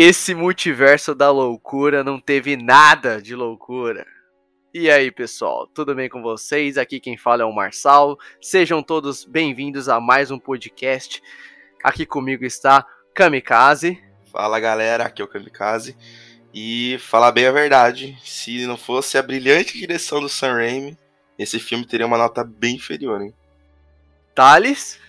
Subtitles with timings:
[0.00, 4.06] esse multiverso da loucura não teve nada de loucura.
[4.72, 6.78] E aí, pessoal, tudo bem com vocês?
[6.78, 8.16] Aqui quem fala é o Marçal.
[8.40, 11.20] Sejam todos bem-vindos a mais um podcast.
[11.82, 14.00] Aqui comigo está Kamikaze.
[14.30, 15.96] Fala galera, aqui é o Kamikaze.
[16.54, 20.96] E falar bem a verdade, se não fosse a brilhante direção do Sam Raimi,
[21.36, 23.34] esse filme teria uma nota bem inferior, hein?
[24.32, 25.00] Thales.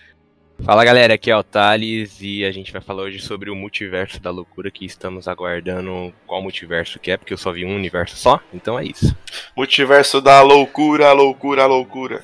[0.62, 4.20] Fala galera, aqui é o Thales e a gente vai falar hoje sobre o multiverso
[4.20, 8.14] da loucura que estamos aguardando qual multiverso que é, porque eu só vi um universo
[8.16, 9.16] só, então é isso.
[9.56, 12.22] Multiverso da loucura, loucura, loucura.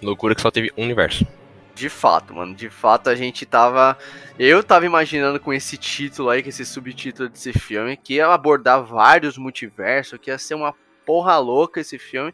[0.00, 1.26] Loucura que só teve um universo.
[1.74, 3.98] De fato, mano, de fato a gente tava.
[4.38, 8.84] Eu tava imaginando com esse título aí, com esse subtítulo desse filme, que ia abordar
[8.84, 12.32] vários multiversos, que ia ser uma porra louca esse filme.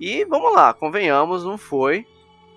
[0.00, 2.04] E vamos lá, convenhamos, não foi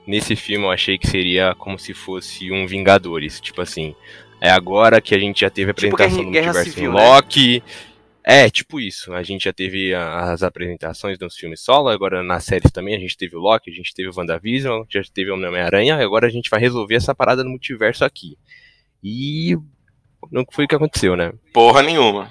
[0.07, 3.93] nesse filme eu achei que seria como se fosse um Vingadores, tipo assim,
[4.39, 6.95] é agora que a gente já teve a tipo apresentação tipo do multiverso civil, em
[6.95, 7.01] né?
[7.01, 7.63] Loki.
[7.65, 7.71] Né?
[8.29, 9.13] É, tipo isso.
[9.13, 13.15] A gente já teve as apresentações dos filmes solo, agora nas séries também a gente
[13.15, 16.49] teve o Loki, a gente teve o WandaVision, já teve o Homem-Aranha, agora a gente
[16.49, 18.37] vai resolver essa parada no multiverso aqui.
[19.01, 19.57] E
[20.29, 21.31] não foi o que aconteceu, né?
[21.53, 22.29] Porra nenhuma.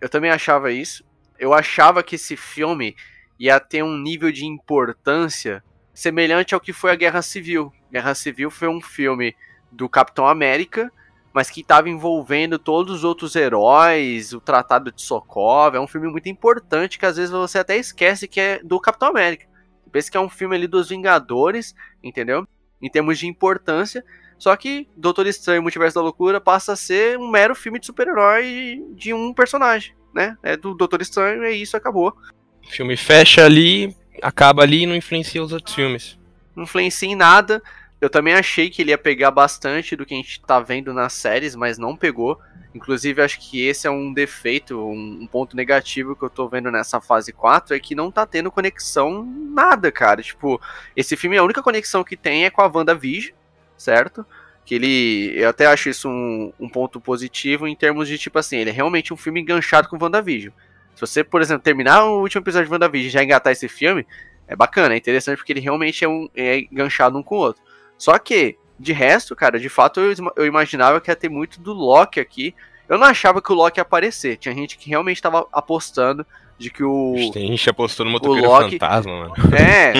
[0.00, 1.02] Eu também achava isso.
[1.38, 2.94] Eu achava que esse filme
[3.38, 5.62] ia ter um nível de importância
[5.98, 7.72] semelhante ao que foi a Guerra Civil.
[7.90, 9.34] Guerra Civil foi um filme
[9.72, 10.92] do Capitão América,
[11.32, 15.78] mas que estava envolvendo todos os outros heróis, o Tratado de Sokovia.
[15.78, 19.08] É um filme muito importante que às vezes você até esquece que é do Capitão
[19.08, 19.46] América.
[19.90, 22.46] Pensa que é um filme ali dos Vingadores, entendeu?
[22.80, 24.04] Em termos de importância.
[24.38, 28.84] Só que Doutor Estranho Multiverso da Loucura passa a ser um mero filme de super-herói
[28.92, 30.36] de um personagem, né?
[30.44, 32.16] É do Doutor Estranho e é isso, acabou.
[32.64, 36.18] O filme fecha ali, acaba ali e não influencia os outros filmes.
[36.54, 37.62] Não influencia em nada.
[38.00, 41.12] Eu também achei que ele ia pegar bastante do que a gente tá vendo nas
[41.12, 42.38] séries, mas não pegou.
[42.74, 47.00] Inclusive, acho que esse é um defeito, um, ponto negativo que eu tô vendo nessa
[47.00, 50.22] fase 4, é que não tá tendo conexão nada, cara.
[50.22, 50.60] Tipo,
[50.94, 53.34] esse filme, a única conexão que tem é com a WandaVision,
[53.76, 54.24] certo?
[54.64, 55.32] Que ele.
[55.34, 58.72] Eu até acho isso um, um ponto positivo em termos de, tipo assim, ele é
[58.72, 60.52] realmente um filme enganchado com WandaVision.
[60.98, 64.04] Se você, por exemplo, terminar o último episódio de WandaVision e já engatar esse filme,
[64.48, 67.62] é bacana, é interessante porque ele realmente é, um, é enganchado um com o outro.
[67.96, 71.72] Só que, de resto, cara, de fato eu, eu imaginava que ia ter muito do
[71.72, 72.52] Loki aqui.
[72.88, 74.38] Eu não achava que o Loki ia aparecer.
[74.38, 76.26] Tinha gente que realmente estava apostando
[76.58, 77.30] de que o.
[77.32, 78.72] Tem gente apostou no motoqueiro Loki...
[78.72, 79.34] fantasma, mano.
[79.56, 79.92] É.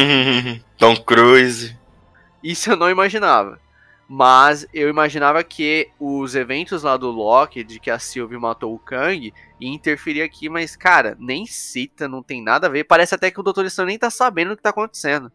[0.77, 1.77] Tom Cruise.
[2.43, 3.61] Isso eu não imaginava.
[4.11, 8.79] Mas eu imaginava que os eventos lá do Loki, de que a Sylvie matou o
[8.79, 12.85] Kang, ia interferir aqui, mas, cara, nem cita, não tem nada a ver.
[12.85, 15.31] Parece até que o Doutor Estranho nem tá sabendo o que tá acontecendo.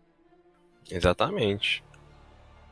[0.89, 1.83] Exatamente.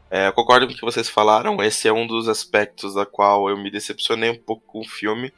[0.09, 1.61] É, eu concordo com o que vocês falaram.
[1.63, 5.31] Esse é um dos aspectos da qual eu me decepcionei um pouco com o filme.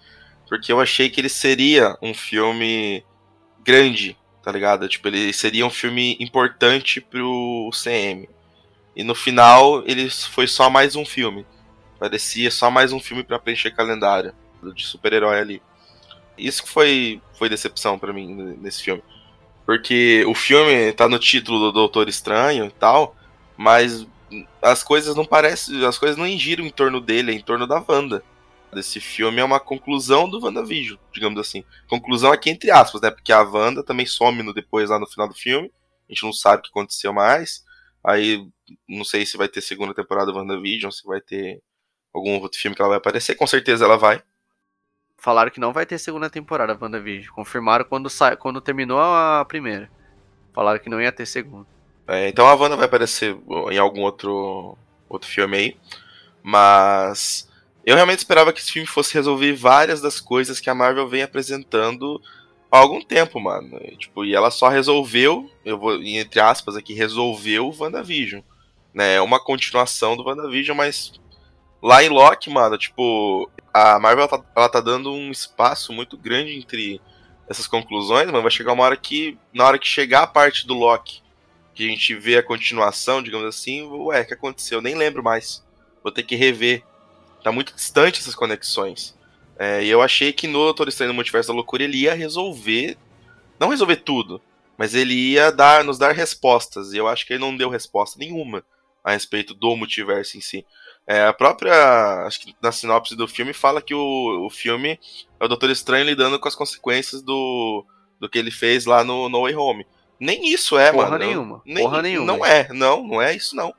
[0.48, 3.04] Porque eu achei que ele seria um filme
[3.64, 4.88] grande, tá ligado?
[4.88, 8.30] Tipo, ele seria um filme importante pro CM.
[8.96, 11.46] E no final ele foi só mais um filme.
[12.00, 14.34] Parecia só mais um filme para preencher calendário
[14.76, 15.62] de super-herói ali.
[16.38, 19.04] Isso foi foi decepção para mim nesse filme.
[19.66, 23.16] Porque o filme tá no título do Doutor Estranho e tal,
[23.56, 24.06] mas
[24.62, 27.84] as coisas não parecem, as coisas não giram em torno dele, é em torno da
[27.88, 28.24] Wanda.
[28.76, 31.64] Esse filme é uma conclusão do WandaVision, digamos assim.
[31.88, 33.12] Conclusão aqui entre aspas, né?
[33.12, 35.72] Porque a Wanda também some no depois lá no final do filme.
[36.10, 37.64] A gente não sabe o que aconteceu mais.
[38.04, 38.46] Aí
[38.88, 41.62] não sei se vai ter segunda temporada do WandaVision, se vai ter
[42.14, 43.36] algum outro filme que ela vai aparecer.
[43.36, 44.22] Com certeza ela vai.
[45.18, 47.34] Falaram que não vai ter segunda temporada WandaVision.
[47.34, 48.36] Confirmaram quando, sa...
[48.36, 49.90] quando terminou a primeira.
[50.54, 51.68] Falaram que não ia ter segunda.
[52.08, 53.36] É, então a Wanda vai aparecer
[53.72, 54.78] em algum outro,
[55.08, 55.78] outro filme aí.
[56.44, 57.50] Mas
[57.86, 61.24] eu realmente esperava que esse filme fosse resolver várias das coisas que a Marvel vem
[61.24, 62.22] apresentando
[62.70, 63.80] há algum tempo, mano.
[63.82, 68.42] E, tipo, e ela só resolveu, eu vou, entre aspas aqui, resolveu o WandaVision.
[68.94, 69.16] Né?
[69.16, 71.14] É uma continuação do WandaVision, mas
[71.82, 76.18] lá em Loki, mano, tipo, a Marvel ela tá, ela tá dando um espaço muito
[76.18, 77.02] grande entre
[77.50, 78.42] essas conclusões, mano.
[78.42, 81.22] Vai chegar uma hora que, na hora que chegar a parte do Loki,
[81.74, 84.78] que a gente vê a continuação, digamos assim, ué, o que aconteceu?
[84.78, 85.64] Eu nem lembro mais.
[86.04, 86.84] Vou ter que rever.
[87.44, 89.18] Tá muito distante essas conexões.
[89.58, 92.98] É, e eu achei que no Doutor Estranho no Multiverso da Loucura ele ia resolver.
[93.60, 94.42] Não resolver tudo,
[94.78, 96.94] mas ele ia dar, nos dar respostas.
[96.94, 98.64] E eu acho que ele não deu resposta nenhuma
[99.04, 100.66] a respeito do multiverso em si.
[101.06, 102.26] É, a própria.
[102.26, 105.00] Acho que na sinopse do filme fala que o, o filme
[105.40, 107.86] é o Doutor Estranho lidando com as consequências do,
[108.20, 109.86] do que ele fez lá no No Way Home.
[110.20, 111.26] Nem isso é, Porra mano.
[111.26, 111.62] Nenhuma.
[111.66, 112.26] Nem, Porra nenhuma.
[112.26, 113.74] Não é, não, não é isso não.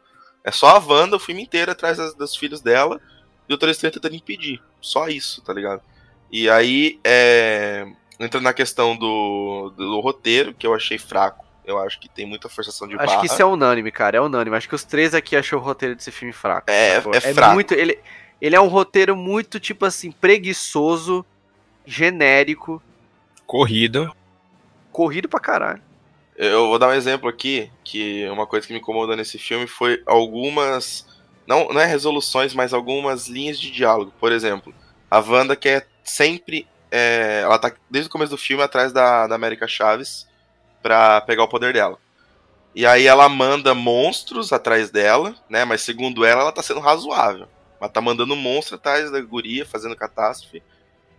[0.44, 3.00] É só a Wanda o filme inteiro atrás das, dos filhos dela
[3.43, 4.62] e o Doutor Estranho tentando impedir.
[4.81, 5.81] Só isso, tá ligado?
[6.31, 7.87] E aí, é,
[8.20, 11.44] entra na questão do, do roteiro, que eu achei fraco.
[11.64, 13.19] Eu acho que tem muita forçação de acho barra.
[13.19, 14.19] Acho que isso é unânime, cara.
[14.19, 14.56] É unânime.
[14.56, 16.70] Acho que os três aqui achou o roteiro desse filme fraco.
[16.70, 17.55] É, é, é fraco.
[17.55, 17.99] Muito, ele,
[18.40, 21.25] ele é um roteiro muito, tipo assim, preguiçoso,
[21.87, 22.82] genérico.
[23.46, 24.14] Corrido.
[24.93, 25.82] Corrido pra caralho.
[26.37, 30.02] Eu vou dar um exemplo aqui, que uma coisa que me incomodou nesse filme foi
[30.05, 31.06] algumas.
[31.46, 34.12] Não, não é resoluções, mas algumas linhas de diálogo.
[34.19, 34.75] Por exemplo,
[35.10, 36.67] a Wanda quer sempre.
[36.90, 40.26] É, ela tá desde o começo do filme atrás da, da América Chaves
[40.84, 41.98] para pegar o poder dela.
[42.75, 45.64] E aí ela manda monstros atrás dela, né?
[45.64, 47.48] Mas segundo ela, ela tá sendo razoável.
[47.81, 50.62] Ela tá mandando monstro atrás da guria, fazendo catástrofe.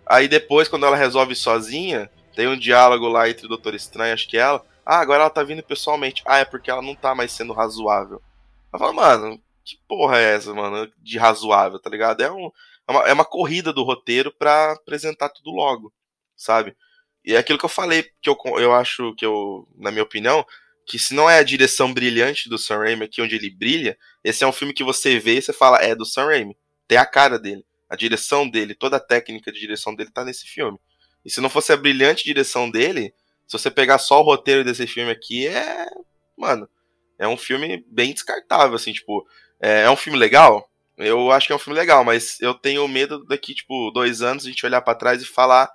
[0.05, 4.29] Aí depois, quando ela resolve sozinha, tem um diálogo lá entre o Doutor Estranho, acho
[4.29, 4.63] que ela.
[4.85, 6.21] Ah, agora ela tá vindo pessoalmente.
[6.27, 8.21] Ah, é porque ela não tá mais sendo razoável.
[8.71, 10.91] Ela fala, mano, que porra é essa, mano?
[11.01, 12.21] De razoável, tá ligado?
[12.21, 12.51] É, um,
[12.87, 15.91] é, uma, é uma corrida do roteiro pra apresentar tudo logo,
[16.37, 16.75] sabe?
[17.25, 20.45] E é aquilo que eu falei, que eu, eu acho que eu, na minha opinião,
[20.85, 24.43] que se não é a direção brilhante do Sam Raimi aqui onde ele brilha, esse
[24.43, 26.55] é um filme que você vê e você fala, é do Sam Raimi.
[26.87, 30.45] Tem a cara dele, a direção dele, toda a técnica de direção dele tá nesse
[30.45, 30.77] filme.
[31.25, 33.11] E se não fosse a brilhante direção dele,
[33.47, 35.87] se você pegar só o roteiro desse filme aqui, é.
[36.37, 36.69] Mano,
[37.17, 39.25] é um filme bem descartável, assim, tipo.
[39.59, 40.69] É, é um filme legal?
[40.97, 44.45] Eu acho que é um filme legal, mas eu tenho medo daqui, tipo, dois anos
[44.45, 45.69] a gente olhar para trás e falar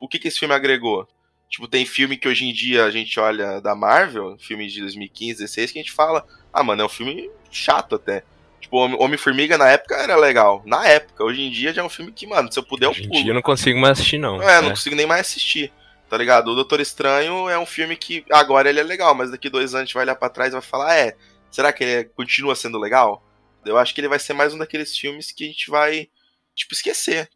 [0.00, 1.08] o que, que esse filme agregou?
[1.48, 5.40] Tipo, tem filme que hoje em dia a gente olha da Marvel, filme de 2015,
[5.40, 8.22] 16, que a gente fala, ah, mano, é um filme chato até.
[8.60, 10.62] Tipo, Homem-Formiga na época era legal.
[10.66, 12.92] Na época, hoje em dia já é um filme que, mano, se eu puder eu
[12.92, 13.08] pulo.
[13.08, 14.42] Hoje em dia eu não consigo mais assistir, não.
[14.42, 15.72] É, é, não consigo nem mais assistir.
[16.08, 16.50] Tá ligado?
[16.50, 19.82] O Doutor Estranho é um filme que agora ele é legal, mas daqui dois anos
[19.82, 21.14] a gente vai olhar pra trás e vai falar, é,
[21.50, 23.22] será que ele é, continua sendo legal?
[23.64, 26.08] Eu acho que ele vai ser mais um daqueles filmes que a gente vai,
[26.54, 27.28] tipo, esquecer.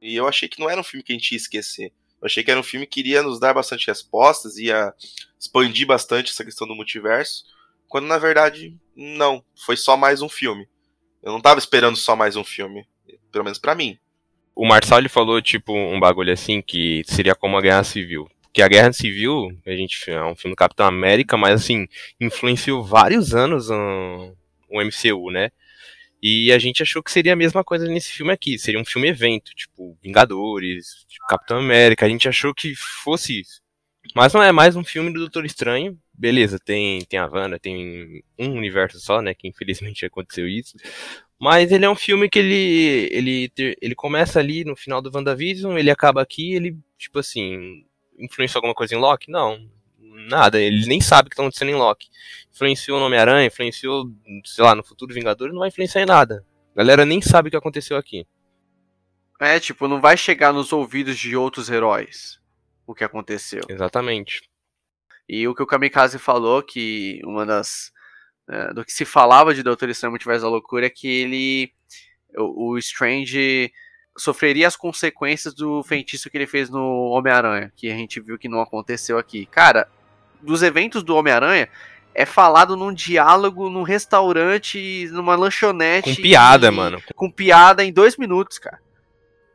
[0.00, 1.92] E eu achei que não era um filme que a gente ia esquecer.
[2.22, 4.94] Eu achei que era um filme que iria nos dar bastante respostas, ia
[5.38, 7.44] expandir bastante essa questão do multiverso,
[7.88, 10.68] quando na verdade não, foi só mais um filme.
[11.20, 12.86] Eu não tava esperando só mais um filme,
[13.32, 13.98] pelo menos para mim.
[14.54, 18.30] O Marçal ele falou tipo um bagulho assim que seria como a Guerra Civil.
[18.52, 21.88] Que a Guerra Civil, a gente é um filme do Capitão América, mas assim,
[22.20, 24.32] influenciou vários anos um,
[24.70, 25.50] o MCU, né?
[26.22, 28.58] E a gente achou que seria a mesma coisa nesse filme aqui.
[28.58, 32.06] Seria um filme evento, tipo Vingadores, tipo Capitão América.
[32.06, 33.60] A gente achou que fosse isso.
[34.14, 35.98] Mas não é mais um filme do Doutor Estranho.
[36.12, 39.34] Beleza, tem, tem a Wanda, tem um universo só, né?
[39.34, 40.76] Que infelizmente aconteceu isso.
[41.40, 45.76] Mas ele é um filme que ele, ele, ele começa ali no final do WandaVision,
[45.76, 47.84] ele acaba aqui, ele, tipo assim,
[48.16, 49.28] influenciou alguma coisa em Loki?
[49.28, 49.68] Não,
[50.12, 50.60] nada.
[50.60, 52.08] Ele nem sabe o que está acontecendo em Loki.
[52.52, 54.04] Influenciou no Homem-Aranha, influenciou,
[54.44, 56.44] sei lá, no futuro Vingadores, não vai influenciar em nada.
[56.74, 58.26] A galera nem sabe o que aconteceu aqui.
[59.40, 62.40] É, tipo, não vai chegar nos ouvidos de outros heróis
[62.86, 63.62] o que aconteceu.
[63.68, 64.42] Exatamente.
[65.28, 67.92] E o que o Kamikaze falou, que uma das.
[68.48, 71.72] É, do que se falava de Doutor Estranho Multiverso da Loucura é que ele.
[72.36, 73.72] O, o Strange
[74.16, 78.48] sofreria as consequências do feitiço que ele fez no Homem-Aranha, que a gente viu que
[78.48, 79.46] não aconteceu aqui.
[79.46, 79.88] Cara,
[80.42, 81.68] dos eventos do Homem-Aranha
[82.14, 86.16] é falado num diálogo num restaurante, numa lanchonete.
[86.16, 87.02] Com piada, e, mano.
[87.14, 88.80] Com piada em dois minutos, cara.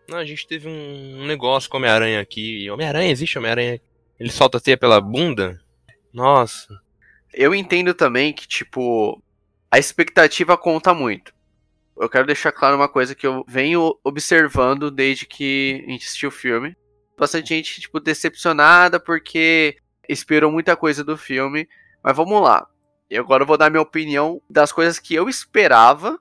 [0.09, 2.69] Não, a gente teve um negócio com Homem-Aranha aqui.
[2.69, 3.79] Homem-Aranha, existe Homem-Aranha?
[4.19, 5.59] Ele solta a teia pela bunda?
[6.11, 6.79] Nossa.
[7.33, 9.21] Eu entendo também que, tipo,
[9.69, 11.37] a expectativa conta muito
[11.99, 16.29] eu quero deixar claro uma coisa que eu venho observando desde que a gente assistiu
[16.29, 16.75] o filme.
[17.17, 19.77] Bastante gente, tipo, decepcionada porque
[20.07, 21.67] esperou muita coisa do filme.
[22.03, 22.67] Mas vamos lá.
[23.09, 26.19] E agora eu vou dar minha opinião das coisas que eu esperava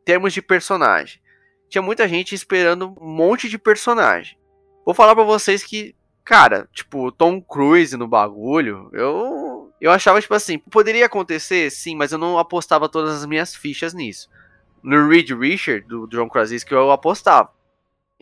[0.00, 1.20] em termos de personagem.
[1.68, 4.38] Tinha muita gente esperando um monte de personagem.
[4.84, 10.32] Vou falar para vocês que, cara, tipo, Tom Cruise no bagulho, eu eu achava tipo
[10.32, 14.28] assim, poderia acontecer, sim, mas eu não apostava todas as minhas fichas nisso
[14.86, 17.50] no Reed Richard, do John Krasinski, eu apostava.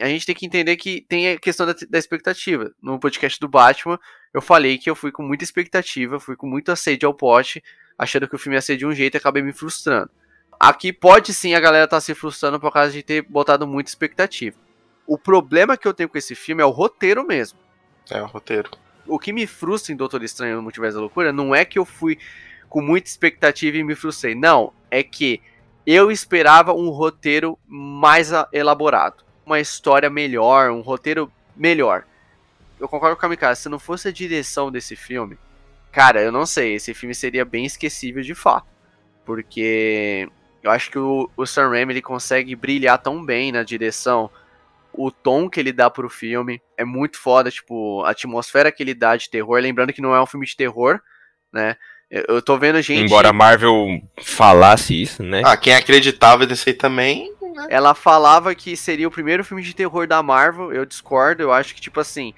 [0.00, 2.73] A gente tem que entender que tem a questão da, da, expectativa.
[2.82, 4.00] No podcast do Batman,
[4.34, 7.62] eu falei que eu fui com muita expectativa, fui com muita sede ao pote,
[7.96, 10.10] achando que o filme ia ser de um jeito e acabei me frustrando.
[10.58, 13.90] Aqui pode sim a galera estar tá se frustrando por causa de ter botado muita
[13.90, 14.56] expectativa.
[15.06, 17.58] O problema que eu tenho com esse filme é o roteiro mesmo.
[18.10, 18.70] É, o roteiro.
[19.06, 21.84] O que me frustra em Doutor Estranho no Multiverso da Loucura não é que eu
[21.84, 22.18] fui
[22.68, 24.34] com muita expectativa e me frustrei.
[24.34, 25.40] Não, é que
[25.86, 32.04] eu esperava um roteiro mais elaborado, uma história melhor, um roteiro melhor.
[32.84, 35.38] Eu concordo com o Kamikaze, se não fosse a direção desse filme,
[35.90, 38.66] cara, eu não sei, esse filme seria bem esquecível de fato.
[39.24, 40.28] Porque
[40.62, 44.30] eu acho que o, o Sam Raimi ele consegue brilhar tão bem na direção
[44.96, 48.94] o tom que ele dá pro filme é muito foda, tipo, a atmosfera que ele
[48.94, 51.00] dá de terror, lembrando que não é um filme de terror,
[51.52, 51.76] né?
[52.10, 53.02] Eu tô vendo gente.
[53.02, 55.42] Embora a Marvel falasse isso, né?
[55.44, 57.32] Ah, quem acreditava desse aí também.
[57.40, 57.66] Né?
[57.68, 60.72] Ela falava que seria o primeiro filme de terror da Marvel.
[60.72, 62.32] Eu discordo, eu acho que, tipo assim.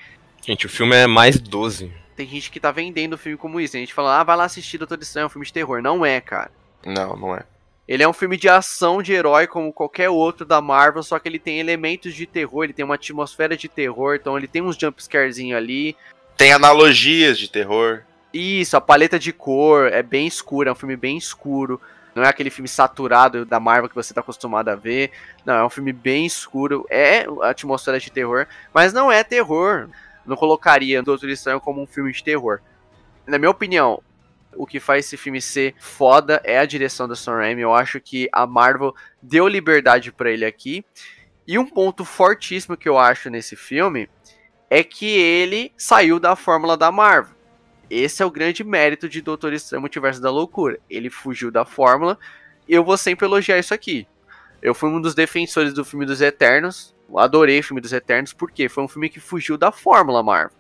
[0.47, 1.93] Gente, o filme é mais 12.
[2.15, 3.77] Tem gente que tá vendendo o filme como isso.
[3.77, 5.83] A gente fala, ah, vai lá assistir Doutor Estranho, é um filme de terror.
[5.83, 6.53] Não é, cara.
[6.85, 7.43] Não, não é.
[7.89, 11.29] Ele é um filme de ação de herói como qualquer outro da Marvel, só que
[11.29, 14.77] ele tem elementos de terror, ele tem uma atmosfera de terror, então ele tem uns
[14.77, 15.97] jumpscarezinho ali.
[16.37, 18.03] Tem analogias de terror.
[18.33, 21.81] Isso, a paleta de cor é bem escura, é um filme bem escuro.
[22.15, 25.11] Não é aquele filme saturado da Marvel que você está acostumado a ver.
[25.45, 26.87] Não, é um filme bem escuro.
[26.89, 29.89] É a atmosfera de terror, mas não é terror.
[30.27, 32.61] Não colocaria Doutor Estranho como um filme de terror.
[33.27, 34.03] Na minha opinião,
[34.57, 37.63] o que faz esse filme ser foda é a direção do Sam Raimi.
[37.63, 40.85] Eu acho que a Marvel deu liberdade para ele aqui.
[41.47, 44.09] E um ponto fortíssimo que eu acho nesse filme
[44.69, 47.37] é que ele saiu da fórmula da Marvel.
[47.89, 50.81] Esse é o grande mérito de Doutor Estranho Multiverso da Loucura.
[50.91, 52.19] Ele fugiu da fórmula
[52.69, 54.07] eu vou sempre elogiar isso aqui.
[54.61, 56.95] Eu fui um dos defensores do filme dos Eternos.
[57.15, 60.57] Adorei o filme dos Eternos porque foi um filme que fugiu da fórmula Marvel.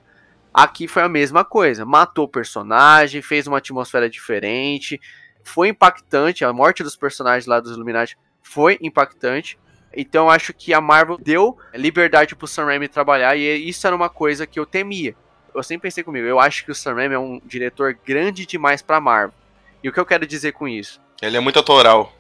[0.52, 1.84] Aqui foi a mesma coisa.
[1.84, 5.00] Matou o personagem, fez uma atmosfera diferente.
[5.44, 6.44] Foi impactante.
[6.44, 9.58] A morte dos personagens lá dos Illuminati foi impactante.
[9.94, 14.08] Então acho que a Marvel deu liberdade pro Sam Raimi trabalhar e isso era uma
[14.08, 15.14] coisa que eu temia.
[15.54, 18.82] Eu sempre pensei comigo, eu acho que o Sam Raimi é um diretor grande demais
[18.82, 19.34] pra Marvel.
[19.82, 21.00] E o que eu quero dizer com isso?
[21.22, 22.12] Ele é muito autoral.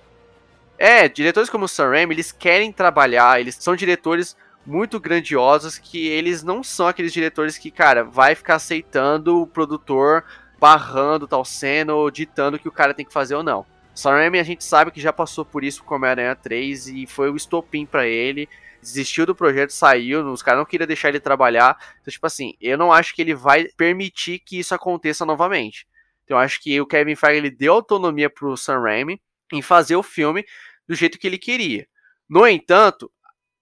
[0.78, 6.06] É, diretores como o Sam Raimi, eles querem trabalhar, eles são diretores muito grandiosos que
[6.08, 10.24] eles não são aqueles diretores que, cara, vai ficar aceitando o produtor
[10.58, 13.64] barrando tal cena ou ditando o que o cara tem que fazer ou não.
[13.94, 17.30] Sam Raimi a gente sabe que já passou por isso com Homem-Aranha 3 e foi
[17.30, 18.48] o estopim para ele.
[18.82, 21.78] Desistiu do projeto, saiu, os caras não queriam deixar ele trabalhar.
[22.00, 25.86] Então, tipo assim, eu não acho que ele vai permitir que isso aconteça novamente.
[26.24, 29.20] Então, eu acho que o Kevin Feige ele deu autonomia pro Sam Raimi
[29.52, 30.44] em fazer o filme
[30.86, 31.86] do jeito que ele queria.
[32.28, 33.10] No entanto,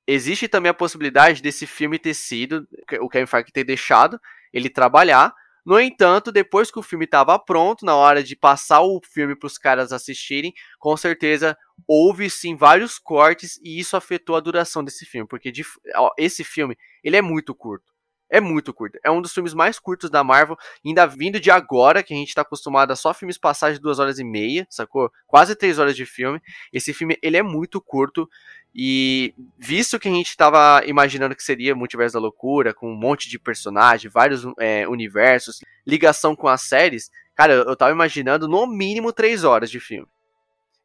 [0.07, 2.67] existe também a possibilidade desse filme ter sido,
[3.01, 4.21] o Kevin Feige ter deixado
[4.53, 5.35] ele trabalhar.
[5.65, 9.47] No entanto, depois que o filme estava pronto, na hora de passar o filme para
[9.47, 11.57] os caras assistirem, com certeza
[11.89, 15.65] houve sim vários cortes e isso afetou a duração desse filme, porque de,
[15.97, 17.94] ó, esse filme ele é muito curto.
[18.29, 18.99] É muito curto.
[19.05, 22.35] É um dos filmes mais curtos da Marvel, ainda vindo de agora, que a gente
[22.35, 25.11] tá acostumado a só filmes passagens de duas horas e meia, sacou?
[25.27, 26.41] Quase três horas de filme.
[26.73, 28.29] Esse filme, ele é muito curto.
[28.75, 33.29] E visto que a gente estava imaginando que seria Multiverso da Loucura, com um monte
[33.29, 39.13] de personagens, vários é, universos, ligação com as séries, cara, eu tava imaginando no mínimo
[39.13, 40.09] três horas de filme.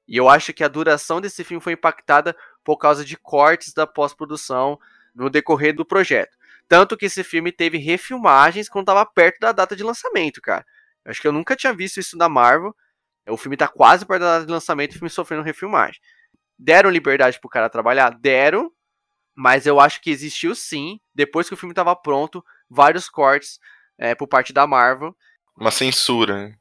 [0.07, 3.87] E eu acho que a duração desse filme foi impactada por causa de cortes da
[3.87, 4.79] pós-produção
[5.15, 6.37] no decorrer do projeto.
[6.69, 10.63] Tanto que esse filme teve refilmagens quando estava perto da data de lançamento, cara.
[11.03, 12.75] Acho que eu nunca tinha visto isso da Marvel.
[13.27, 15.99] O filme tá quase perto da data de lançamento e o filme sofrendo refilmagem.
[16.57, 18.11] Deram liberdade pro cara trabalhar?
[18.11, 18.71] Deram.
[19.35, 23.59] Mas eu acho que existiu sim, depois que o filme estava pronto, vários cortes
[23.97, 25.15] é, por parte da Marvel.
[25.57, 26.55] Uma censura, né?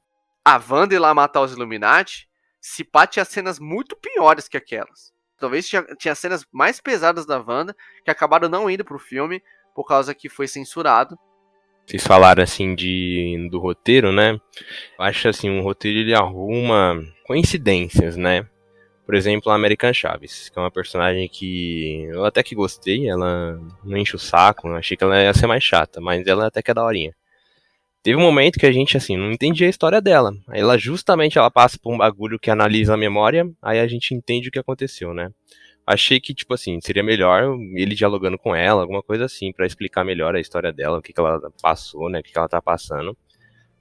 [0.45, 2.29] A Wanda ir lá matar os Illuminati,
[2.61, 5.13] se pá, tinha cenas muito piores que aquelas.
[5.37, 9.43] Talvez tinha, tinha cenas mais pesadas da Wanda, que acabaram não indo pro filme,
[9.79, 11.17] por causa que foi censurado.
[11.87, 14.37] Vocês falaram assim de do roteiro, né?
[14.99, 18.45] Acho assim, um roteiro ele arruma coincidências, né?
[19.07, 23.57] Por exemplo, a American Chaves, que é uma personagem que eu até que gostei, ela
[23.85, 26.73] não enche o saco, achei que ela ia ser mais chata, mas ela até que
[26.73, 27.15] é daorinha.
[28.03, 30.33] Teve um momento que a gente, assim, não entendia a história dela.
[30.53, 34.49] Ela, justamente, ela passa por um bagulho que analisa a memória, aí a gente entende
[34.49, 35.31] o que aconteceu, né?
[35.91, 40.05] Achei que, tipo assim, seria melhor ele dialogando com ela, alguma coisa assim, para explicar
[40.05, 42.61] melhor a história dela, o que, que ela passou, né, o que, que ela tá
[42.61, 43.17] passando.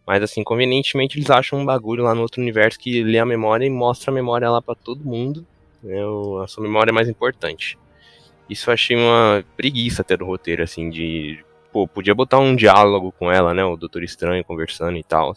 [0.05, 3.65] Mas assim, convenientemente eles acham um bagulho lá no outro universo que lê a memória
[3.65, 5.45] e mostra a memória lá para todo mundo.
[5.83, 5.97] Né?
[6.41, 7.77] A sua memória é mais importante.
[8.49, 11.43] Isso eu achei uma preguiça até do roteiro, assim, de.
[11.73, 13.65] Pô, podia botar um diálogo com ela, né?
[13.65, 15.33] O Doutor Estranho conversando e tal.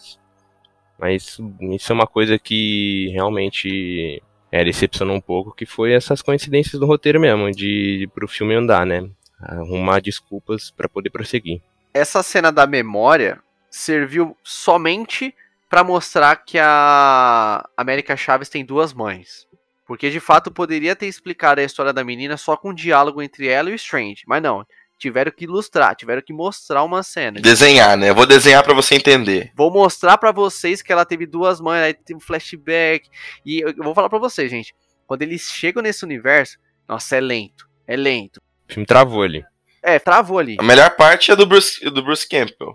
[0.96, 1.36] Mas
[1.72, 6.86] isso é uma coisa que realmente é, decepcionou um pouco, que foi essas coincidências do
[6.86, 9.08] roteiro mesmo, de pro filme andar, né?
[9.40, 11.62] Arrumar desculpas para poder prosseguir.
[11.94, 13.40] Essa cena da memória
[13.70, 15.34] serviu somente
[15.68, 19.46] para mostrar que a América Chaves tem duas mães.
[19.86, 23.48] Porque de fato poderia ter explicado a história da menina só com um diálogo entre
[23.48, 24.66] ela e o Strange, mas não.
[25.00, 27.40] Tiveram que ilustrar, tiveram que mostrar uma cena.
[27.40, 28.10] Desenhar, né?
[28.10, 29.50] Eu vou desenhar para você entender.
[29.56, 33.08] Vou mostrar para vocês que ela teve duas mães, aí tem um flashback.
[33.44, 34.74] E eu vou falar para vocês, gente.
[35.06, 37.66] Quando eles chegam nesse universo, nossa, é lento.
[37.86, 38.42] É lento.
[38.68, 39.42] O filme travou ali.
[39.82, 40.58] É, travou ali.
[40.60, 42.74] A melhor parte é do Bruce, do Bruce Campbell.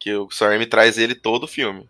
[0.00, 1.86] Que o Sam Raimi traz ele todo o filme.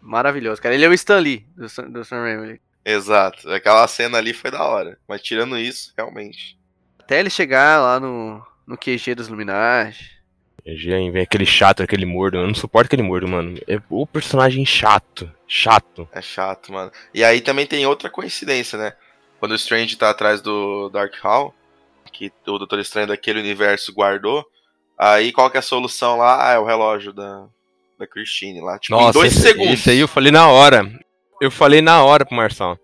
[0.00, 0.74] Maravilhoso, cara.
[0.74, 2.60] Ele é o Stan Lee do, do Sam Raimi.
[2.84, 3.48] Exato.
[3.50, 4.98] Aquela cena ali foi da hora.
[5.06, 6.58] Mas tirando isso, realmente.
[6.98, 10.22] Até ele chegar lá no, no QG dos Luminati.
[10.64, 12.38] QG vem aquele chato, aquele mordo.
[12.38, 13.58] Eu não suporto aquele mordo, mano.
[13.66, 15.30] É o personagem chato.
[15.46, 16.08] Chato.
[16.12, 16.90] É chato, mano.
[17.12, 18.92] E aí também tem outra coincidência, né?
[19.40, 21.52] Quando o Strange tá atrás do Dark Hall,
[22.12, 24.46] que o Doutor Estranho daquele universo guardou,
[24.96, 26.48] aí qual que é a solução lá?
[26.48, 27.46] Ah, é o relógio da,
[27.98, 28.78] da Christine lá.
[28.78, 29.80] Tipo, Nossa, em dois esse, segundos.
[29.80, 30.88] Isso aí eu falei na hora.
[31.40, 32.78] Eu falei na hora pro Marçal.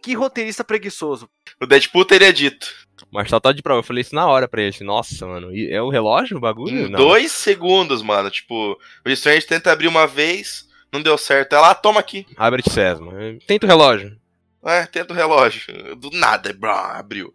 [0.00, 1.28] Que roteirista preguiçoso.
[1.60, 2.83] O Deadpool teria dito.
[3.02, 3.80] O Marçal tá de prova.
[3.80, 4.76] Eu falei isso na hora pra ele.
[4.82, 5.50] Nossa, mano.
[5.54, 6.86] É o relógio o bagulho?
[6.86, 6.98] Em não.
[6.98, 8.30] dois segundos, mano.
[8.30, 11.54] Tipo, o Strange tenta abrir uma vez, não deu certo.
[11.54, 12.26] Ela, ah, toma aqui.
[12.36, 13.12] Abre de Sesma.
[13.46, 14.16] Tenta o relógio.
[14.64, 15.96] É, tenta o relógio.
[15.96, 17.34] Do nada, brá, abriu.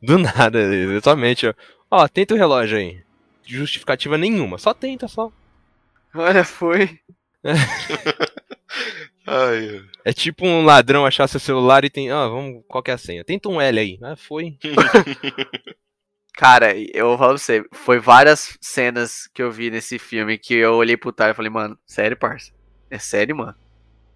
[0.00, 1.52] Do nada, exatamente.
[1.90, 3.02] Ó, tenta o relógio aí.
[3.44, 4.58] Justificativa nenhuma.
[4.58, 5.32] Só tenta, só.
[6.14, 7.00] Olha, foi.
[9.26, 9.84] Ai.
[10.04, 12.10] É tipo um ladrão achar seu celular e tem.
[12.10, 12.62] Ah, vamos.
[12.66, 13.24] Qual que é a senha?
[13.24, 13.98] Tenta um L aí.
[14.02, 14.56] Ah, foi.
[16.34, 20.54] Cara, eu vou falar pra você, foi várias cenas que eu vi nesse filme que
[20.54, 22.52] eu olhei pro Tyler e falei, mano, sério, parça?
[22.88, 23.56] É sério, mano?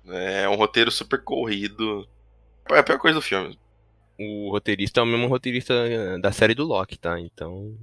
[0.06, 2.08] É um roteiro super corrido.
[2.70, 3.58] É a pior coisa do filme.
[4.18, 7.18] O roteirista é o mesmo roteirista da série do Loki, tá?
[7.18, 7.76] Então.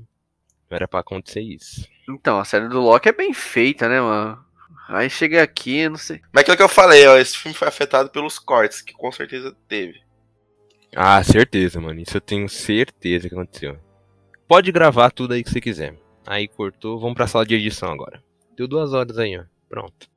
[0.69, 1.86] Não era pra acontecer isso.
[2.08, 4.43] Então, a série do Loki é bem feita, né, mano?
[4.89, 6.19] Aí chega aqui, não sei.
[6.34, 9.56] Mas aquilo que eu falei, ó, esse filme foi afetado pelos cortes, que com certeza
[9.67, 10.02] teve.
[10.95, 11.99] Ah, certeza, mano.
[11.99, 13.80] Isso eu tenho certeza que aconteceu.
[14.47, 15.95] Pode gravar tudo aí que você quiser.
[16.25, 18.23] Aí cortou, vamos pra sala de edição agora.
[18.58, 19.43] Deu duas horas aí, ó.
[19.69, 20.10] Pronto.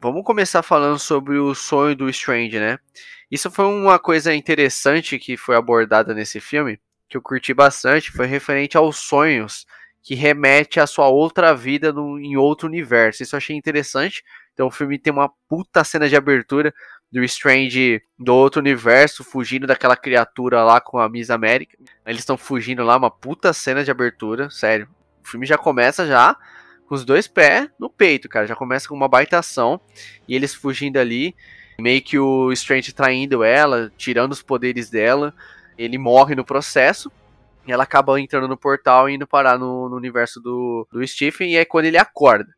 [0.00, 2.78] Vamos começar falando sobre o sonho do Strange, né?
[3.30, 8.26] Isso foi uma coisa interessante que foi abordada nesse filme, que eu curti bastante, foi
[8.26, 9.66] referente aos sonhos
[10.06, 13.24] que remete à sua outra vida no, em outro universo.
[13.24, 14.22] Isso eu achei interessante.
[14.54, 16.72] Então o filme tem uma puta cena de abertura
[17.10, 21.76] do Strange do outro universo, fugindo daquela criatura lá com a Miss América.
[22.06, 24.88] Eles estão fugindo lá, uma puta cena de abertura, sério.
[25.24, 26.36] O filme já começa já
[26.86, 28.46] com os dois pés no peito, cara.
[28.46, 29.80] Já começa com uma baita ação.
[30.28, 31.34] E eles fugindo ali.
[31.80, 35.34] Meio que o Strange traindo ela, tirando os poderes dela.
[35.76, 37.10] Ele morre no processo.
[37.66, 41.56] Ela acaba entrando no portal e indo parar no, no universo do, do Stephen, e
[41.56, 42.48] é quando ele acorda.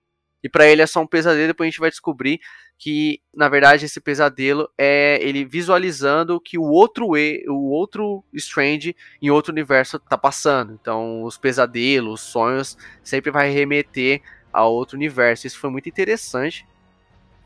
[0.43, 2.39] E para ele é só um pesadelo, depois a gente vai descobrir
[2.79, 8.95] que, na verdade, esse pesadelo é ele visualizando que o outro e, o outro Strange
[9.21, 10.79] em outro universo tá passando.
[10.81, 15.47] Então, os pesadelos, os sonhos sempre vai remeter a outro universo.
[15.47, 16.65] Isso foi muito interessante.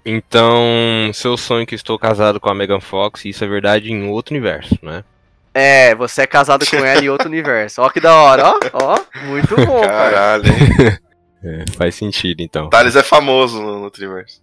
[0.05, 4.35] Então, seu sonho que estou casado com a Megan Fox, isso é verdade em outro
[4.35, 5.05] universo, né?
[5.55, 7.83] É, você é casado com ela em outro universo.
[7.83, 8.59] Ó que da hora, ó.
[8.73, 11.01] Ó, muito bom, Caralho, cara.
[11.45, 12.71] É, faz sentido, então.
[12.71, 14.41] Thales é famoso no, no universo.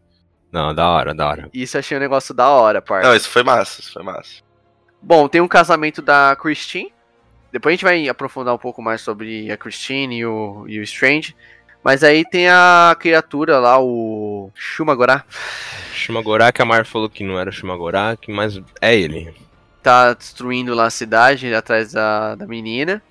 [0.52, 1.50] Não, da hora, da hora.
[1.54, 3.08] Isso achei um negócio da hora, parça.
[3.08, 4.42] Não, isso foi massa, isso foi massa.
[5.02, 6.92] Bom, tem um casamento da Christine.
[7.54, 10.84] Depois a gente vai aprofundar um pouco mais sobre a Christine e o, e o
[10.84, 11.34] Strange.
[11.82, 15.24] Mas aí tem a criatura lá, o Shumagorá.
[15.94, 19.34] Shumagorá, que a Mar falou que não era o Shumagorá, mas é ele
[19.82, 23.02] tá destruindo lá a cidade atrás da, da menina.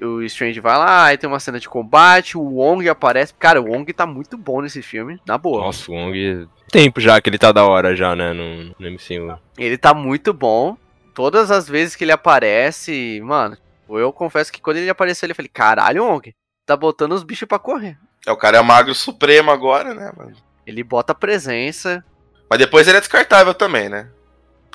[0.00, 3.32] O Strange vai lá, aí tem uma cena de combate, o Wong aparece.
[3.34, 5.60] Cara, o Wong tá muito bom nesse filme, na boa.
[5.60, 6.48] Nossa, o Wong.
[6.70, 9.38] Tempo já que ele tá da hora já, né, no, no MCU.
[9.56, 10.76] Ele tá muito bom.
[11.14, 13.56] Todas as vezes que ele aparece, mano,
[13.88, 16.34] eu confesso que quando ele apareceu, eu falei, caralho, Wong,
[16.66, 17.96] tá botando os bichos pra correr.
[18.26, 20.32] É, o cara é magro supremo agora, né, mano?
[20.66, 22.04] Ele bota presença.
[22.50, 24.08] Mas depois ele é descartável também, né?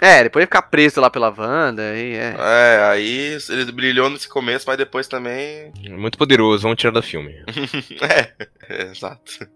[0.02, 2.36] É, depois ele ficar preso lá pela Wanda, aí é.
[2.38, 5.74] É, aí ele brilhou nesse começo, mas depois também.
[5.90, 7.34] Muito poderoso, vamos tirar do filme.
[8.02, 8.34] é,
[8.70, 9.48] é, exato.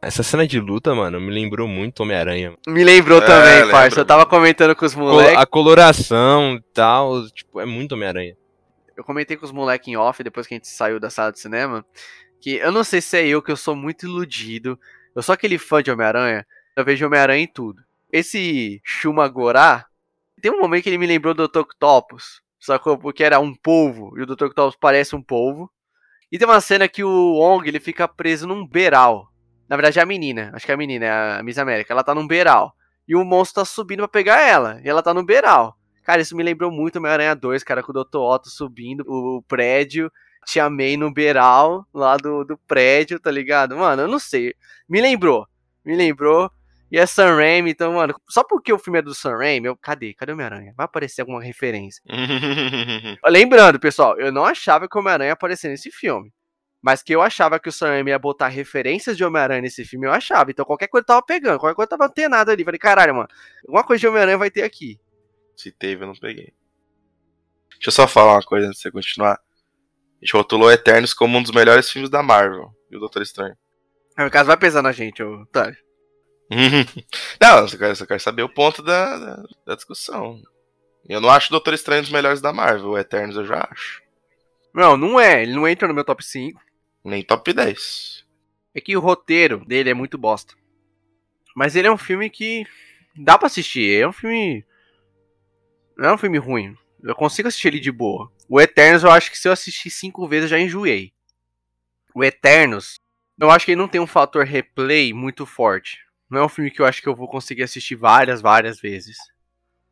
[0.00, 2.54] Essa cena de luta, mano, me lembrou muito Homem-Aranha.
[2.66, 4.00] Me lembrou é, também, parça.
[4.00, 5.36] Eu tava comentando com os moleques.
[5.36, 8.36] A coloração e tal, tipo, é muito Homem-Aranha.
[8.96, 11.40] Eu comentei com os moleques em off depois que a gente saiu da sala de
[11.40, 11.84] cinema.
[12.40, 14.78] Que eu não sei se é eu que eu sou muito iludido.
[15.16, 16.46] Eu sou aquele fã de Homem-Aranha.
[16.76, 17.82] Eu vejo Homem-Aranha em tudo.
[18.14, 19.86] Esse Shumagorá,
[20.40, 21.58] tem um momento que ele me lembrou do Dr.
[21.62, 22.96] Octopus, sacou?
[22.96, 24.44] Porque era um polvo, e o Dr.
[24.44, 25.68] Octopus parece um polvo.
[26.30, 29.32] E tem uma cena que o Ong, ele fica preso num beiral.
[29.68, 31.92] Na verdade é a menina, acho que é a menina, é a Miss América.
[31.92, 32.76] Ela tá num beiral.
[33.08, 35.76] E o monstro tá subindo pra pegar ela, e ela tá no beiral.
[36.04, 38.18] Cara, isso me lembrou muito Homem-Aranha 2, cara, com o Dr.
[38.18, 40.08] Otto subindo o prédio,
[40.46, 43.76] Tia May no beiral, lá do, do prédio, tá ligado?
[43.76, 44.54] Mano, eu não sei.
[44.88, 45.48] Me lembrou.
[45.84, 46.48] Me lembrou.
[46.94, 49.76] E é Sam Raimi, então, mano, só porque o filme é do Sam Raimi, eu,
[49.76, 50.14] cadê?
[50.14, 50.72] Cadê o Homem-Aranha?
[50.76, 52.00] Vai aparecer alguma referência.
[53.26, 56.32] Lembrando, pessoal, eu não achava que o Homem-Aranha ia aparecer nesse filme.
[56.80, 60.06] Mas que eu achava que o Sam Raimi ia botar referências de Homem-Aranha nesse filme,
[60.06, 60.52] eu achava.
[60.52, 62.62] Então qualquer coisa eu tava pegando, qualquer coisa tava nada ali.
[62.62, 63.28] Falei, caralho, mano,
[63.66, 64.96] alguma coisa de Homem-Aranha vai ter aqui.
[65.56, 66.54] Se teve, eu não peguei.
[67.72, 69.32] Deixa eu só falar uma coisa antes de você continuar.
[69.32, 72.70] A gente rotulou Eternos como um dos melhores filmes da Marvel.
[72.88, 73.56] E o Doutor Estranho.
[74.16, 75.83] No caso, vai pesar na gente, Otário.
[77.40, 80.40] não, eu só, quero, eu só quero saber o ponto da, da, da, discussão.
[81.08, 82.90] Eu não acho o Doutor Estranho dos melhores da Marvel.
[82.90, 84.02] O Eternos eu já acho.
[84.72, 85.42] Não, não é.
[85.42, 86.60] Ele não entra no meu top 5.
[87.04, 88.24] Nem top 10.
[88.74, 90.54] É que o roteiro dele é muito bosta.
[91.54, 92.66] Mas ele é um filme que
[93.16, 94.00] dá para assistir.
[94.00, 94.64] É um filme.
[95.96, 96.76] Não é um filme ruim.
[97.02, 98.32] Eu consigo assistir ele de boa.
[98.48, 101.12] O Eternos eu acho que se eu assistir cinco vezes eu já enjoei.
[102.14, 102.96] O Eternos,
[103.38, 106.03] eu acho que ele não tem um fator replay muito forte.
[106.30, 109.16] Não é um filme que eu acho que eu vou conseguir assistir várias, várias vezes.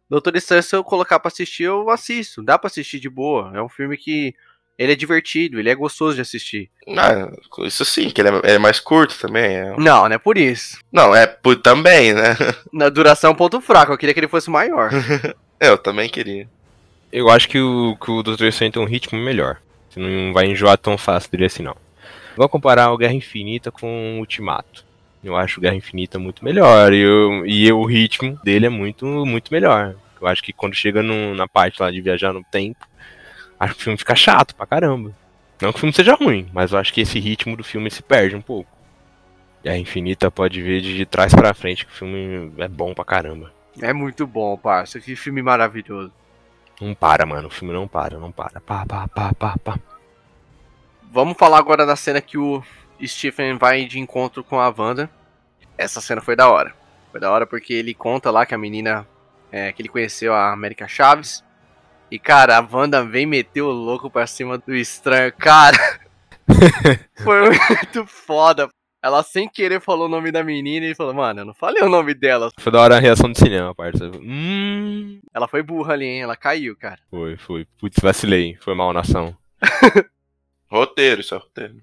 [0.08, 2.42] Doutor Estranho, se eu colocar pra assistir, eu assisto.
[2.42, 3.52] Dá pra assistir de boa.
[3.54, 4.34] É um filme que
[4.78, 6.70] ele é divertido, ele é gostoso de assistir.
[6.98, 9.56] Ah, isso sim, que ele é, é mais curto também.
[9.56, 9.76] É...
[9.78, 10.78] Não, não é por isso.
[10.90, 12.36] Não, é por também, né?
[12.72, 14.90] Na duração é um ponto fraco, eu queria que ele fosse maior.
[15.60, 16.48] eu também queria.
[17.12, 19.58] Eu acho que o, que o Doutor Estranho tem um ritmo melhor.
[19.88, 21.76] Você não vai enjoar tão fácil dele assim, não.
[22.36, 24.84] Vou comparar o Guerra Infinita com o Ultimato.
[25.22, 26.92] Eu acho o Guerra Infinita muito melhor.
[26.92, 29.94] E, eu, e o ritmo dele é muito, muito melhor.
[30.20, 32.86] Eu acho que quando chega no, na parte lá de viajar no tempo,
[33.58, 35.12] acho que o filme fica chato pra caramba.
[35.60, 38.02] Não que o filme seja ruim, mas eu acho que esse ritmo do filme se
[38.02, 38.70] perde um pouco.
[39.64, 42.92] E a Infinita pode ver de, de trás para frente que o filme é bom
[42.92, 43.52] pra caramba.
[43.80, 45.00] É muito bom, parça.
[45.00, 46.12] Que filme maravilhoso.
[46.80, 47.46] Não para, mano.
[47.46, 48.60] O filme não para, não para.
[48.60, 49.78] Pá, pá, pá, pá, pá.
[51.12, 52.62] Vamos falar agora da cena que o
[53.08, 55.10] Stephen vai de encontro com a Wanda.
[55.76, 56.74] Essa cena foi da hora.
[57.10, 59.06] Foi da hora porque ele conta lá que a menina
[59.50, 61.44] é, que ele conheceu, a América Chaves,
[62.10, 65.32] e, cara, a Wanda vem meter o louco pra cima do estranho.
[65.32, 65.78] Cara,
[67.24, 68.68] foi muito foda.
[69.02, 71.88] Ela sem querer falou o nome da menina e falou, mano, eu não falei o
[71.88, 72.50] nome dela.
[72.58, 74.10] Foi da hora a reação do cinema, parça.
[74.20, 75.20] Hum...
[75.34, 76.20] Ela foi burra ali, hein?
[76.20, 77.00] Ela caiu, cara.
[77.10, 77.66] Foi, foi.
[77.80, 78.56] Putz, vacilei.
[78.60, 79.34] Foi mal na ação.
[80.70, 81.76] roteiro, isso é roteiro.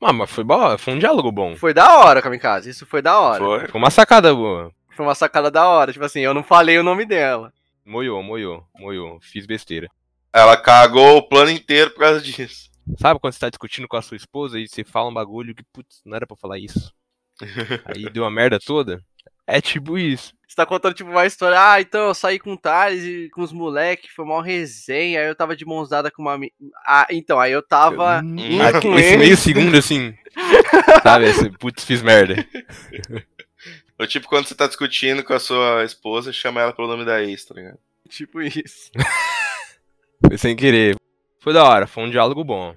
[0.00, 1.56] Ah, mas foi bom, foi um diálogo bom.
[1.56, 2.70] Foi da hora, Kamikaze.
[2.70, 3.44] Isso foi da hora.
[3.44, 4.72] Foi, foi uma sacada boa.
[4.90, 5.92] Foi uma sacada da hora.
[5.92, 7.52] Tipo assim, eu não falei o nome dela.
[7.84, 9.18] Moiou, moiou, moiou.
[9.20, 9.88] Fiz besteira.
[10.32, 12.68] Ela cagou o plano inteiro por causa disso.
[12.96, 15.64] Sabe quando você tá discutindo com a sua esposa e você fala um bagulho que,
[15.72, 16.92] putz, não era pra falar isso.
[17.86, 19.02] Aí deu a merda toda?
[19.48, 20.34] É tipo isso.
[20.46, 23.40] Você tá contando tipo uma história, ah, então eu saí com o Thales e com
[23.40, 26.38] os moleques, foi mal resenha, aí eu tava de mãos dadas com uma.
[26.86, 28.20] Ah, então, aí eu tava.
[28.20, 28.36] Hum,
[28.82, 30.14] com esse meio segundo assim.
[31.02, 32.46] sabe, esse, putz, fiz merda.
[33.98, 37.22] O tipo quando você tá discutindo com a sua esposa, chama ela pelo nome da
[37.22, 37.78] ex, tá ligado?
[38.08, 38.90] Tipo isso.
[40.26, 40.94] foi sem querer.
[41.40, 42.74] Foi da hora, foi um diálogo bom.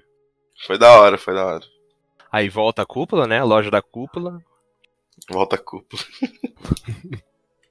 [0.66, 1.64] Foi da hora, foi da hora.
[2.30, 3.42] Aí volta a cúpula, né?
[3.44, 4.42] Loja da cúpula.
[5.28, 6.02] Volta a cúpula.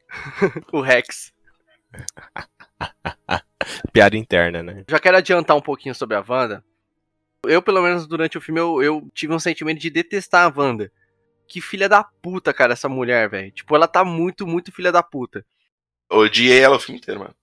[0.71, 1.33] o Rex.
[3.93, 4.83] Piada interna, né?
[4.87, 6.63] Já quero adiantar um pouquinho sobre a Wanda.
[7.45, 10.91] Eu, pelo menos durante o filme, eu, eu tive um sentimento de detestar a Wanda
[11.51, 13.51] que filha da puta, cara, essa mulher, velho.
[13.51, 15.45] Tipo, ela tá muito, muito filha da puta.
[16.09, 17.35] Odiei ela o filme inteiro, mano.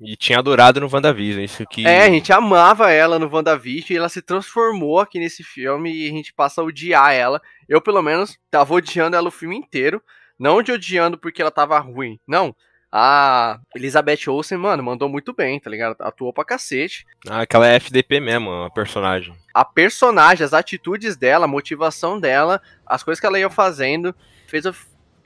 [0.00, 1.86] E tinha adorado no WandaVision, isso que.
[1.86, 6.08] É, a gente amava ela no WandaVision e ela se transformou aqui nesse filme e
[6.08, 7.40] a gente passa a odiar ela.
[7.68, 10.02] Eu, pelo menos, tava odiando ela o filme inteiro.
[10.38, 12.20] Não de odiando porque ela tava ruim.
[12.26, 12.54] Não
[12.98, 15.96] a Elizabeth Olsen, mano, mandou muito bem, tá ligado?
[16.00, 17.04] Atuou pra cacete.
[17.28, 19.34] Ah, aquela é FDP mesmo, a personagem.
[19.52, 24.14] A personagem, as atitudes dela, a motivação dela, as coisas que ela ia fazendo,
[24.46, 24.74] fez eu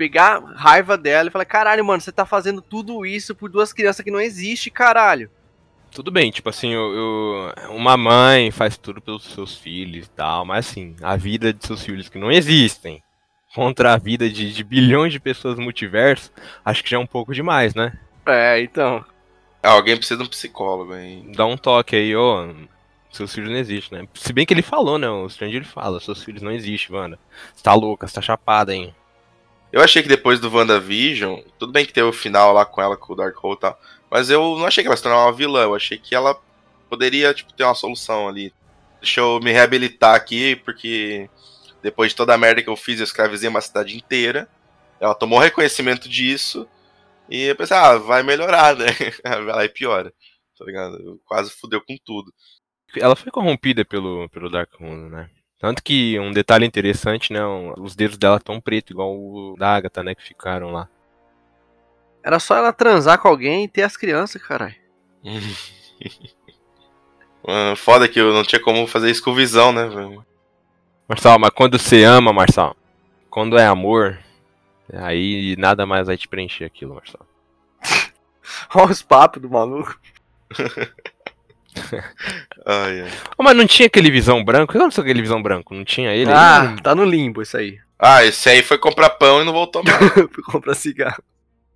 [0.00, 4.02] pegar raiva dela e falar: caralho, mano, você tá fazendo tudo isso por duas crianças
[4.02, 5.30] que não existe, caralho.
[5.90, 10.46] Tudo bem, tipo assim, eu, eu, uma mãe faz tudo pelos seus filhos e tal,
[10.46, 13.02] mas assim, a vida de seus filhos que não existem
[13.54, 16.32] contra a vida de, de bilhões de pessoas no multiverso,
[16.64, 17.92] acho que já é um pouco demais, né?
[18.24, 19.04] É, então.
[19.62, 21.24] Ah, alguém precisa de um psicólogo aí.
[21.36, 22.54] Dá um toque aí, ô.
[23.10, 24.08] Seus filhos não existem, né?
[24.14, 25.10] Se bem que ele falou, né?
[25.10, 27.18] O Stranger ele fala, seus filhos não existem, Wanda.
[27.52, 28.94] Você tá louca, você tá chapada, hein?
[29.72, 32.96] Eu achei que depois do WandaVision, tudo bem que teve o final lá com ela,
[32.96, 33.80] com o Darkhold e tal,
[34.10, 36.38] mas eu não achei que ela se tornasse uma vilã, eu achei que ela
[36.88, 38.52] poderia, tipo, ter uma solução ali.
[39.00, 41.30] Deixa eu me reabilitar aqui, porque
[41.80, 44.48] depois de toda a merda que eu fiz, eu escravizei uma cidade inteira.
[44.98, 46.68] Ela tomou reconhecimento disso.
[47.28, 48.86] E eu pensei, ah, vai melhorar, né?
[49.24, 50.12] vai lá e piora.
[50.58, 51.20] Tá ligado?
[51.24, 52.32] Quase fudeu com tudo.
[52.96, 55.30] Ela foi corrompida pelo, pelo Darkmoon, né?
[55.60, 57.40] Tanto que um detalhe interessante, né?
[57.76, 60.14] Os dedos dela estão pretos, igual o da Agatha, né?
[60.14, 60.88] Que ficaram lá.
[62.24, 64.74] Era só ela transar com alguém e ter as crianças, caralho.
[67.76, 70.24] Foda que eu não tinha como fazer isso com visão, né, velho?
[71.06, 72.74] Marçal, mas quando você ama, Marçal,
[73.28, 74.18] quando é amor,
[74.92, 77.26] aí nada mais vai te preencher aquilo, Marçal.
[78.74, 80.00] Olha os papos do maluco.
[82.66, 83.10] ai, ai.
[83.38, 84.70] Oh, mas não tinha aquele visão branco?
[84.70, 85.74] O que aconteceu com aquele visão branco?
[85.74, 86.30] Não tinha ele?
[86.30, 86.82] Ah, aí?
[86.82, 87.78] tá no limbo isso aí.
[87.98, 89.96] Ah, esse aí foi comprar pão e não voltou mais.
[90.14, 91.22] foi comprar cigarro.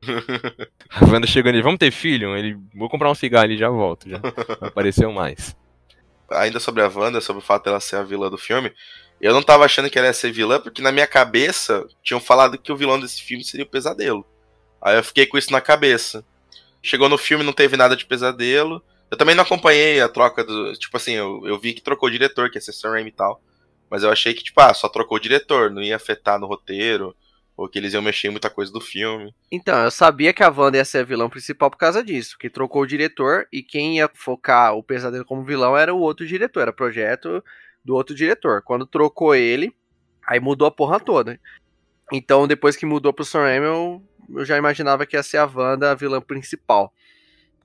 [0.90, 2.37] A Wanda chegou nele, vamos ter filho?
[2.37, 4.09] Ele, vou comprar um cigarro e já volto.
[4.09, 5.57] Já não apareceu mais.
[6.30, 8.72] Ainda sobre a Wanda, sobre o fato dela ser a vilã do filme,
[9.20, 12.59] eu não tava achando que ela ia ser vilã, porque na minha cabeça tinham falado
[12.59, 14.26] que o vilão desse filme seria o pesadelo.
[14.80, 16.24] Aí eu fiquei com isso na cabeça.
[16.83, 18.83] Chegou no filme, não teve nada de pesadelo.
[19.11, 20.73] Eu também não acompanhei a troca do.
[20.75, 23.40] Tipo assim, eu, eu vi que trocou o diretor, que é Sam Raimi e tal.
[23.90, 27.14] Mas eu achei que, tipo, ah, só trocou o diretor, não ia afetar no roteiro
[27.57, 29.33] ou que eles iam mexer em muita coisa do filme.
[29.51, 32.51] Então, eu sabia que a Wanda ia ser a vilã principal por causa disso, que
[32.51, 36.62] trocou o diretor e quem ia focar o pesadelo como vilão era o outro diretor,
[36.62, 37.43] era projeto
[37.85, 38.62] do outro diretor.
[38.62, 39.73] Quando trocou ele,
[40.27, 41.38] aí mudou a porra toda.
[42.12, 44.03] Então, depois que mudou pro Sam Raimi, eu,
[44.35, 46.93] eu já imaginava que ia ser a Wanda a vilã principal.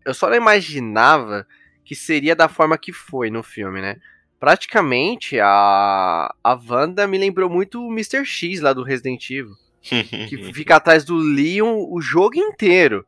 [0.05, 1.45] Eu só não imaginava
[1.83, 3.97] que seria da forma que foi no filme, né?
[4.39, 8.23] Praticamente, a, a Wanda me lembrou muito o Mr.
[8.23, 13.05] X lá do Resident Evil que fica atrás do Leon o jogo inteiro.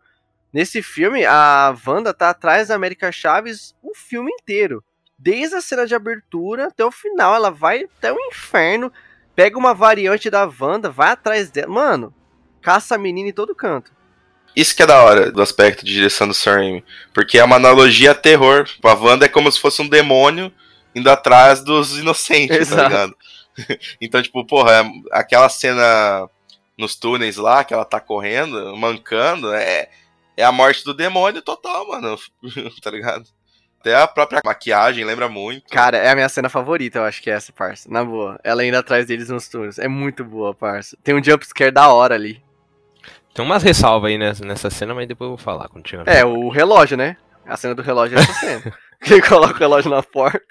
[0.54, 4.84] Nesse filme, a Wanda tá atrás da América Chaves o filme inteiro.
[5.18, 7.36] Desde a cena de abertura até o final.
[7.36, 8.92] Ela vai até o inferno,
[9.36, 11.72] pega uma variante da Wanda, vai atrás dela.
[11.72, 12.14] Mano,
[12.62, 13.94] caça a menina em todo canto.
[14.56, 16.82] Isso que é da hora do aspecto de direção do Sam
[17.14, 18.68] Porque é uma analogia a terror.
[18.84, 20.52] A Wanda é como se fosse um demônio
[20.94, 22.82] indo atrás dos inocentes, tá Exato.
[22.82, 23.16] tá ligado?
[24.02, 26.28] então, tipo, porra, é aquela cena
[26.78, 29.90] nos túneis lá, que ela tá correndo, mancando, é,
[30.36, 32.18] é a morte do demônio total, mano.
[32.82, 33.26] tá ligado?
[33.80, 35.68] Até a própria maquiagem lembra muito.
[35.70, 37.90] Cara, é a minha cena favorita, eu acho que é essa, parça.
[37.90, 38.40] Na boa.
[38.44, 39.80] Ela indo atrás deles nos túneis.
[39.80, 40.96] É muito boa, parça.
[41.04, 42.44] Tem um jumpscare da hora ali.
[43.34, 46.08] Tem umas ressalvas aí nessa, nessa cena, mas depois eu vou falar quando tiver.
[46.08, 47.18] É, o relógio, né?
[47.46, 48.74] A cena do relógio é essa cena.
[49.10, 50.42] ele coloca o relógio na porta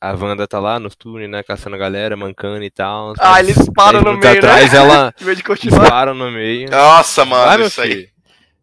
[0.00, 3.14] a Wanda tá lá nos túneis, né, caçando a galera, mancando e tal.
[3.18, 4.78] Ah, eles param no meio, atrás, né?
[4.78, 5.42] ela eles
[5.88, 6.70] param no meio.
[6.70, 8.08] Nossa, mano, isso aí.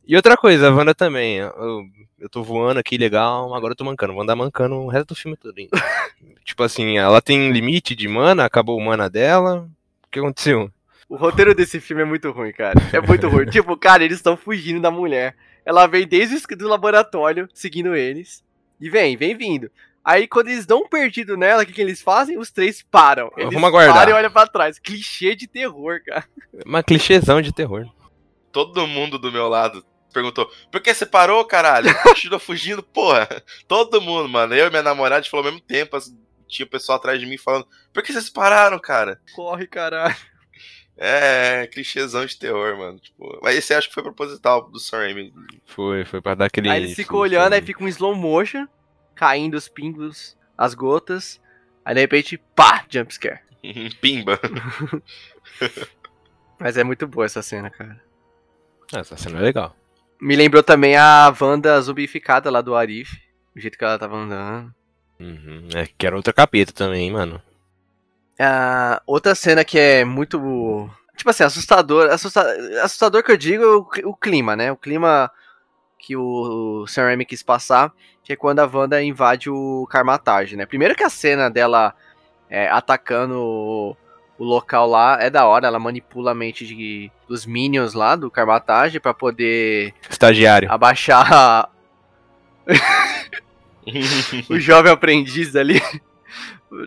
[0.05, 1.83] E outra coisa, a Wanda também, eu,
[2.19, 5.15] eu tô voando aqui legal, agora eu tô mancando, vou andar mancando o resto do
[5.15, 5.55] filme todo.
[6.45, 9.67] tipo assim, ela tem limite de mana, acabou o mana dela,
[10.05, 10.69] o que aconteceu?
[11.09, 12.79] O roteiro desse filme é muito ruim, cara.
[12.91, 13.45] É muito ruim.
[13.51, 15.35] tipo, cara, eles estão fugindo da mulher.
[15.65, 18.43] Ela vem desde o laboratório, seguindo eles.
[18.79, 19.69] E vem, vem vindo.
[20.03, 22.37] Aí quando eles dão um perdido nela, o que, que eles fazem?
[22.37, 23.31] Os três param.
[23.37, 23.95] Eles Vamos aguardar.
[23.95, 24.77] param e olham pra trás.
[24.77, 26.25] Clichê de terror, cara.
[26.65, 27.85] Uma clichêzão de terror.
[28.51, 31.89] Todo mundo do meu lado perguntou: por que você parou, caralho?
[32.03, 33.27] Continua fugindo, porra.
[33.67, 34.53] Todo mundo, mano.
[34.53, 35.97] Eu e minha namorada, a gente falou ao mesmo tempo.
[36.47, 39.21] Tinha o pessoal atrás de mim falando: por que vocês pararam, cara?
[39.33, 40.15] Corre, caralho.
[40.97, 42.99] É, clichêzão de terror, mano.
[42.99, 45.33] Tipo, mas esse acho que foi proposital do Sam Raimi.
[45.65, 46.69] Foi, foi pra dar aquele.
[46.69, 48.67] Aí ele ficam olhando, aí fica um slow motion
[49.15, 51.41] caindo os pingos, as gotas.
[51.83, 53.39] Aí de repente, pá, jumpscare.
[54.01, 54.39] Pimba.
[56.59, 58.01] Mas é muito boa essa cena, cara.
[58.93, 59.75] Essa cena é legal.
[60.21, 63.19] Me lembrou também a Wanda zumbificada lá do Arif.
[63.55, 64.73] O jeito que ela tava andando.
[65.19, 65.67] Uhum.
[65.75, 67.41] É, que era outra capeta também, mano.
[68.39, 70.89] Ah, outra cena que é muito.
[71.15, 72.09] Tipo assim, assustador.
[72.09, 74.71] Assustador, assustador que eu digo é o, o clima, né?
[74.71, 75.31] O clima
[75.97, 77.91] que o Sam Raimi quis passar,
[78.23, 80.65] que é quando a Wanda invade o Carmatage, né?
[80.65, 81.95] Primeiro que a cena dela
[82.49, 83.95] é, atacando o,
[84.37, 88.29] o, local lá é da hora, ela manipula a mente de, dos minions lá do
[88.29, 89.93] Carmatage para poder...
[90.09, 90.69] Estagiário.
[90.69, 91.69] Abaixar
[94.49, 95.81] o jovem aprendiz ali.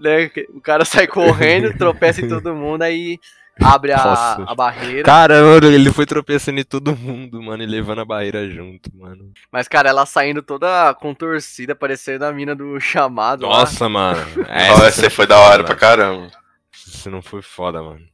[0.01, 0.31] Né?
[0.55, 3.18] O cara sai correndo, tropeça em todo mundo, aí
[3.61, 5.05] abre a, a barreira.
[5.05, 9.33] Cara, ele foi tropeçando em todo mundo, mano, e levando a barreira junto, mano.
[9.51, 13.42] Mas, cara, ela saindo toda contorcida, parecendo a mina do chamado.
[13.42, 13.90] Nossa, lá.
[13.90, 14.20] mano.
[14.49, 16.31] Essa, essa foi da hora pra caramba.
[16.72, 18.07] Isso não foi foda, mano.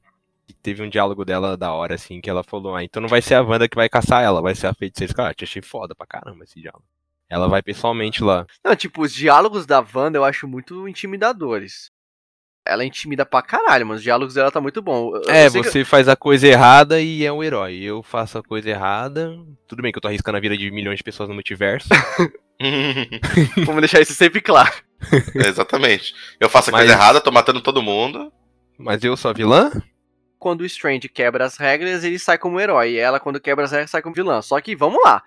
[0.48, 3.20] E teve um diálogo dela da hora, assim, que ela falou: Ah, então não vai
[3.20, 5.14] ser a Wanda que vai caçar ela, vai ser a feiticeira.
[5.14, 6.84] Cara, eu achei foda pra caramba esse diálogo.
[7.30, 8.46] Ela vai pessoalmente lá.
[8.64, 11.90] Não, tipo, os diálogos da Wanda eu acho muito intimidadores
[12.64, 15.16] ela intimida pra caralho, mas os diálogos dela tá muito bom.
[15.16, 15.84] Eu é, você que...
[15.84, 17.78] faz a coisa errada e é um herói.
[17.78, 19.36] Eu faço a coisa errada.
[19.66, 21.88] Tudo bem que eu tô arriscando a vida de milhões de pessoas no multiverso.
[23.66, 24.72] Vamos deixar isso sempre claro.
[25.34, 26.14] É, exatamente.
[26.38, 26.82] Eu faço a Mas...
[26.82, 28.32] coisa errada, tô matando todo mundo.
[28.78, 29.70] Mas eu sou a vilã?
[30.38, 32.92] Quando o Strange quebra as regras, ele sai como herói.
[32.92, 34.40] E ela, quando quebra as regras, sai como vilã.
[34.42, 35.22] Só que, vamos lá.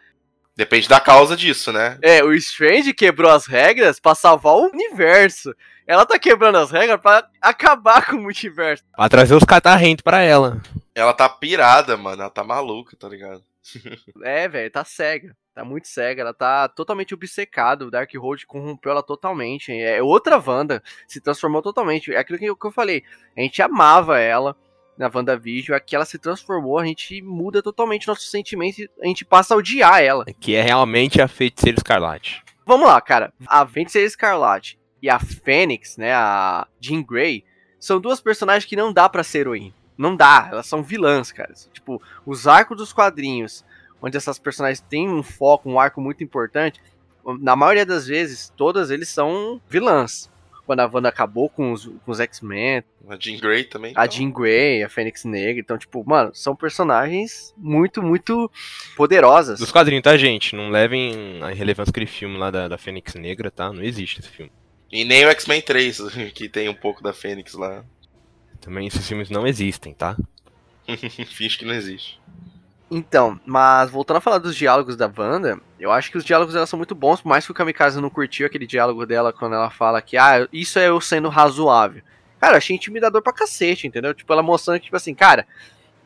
[0.55, 1.97] Depende da causa disso, né?
[2.01, 5.53] É, o Strange quebrou as regras para salvar o universo.
[5.85, 8.83] Ela tá quebrando as regras para acabar com o multiverso.
[8.95, 10.61] Pra trazer os catarrentos pra ela.
[10.95, 12.21] Ela tá pirada, mano.
[12.21, 13.43] Ela tá maluca, tá ligado?
[14.23, 15.35] é, velho, tá cega.
[15.53, 16.21] Tá muito cega.
[16.21, 17.85] Ela tá totalmente obcecada.
[17.85, 19.73] O Darkhold corrompeu ela totalmente.
[19.73, 20.81] É outra Wanda.
[21.05, 22.13] Se transformou totalmente.
[22.13, 23.03] É aquilo que eu, que eu falei.
[23.37, 24.55] A gente amava ela
[24.97, 29.53] na WandaVision, aqui ela se transformou, a gente muda totalmente nosso sentimento, a gente passa
[29.53, 30.25] a odiar ela.
[30.39, 32.43] Que é realmente a Feiticeira Escarlate.
[32.65, 33.34] Vamos lá, cara.
[33.47, 37.43] A Feiticeira Escarlate e a Fênix, né, a Jean Grey,
[37.79, 39.73] são duas personagens que não dá para ser heroína.
[39.97, 41.53] Não dá, elas são vilãs, cara.
[41.71, 43.63] Tipo, os arcos dos quadrinhos,
[44.01, 46.81] onde essas personagens têm um foco, um arco muito importante,
[47.39, 50.29] na maioria das vezes, todas eles são vilãs
[50.65, 52.84] quando a Wanda acabou com os, com os X-Men.
[53.08, 53.93] A Jean Grey também.
[53.95, 54.17] A então.
[54.17, 55.60] Jean Grey, a Fênix Negra.
[55.60, 58.51] Então, tipo, mano, são personagens muito, muito
[58.95, 59.60] poderosas.
[59.60, 60.56] Dos quadrinhos, tá, gente?
[60.56, 63.71] Não levem a relevância aquele filme lá da, da Fênix Negra, tá?
[63.71, 64.51] Não existe esse filme.
[64.91, 66.01] E nem o X-Men 3,
[66.34, 67.84] que tem um pouco da Fênix lá.
[68.60, 70.17] Também esses filmes não existem, tá?
[71.28, 72.19] Finge que não existe.
[72.89, 76.67] Então, mas voltando a falar dos diálogos da Wanda, eu acho que os diálogos dela
[76.67, 79.71] são muito bons, por mais que o Kamikaze não curtiu aquele diálogo dela quando ela
[79.71, 82.04] fala que, ah, isso é eu sendo razoável.
[82.39, 84.13] Cara, achei intimidador pra cacete, entendeu?
[84.13, 85.48] Tipo, ela mostrando que, tipo assim, cara,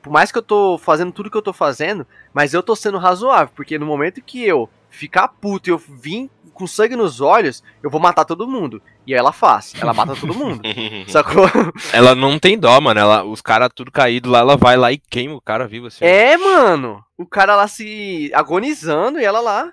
[0.02, 2.98] por mais que eu tô fazendo tudo que eu tô fazendo, mas eu tô sendo
[2.98, 7.64] razoável, porque no momento que eu ficar puto e eu vim com sangue nos olhos,
[7.82, 8.82] eu vou matar todo mundo.
[9.08, 10.62] E aí ela faz, ela mata todo mundo.
[11.08, 11.50] sacou?
[11.94, 13.00] Ela não tem dó, mano.
[13.00, 16.04] Ela, os caras tudo caído lá, ela vai lá e queima o cara vivo assim.
[16.04, 17.02] É, mano.
[17.18, 19.72] O cara lá se agonizando e ela lá.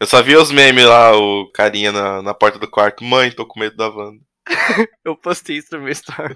[0.00, 3.04] Eu só vi os memes lá, o carinha na, na porta do quarto.
[3.04, 4.20] Mãe, tô com medo da Wanda.
[5.04, 6.34] eu postei isso no meu story.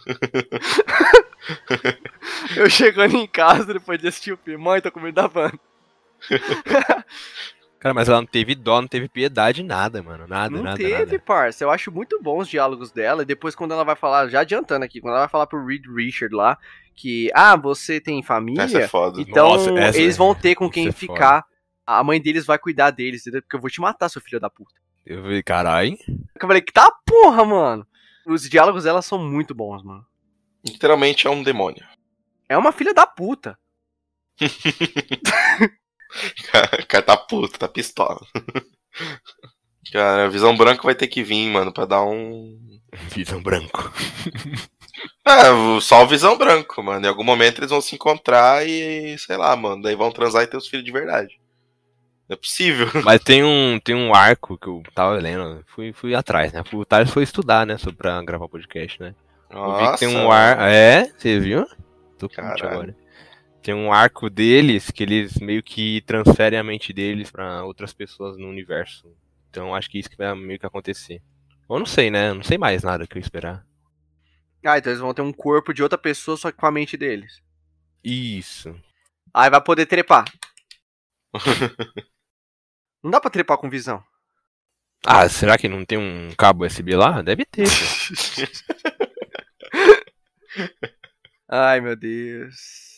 [2.57, 4.63] eu chegando em casa depois de assistir o filme.
[4.63, 5.59] Mãe, tô com medo da Wanda.
[7.81, 10.29] Cara, mas ela não teve dó, não teve piedade, nada, mano.
[10.29, 10.77] Nada, não nada.
[10.77, 11.19] Não teve, nada.
[11.19, 11.65] parça.
[11.65, 13.23] Eu acho muito bons os diálogos dela.
[13.23, 15.87] E depois, quando ela vai falar, já adiantando aqui, quando ela vai falar pro Reed
[15.87, 16.59] Richard lá,
[16.95, 18.63] que, ah, você tem família.
[18.63, 19.19] Essa é foda.
[19.19, 21.43] Então Nossa, eles vão ter com quem é ficar.
[21.43, 21.51] Foda.
[21.87, 23.41] A mãe deles vai cuidar deles, entendeu?
[23.41, 24.75] Porque eu vou te matar, seu filho da puta.
[25.07, 25.97] Eu falei, carai.
[26.07, 27.87] Eu falei, que tá porra, mano.
[28.27, 30.05] Os diálogos dela são muito bons, mano.
[30.65, 31.83] Literalmente é um demônio.
[32.47, 33.59] É uma filha da puta.
[36.11, 38.21] O cara tá puto, tá pistola.
[39.93, 42.59] Cara, visão branca vai ter que vir, mano, pra dar um.
[43.15, 43.93] Visão branco.
[45.25, 47.07] É, só o visão branco, mano.
[47.07, 50.47] Em algum momento eles vão se encontrar e, sei lá, mano, daí vão transar e
[50.49, 51.41] ter os filhos de verdade.
[52.29, 52.89] Não é possível.
[53.05, 56.65] Mas tem um, tem um arco que eu tava lendo, fui, fui atrás, né?
[56.73, 59.15] O Thales foi estudar, né, sobre pra gravar podcast, né?
[59.49, 59.83] Nossa.
[59.83, 60.71] Eu vi que tem um ar.
[60.71, 61.67] É, você viu?
[62.19, 62.95] Tô com agora.
[63.63, 68.39] Tem um arco deles que eles meio que transferem a mente deles para outras pessoas
[68.39, 69.07] no universo.
[69.51, 71.21] Então acho que isso que vai meio que acontecer.
[71.69, 72.33] Ou não sei, né?
[72.33, 73.67] Não sei mais nada que eu esperar.
[74.65, 76.97] Ah, então eles vão ter um corpo de outra pessoa só que com a mente
[76.97, 77.43] deles.
[78.03, 78.75] Isso.
[79.33, 80.25] Aí vai poder trepar.
[83.03, 84.03] não dá pra trepar com visão.
[85.07, 87.23] Ah, será que não tem um cabo USB lá?
[87.23, 87.67] Deve ter.
[91.49, 92.90] Ai, meu Deus.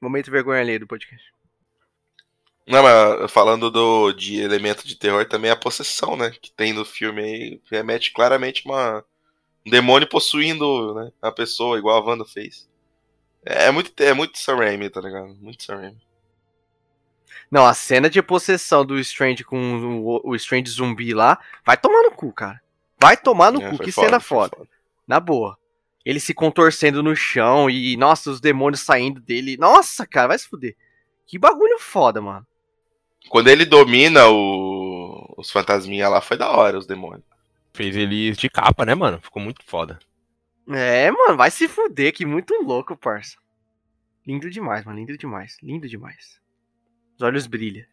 [0.00, 1.22] Momento vergonha ali do podcast.
[2.66, 6.30] Não, mas falando do, de elemento de terror, também a possessão, né?
[6.30, 9.04] Que tem no filme aí, remete claramente uma,
[9.66, 12.68] um demônio possuindo né, a pessoa, igual a Wanda fez.
[13.44, 15.34] É, é muito, é muito Sam Raimi, tá ligado?
[15.40, 16.00] Muito Sam Raimi.
[17.50, 22.02] Não, a cena de possessão do Strange com o, o Strange zumbi lá, vai tomar
[22.02, 22.62] no cu, cara.
[22.98, 24.56] Vai tomar no é, cu, que foda, cena foda.
[24.56, 24.68] foda.
[25.06, 25.59] Na boa
[26.04, 29.56] ele se contorcendo no chão e, nossa, os demônios saindo dele.
[29.56, 30.76] Nossa, cara, vai se fuder.
[31.26, 32.46] Que bagulho foda, mano.
[33.28, 35.34] Quando ele domina o...
[35.36, 37.24] os fantasminha lá, foi da hora, os demônios.
[37.72, 39.20] Fez eles de capa, né, mano?
[39.22, 39.98] Ficou muito foda.
[40.68, 43.36] É, mano, vai se fuder, que muito louco, parça.
[44.26, 45.56] Lindo demais, mano, lindo demais.
[45.62, 46.40] Lindo demais.
[47.16, 47.84] Os olhos brilham.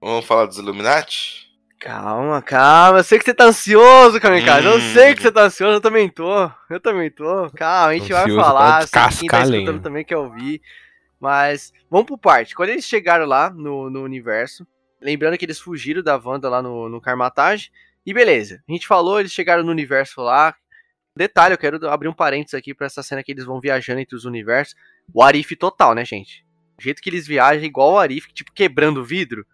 [0.00, 1.53] Vamos falar dos Illuminati?
[1.80, 2.98] Calma, calma.
[2.98, 4.66] Eu sei que você tá ansioso, Kamikaze.
[4.66, 4.70] Hum.
[4.72, 6.50] Eu sei que você tá ansioso, eu também tô.
[6.70, 7.50] Eu também tô.
[7.50, 8.86] Calma, a gente ansioso vai falar.
[8.86, 10.60] Sei quem tá escutando também quer ouvir.
[11.20, 12.54] Mas vamos pro parte.
[12.54, 14.66] Quando eles chegaram lá no, no universo,
[15.00, 17.70] lembrando que eles fugiram da Wanda lá no, no Carmatage.
[18.06, 20.54] E beleza, a gente falou, eles chegaram no universo lá.
[21.16, 24.16] Detalhe, eu quero abrir um parênteses aqui pra essa cena que eles vão viajando entre
[24.16, 24.74] os universos.
[25.12, 26.44] O Arif total, né, gente?
[26.78, 29.46] O jeito que eles viajam é igual o Arif, tipo, quebrando vidro.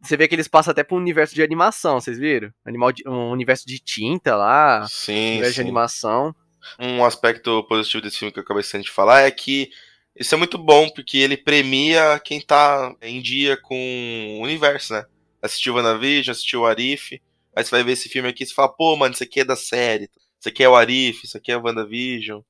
[0.00, 2.52] Você vê que eles passam até para um universo de animação, vocês viram?
[2.64, 4.86] Animal de, um universo de tinta lá.
[4.88, 5.32] Sim.
[5.32, 5.54] Universo sim.
[5.56, 6.34] de animação.
[6.78, 9.70] Um aspecto positivo desse filme que eu acabei de falar é que
[10.18, 15.04] isso é muito bom, porque ele premia quem tá em dia com o universo, né?
[15.40, 17.20] Assistiu WandaVision, assistiu o Arif.
[17.54, 19.44] Aí você vai ver esse filme aqui e você fala, pô, mano, isso aqui é
[19.44, 20.10] da série.
[20.38, 22.40] Isso aqui é o Arif, isso aqui é o WandaVision.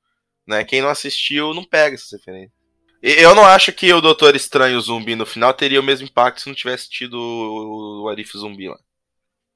[0.47, 0.65] Né?
[0.65, 2.58] Quem não assistiu não pega essas referências.
[3.01, 6.49] Eu não acho que o Doutor Estranho Zumbi no final teria o mesmo impacto se
[6.49, 8.79] não tivesse tido o Arif Zumbi lá.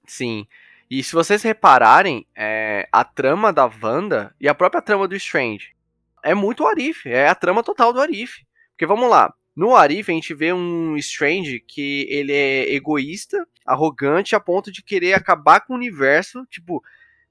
[0.06, 0.46] Sim.
[0.88, 5.74] E se vocês repararem, é, a trama da Wanda e a própria trama do Strange
[6.22, 8.44] é muito o Arif, é a trama total do Arif.
[8.70, 14.36] Porque vamos lá, no Arif a gente vê um Strange que ele é egoísta, arrogante
[14.36, 16.82] a ponto de querer acabar com o universo, tipo,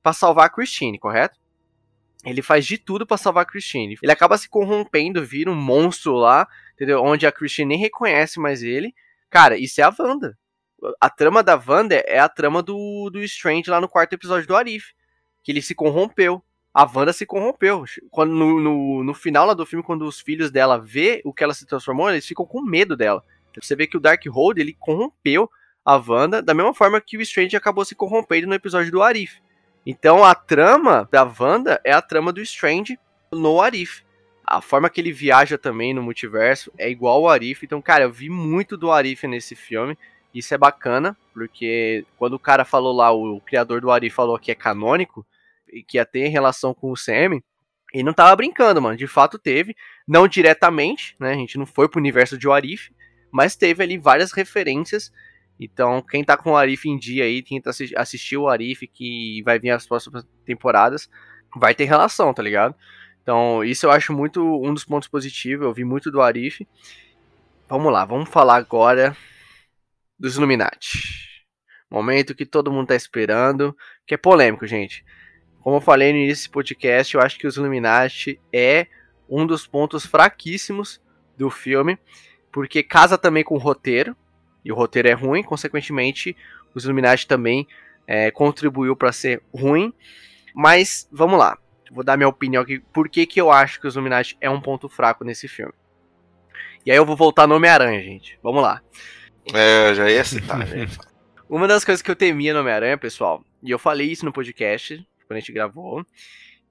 [0.04, 1.40] para salvar a Christine, correto?
[2.26, 3.98] Ele faz de tudo para salvar a Christine.
[4.02, 7.02] Ele acaba se corrompendo, vira um monstro lá, entendeu?
[7.02, 8.94] Onde a Christine nem reconhece mais ele.
[9.30, 10.38] Cara, isso é a Wanda.
[11.00, 14.56] A trama da Wanda é a trama do, do Strange lá no quarto episódio do
[14.56, 14.94] Arif.
[15.44, 16.44] Que ele se corrompeu.
[16.74, 17.86] A Wanda se corrompeu.
[18.12, 21.44] Quando, no, no, no final lá do filme, quando os filhos dela vê o que
[21.44, 23.24] ela se transformou, eles ficam com medo dela.
[23.60, 25.50] Você vê que o Darkhold, ele corrompeu
[25.84, 29.42] a Wanda da mesma forma que o Strange acabou se corrompendo no episódio do Arif.
[29.86, 33.00] Então a trama da Wanda é a trama do Strange
[33.32, 34.04] no Arif.
[34.46, 37.64] A forma que ele viaja também no multiverso é igual ao Arif.
[37.64, 39.98] Então, cara, eu vi muito do Arif nesse filme.
[40.34, 44.52] Isso é bacana, porque quando o cara falou lá, o criador do Arif falou que
[44.52, 45.26] é canônico,
[45.72, 47.42] e que ia ter relação com o CM,
[47.94, 48.98] ele não tava brincando, mano.
[48.98, 49.76] De fato teve,
[50.08, 51.32] não diretamente, né?
[51.32, 52.92] A gente não foi pro universo de Arif,
[53.32, 55.12] mas teve ali várias referências
[55.64, 59.44] então, quem tá com o Arif em dia aí, quem tá assistiu o Arif, que
[59.44, 61.08] vai vir as próximas temporadas,
[61.56, 62.74] vai ter relação, tá ligado?
[63.22, 65.64] Então, isso eu acho muito um dos pontos positivos.
[65.64, 66.68] Eu vi muito do Arif.
[67.70, 69.16] Vamos lá, vamos falar agora
[70.18, 71.46] dos Illuminati.
[71.92, 75.06] Momento que todo mundo tá esperando, que é polêmico, gente.
[75.60, 78.88] Como eu falei no início desse podcast, eu acho que os Illuminati é
[79.30, 81.00] um dos pontos fraquíssimos
[81.38, 82.00] do filme,
[82.52, 84.18] porque casa também com o roteiro,
[84.64, 86.36] e o roteiro é ruim, consequentemente,
[86.74, 87.68] os Illuminati também
[88.08, 89.94] é, contribuiu para ser ruim.
[90.54, 91.58] Mas vamos lá,
[91.92, 92.80] vou dar minha opinião aqui.
[92.94, 95.74] Por que, que eu acho que os Illuminati é um ponto fraco nesse filme?
[96.86, 98.40] E aí eu vou voltar no Homem-Aranha, gente.
[98.42, 98.82] Vamos lá.
[99.54, 100.98] É, já ia citar, gente.
[101.48, 105.06] Uma das coisas que eu temia no Homem-Aranha, pessoal, e eu falei isso no podcast,
[105.28, 106.06] quando a gente gravou,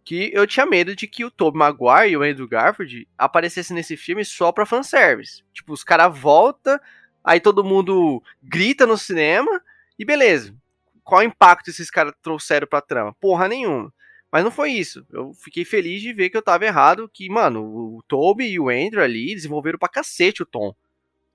[0.02, 3.96] que eu tinha medo de que o Tobey Maguire e o Andrew Garfield aparecessem nesse
[3.96, 5.42] filme só pra fanservice.
[5.52, 6.80] Tipo, os caras voltam
[7.24, 9.60] aí todo mundo grita no cinema
[9.98, 10.54] e beleza.
[11.02, 13.14] Qual impacto esses caras trouxeram pra trama?
[13.20, 13.92] Porra nenhuma.
[14.30, 15.04] Mas não foi isso.
[15.10, 18.68] Eu fiquei feliz de ver que eu tava errado, que, mano, o Toby e o
[18.68, 20.74] Andrew ali desenvolveram pra cacete o Tom.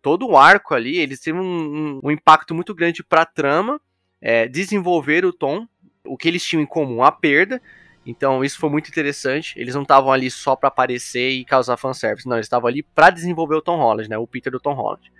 [0.01, 3.81] Todo o arco ali, eles têm um, um, um impacto muito grande pra trama,
[4.21, 5.67] é, desenvolver o Tom,
[6.05, 7.61] o que eles tinham em comum, a perda.
[8.05, 9.59] Então isso foi muito interessante.
[9.59, 13.09] Eles não estavam ali só para aparecer e causar fanservice, não, eles estavam ali para
[13.09, 15.11] desenvolver o Tom Holland, né, o Peter do Tom Holland.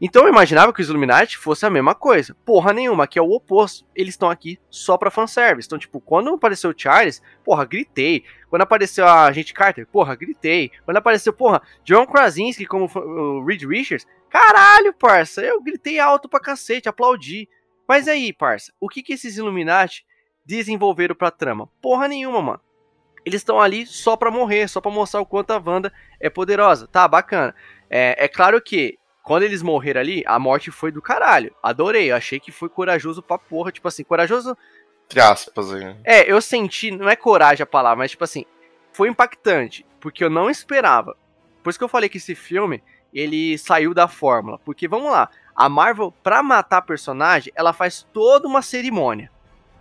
[0.00, 2.34] Então eu imaginava que os Illuminati fosse a mesma coisa.
[2.44, 3.86] Porra nenhuma, que é o oposto.
[3.94, 5.66] Eles estão aqui só pra fanservice.
[5.66, 8.24] Então, tipo, quando apareceu o Charles, porra, gritei.
[8.50, 10.72] Quando apareceu a gente Carter, porra, gritei.
[10.84, 16.40] Quando apareceu, porra, John Krasinski como o Reed Richards, caralho, parça, eu gritei alto pra
[16.40, 17.48] cacete, aplaudi.
[17.86, 20.04] Mas aí, parça, o que que esses Illuminati
[20.44, 21.68] desenvolveram pra trama?
[21.80, 22.60] Porra nenhuma, mano.
[23.24, 26.88] Eles estão ali só pra morrer, só pra mostrar o quanto a Wanda é poderosa.
[26.88, 27.54] Tá, bacana.
[27.88, 31.54] É, é claro que quando eles morreram ali, a morte foi do caralho.
[31.62, 33.70] Adorei, eu achei que foi corajoso pra porra.
[33.70, 34.56] Tipo assim, corajoso.
[35.06, 35.96] Entre aspas, aí.
[36.04, 38.44] É, eu senti, não é coragem a palavra, mas tipo assim,
[38.92, 39.86] foi impactante.
[40.00, 41.16] Porque eu não esperava.
[41.62, 42.82] Por isso que eu falei que esse filme,
[43.14, 44.58] ele saiu da fórmula.
[44.64, 49.30] Porque vamos lá, a Marvel, pra matar personagem, ela faz toda uma cerimônia.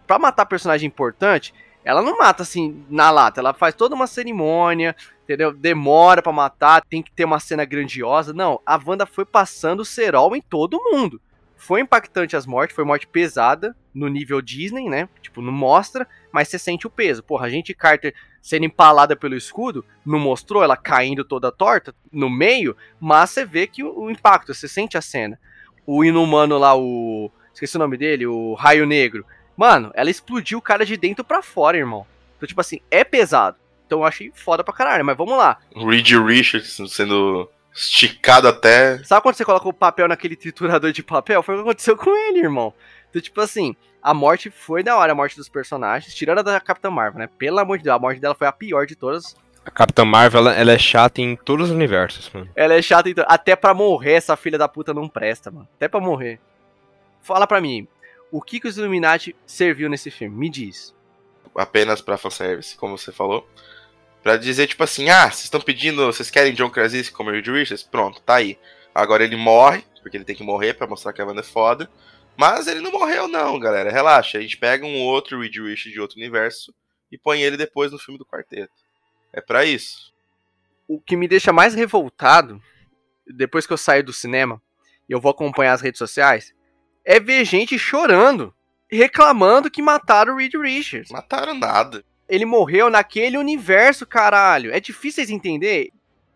[0.06, 1.54] Pra matar personagem importante,
[1.84, 5.54] ela não mata assim na lata, ela faz toda uma cerimônia, entendeu?
[5.54, 8.34] Demora para matar, tem que ter uma cena grandiosa.
[8.34, 11.20] Não, a Wanda foi passando cerol em todo mundo.
[11.56, 15.08] Foi impactante as mortes, foi morte pesada no nível Disney, né?
[15.22, 17.22] Tipo, não mostra, mas você sente o peso.
[17.24, 22.30] Porra, a gente Carter sendo empalada pelo escudo, não mostrou ela caindo toda torta no
[22.30, 25.40] meio, mas você vê que o, o impacto, você sente a cena.
[25.86, 27.32] O inumano lá, o.
[27.54, 29.26] Esqueci o nome dele, o Raio Negro.
[29.56, 32.06] Mano, ela explodiu o cara de dentro para fora, irmão.
[32.38, 33.58] Então, tipo assim, é pesado.
[33.86, 35.58] Então eu achei foda pra caralho, mas vamos lá.
[35.76, 38.98] Reed Richards sendo esticado até.
[39.04, 41.44] Sabe quando você coloca o papel naquele triturador de papel?
[41.44, 42.74] Foi o que aconteceu com ele, irmão.
[43.10, 46.60] Então, tipo assim, a morte foi da hora, a morte dos personagens, tirando a da
[46.60, 47.30] Capitã Marvel, né?
[47.38, 49.36] Pelo amor de Deus, a morte dela foi a pior de todas.
[49.66, 52.50] A Capitã Marvel, ela, ela é chata em todos os universos, mano.
[52.56, 55.68] Ela é chata, então, até pra morrer, essa filha da puta não presta, mano.
[55.76, 56.40] Até pra morrer.
[57.22, 57.88] fala para mim,
[58.32, 60.36] o que, que os Illuminati serviu nesse filme?
[60.36, 60.96] Me diz.
[61.54, 63.48] Apenas pra fanservice, como você falou.
[64.24, 67.84] Pra dizer, tipo assim, ah, vocês estão pedindo, vocês querem John Krasinski como Reed Richards?
[67.84, 68.58] Pronto, tá aí.
[68.96, 71.90] Agora ele morre, porque ele tem que morrer para mostrar que a banda é foda.
[72.38, 74.38] Mas ele não morreu não, galera, relaxa.
[74.38, 76.74] A gente pega um outro Reed Richards de outro universo
[77.12, 78.74] e põe ele depois no filme do quarteto.
[79.34, 80.14] É para isso.
[80.88, 82.62] O que me deixa mais revoltado,
[83.28, 84.62] depois que eu saio do cinema,
[85.10, 86.54] e eu vou acompanhar as redes sociais,
[87.06, 88.54] é ver gente chorando,
[88.90, 91.12] reclamando que mataram o Reed Richards.
[91.12, 92.04] Mataram nada.
[92.28, 94.74] Ele morreu naquele universo, caralho.
[94.74, 95.90] É difícil vocês entender.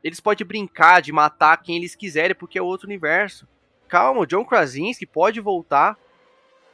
[0.03, 3.47] Eles podem brincar de matar quem eles quiserem porque é outro universo.
[3.87, 5.97] Calma, o John Krasinski pode voltar.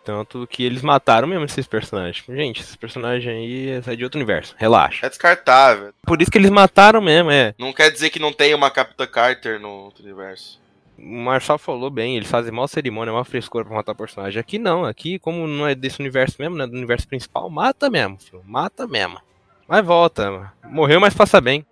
[0.03, 2.25] Tanto que eles mataram mesmo esses personagens.
[2.27, 4.55] Gente, esses personagens aí é de outro universo.
[4.57, 5.05] Relaxa.
[5.05, 5.93] É descartável.
[6.01, 7.53] Por isso que eles mataram mesmo, é.
[7.59, 10.59] Não quer dizer que não tem uma Capitã Carter no outro universo
[11.01, 14.39] o Marçal falou bem, eles fazem mal cerimônia, mal frescura pra matar personagem.
[14.39, 16.67] Aqui não, aqui, como não é desse universo mesmo, né?
[16.67, 18.43] Do universo principal, mata mesmo, filho.
[18.45, 19.19] Mata mesmo.
[19.67, 20.53] Mas volta.
[20.63, 21.65] Morreu, mas passa bem.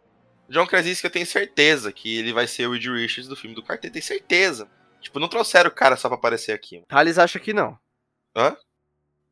[0.50, 3.62] John Krasinski, eu tenho certeza que ele vai ser o Reed Richards do filme do
[3.62, 3.94] quarteto.
[3.94, 4.68] Tenho certeza.
[5.00, 6.84] Tipo, não trouxeram o cara só pra aparecer aqui.
[6.88, 7.78] Thales acha que não.
[8.36, 8.58] Hã?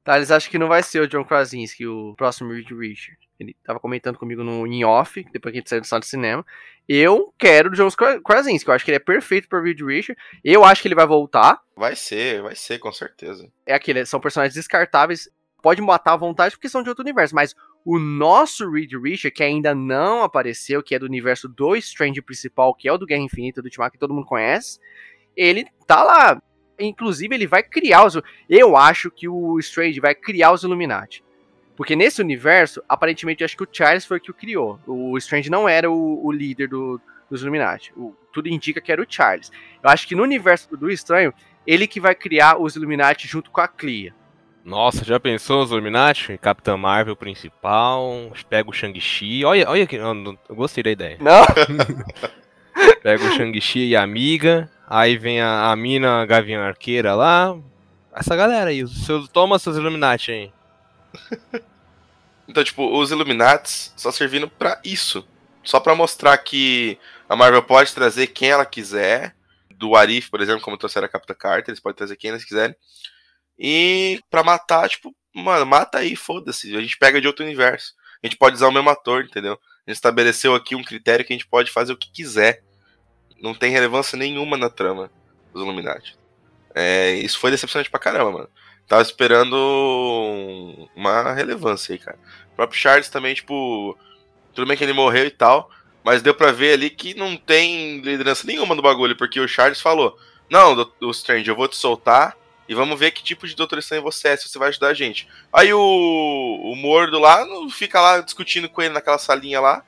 [0.04, 3.28] Thales acha que não vai ser o John Krasinski, o próximo Reed Richards.
[3.40, 6.08] Ele tava comentando comigo no in off, depois que a gente saiu do sala de
[6.08, 6.46] cinema.
[6.88, 7.90] Eu quero o John
[8.24, 10.20] Krasinski, eu acho que ele é perfeito para Reed Richard.
[10.44, 11.60] Eu acho que ele vai voltar.
[11.76, 13.52] Vai ser, vai ser, com certeza.
[13.66, 15.30] É aquele, são personagens descartáveis.
[15.62, 19.44] Pode matar à vontade porque são de outro universo, mas o nosso Reed Richard, que
[19.44, 23.22] ainda não apareceu, que é do universo do Strange principal, que é o do Guerra
[23.22, 24.80] Infinita, do Ultimato, que todo mundo conhece,
[25.36, 26.42] ele tá lá.
[26.80, 28.22] Inclusive, ele vai criar os.
[28.50, 31.24] Eu acho que o Strange vai criar os Illuminati.
[31.78, 34.80] Porque nesse universo, aparentemente, acho que o Charles foi o que o criou.
[34.88, 37.00] O Strange não era o, o líder do,
[37.30, 37.94] dos Illuminati.
[37.96, 39.52] O, tudo indica que era o Charles.
[39.84, 41.32] Eu acho que no universo do Estranho,
[41.68, 44.12] ele que vai criar os Illuminati junto com a Clea.
[44.66, 46.36] Nossa, já pensou os Illuminati?
[46.40, 49.46] Capitã Marvel principal, pega o Shang-Chi.
[49.46, 49.98] Olha, olha que.
[49.98, 51.18] Eu, eu gostei da ideia.
[51.22, 51.46] Não!
[53.04, 54.68] pega o Shang-Chi e a amiga.
[54.88, 57.56] Aí vem a, a mina Gavião Arqueira lá.
[58.16, 58.86] Essa galera aí.
[58.88, 60.57] Seus, toma seus Illuminati aí.
[62.48, 65.28] então, tipo, os Illuminates só servindo para isso.
[65.64, 66.98] Só para mostrar que
[67.28, 69.36] a Marvel pode trazer quem ela quiser.
[69.72, 72.76] Do Arif, por exemplo, como trouxeram a Capitã Carter, eles podem trazer quem eles quiserem.
[73.60, 76.76] E pra matar, tipo, mano, mata aí, foda-se.
[76.76, 77.94] A gente pega de outro universo.
[78.24, 79.54] A gente pode usar o mesmo ator, entendeu?
[79.54, 82.64] A gente estabeleceu aqui um critério que a gente pode fazer o que quiser.
[83.42, 85.12] Não tem relevância nenhuma na trama
[85.54, 86.18] dos Illuminati.
[86.74, 88.50] É, isso foi decepcionante pra caramba, mano.
[88.88, 89.56] Tava esperando
[90.96, 92.18] uma relevância aí, cara.
[92.54, 93.98] O próprio Charles também, tipo.
[94.54, 95.70] Tudo bem que ele morreu e tal.
[96.04, 99.16] Mas deu pra ver ali que não tem liderança nenhuma no bagulho.
[99.16, 100.18] Porque o Charles falou:
[100.50, 102.38] Não, o Strange, eu vou te soltar.
[102.68, 104.94] E vamos ver que tipo de Doutor Estranho você é, se você vai ajudar a
[104.94, 105.28] gente.
[105.52, 109.84] Aí o, o Mordo lá não fica lá discutindo com ele naquela salinha lá.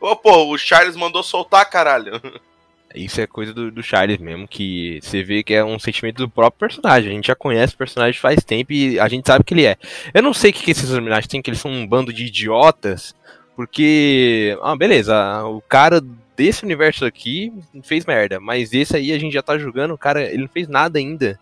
[0.00, 2.20] Ô, pô, o Charles mandou soltar, caralho.
[2.94, 6.28] Isso é coisa do, do Charles mesmo, que você vê que é um sentimento do
[6.28, 7.10] próprio personagem.
[7.10, 9.76] A gente já conhece o personagem faz tempo e a gente sabe que ele é.
[10.12, 12.26] Eu não sei o que, que esses Illuminati têm, que eles são um bando de
[12.26, 13.14] idiotas,
[13.54, 14.58] porque.
[14.62, 15.14] Ah, beleza,
[15.44, 16.00] o cara
[16.36, 20.22] desse universo aqui fez merda, mas esse aí a gente já tá julgando, o cara,
[20.22, 21.38] ele não fez nada ainda.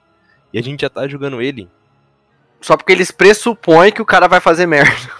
[0.52, 1.68] E a gente já tá julgando ele.
[2.60, 5.18] Só porque eles pressupõem que o cara vai fazer merda.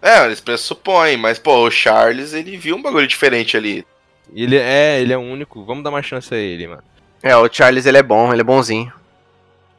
[0.00, 3.86] É, eles pressupõem, mas pô, o Charles, ele viu um bagulho diferente ali.
[4.34, 5.64] Ele é, ele é o único.
[5.64, 6.82] Vamos dar uma chance a ele, mano.
[7.22, 8.92] É, o Charles ele é bom, ele é bonzinho.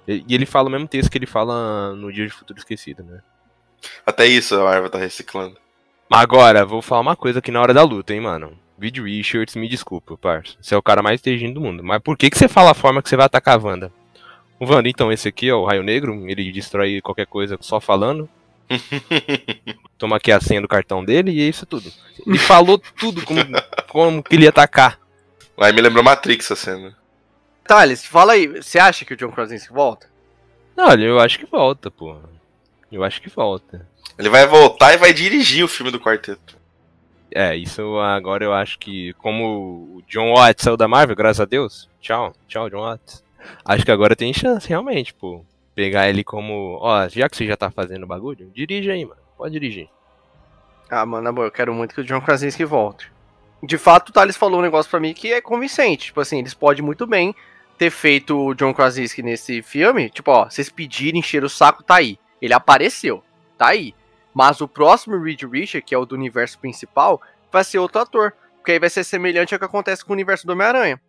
[0.07, 3.21] E ele fala o mesmo texto que ele fala no Dia de Futuro Esquecido, né?
[4.05, 5.57] Até isso a Marvel tá reciclando.
[6.11, 8.57] Agora, vou falar uma coisa aqui na hora da luta, hein, mano.
[8.79, 10.55] Reed Richards, me desculpa, parça.
[10.61, 11.83] Você é o cara mais inteligente do mundo.
[11.83, 13.91] Mas por que, que você fala a forma que você vai atacar a Wanda?
[14.59, 16.29] O Wanda, então, esse aqui é o Raio Negro.
[16.29, 18.29] Ele destrói qualquer coisa só falando.
[19.97, 21.91] Toma aqui a senha do cartão dele e é isso tudo.
[22.25, 23.41] Ele falou tudo como,
[23.89, 24.99] como que ele ia atacar.
[25.59, 26.97] Aí me lembrou Matrix a cena.
[27.65, 30.09] Thales, fala aí, você acha que o John Krasinski volta?
[30.75, 32.17] Olha, eu acho que volta, pô.
[32.91, 33.87] Eu acho que volta.
[34.17, 36.57] Ele vai voltar e vai dirigir o filme do quarteto.
[37.33, 41.45] É, isso agora eu acho que, como o John Watts saiu da Marvel, graças a
[41.45, 41.89] Deus.
[41.99, 43.23] Tchau, tchau, John Watts.
[43.65, 45.43] Acho que agora tem chance, realmente, pô
[45.75, 49.21] pegar ele como, ó, já que você já tá fazendo bagulho, dirige aí, mano.
[49.37, 49.89] Pode dirigir.
[50.89, 53.11] Ah, mano, amor, eu quero muito que o John Krasinski volte.
[53.63, 56.07] De fato, o Thales falou um negócio pra mim que é convincente.
[56.07, 57.33] Tipo assim, eles podem muito bem
[57.77, 60.09] ter feito o John Krasinski nesse filme.
[60.09, 62.19] Tipo, ó, vocês pedirem, encher o saco, tá aí.
[62.41, 63.23] Ele apareceu,
[63.57, 63.95] tá aí.
[64.33, 67.21] Mas o próximo Reed Richard, que é o do universo principal,
[67.51, 68.33] vai ser outro ator.
[68.57, 70.99] Porque aí vai ser semelhante ao que acontece com o universo do Homem-Aranha.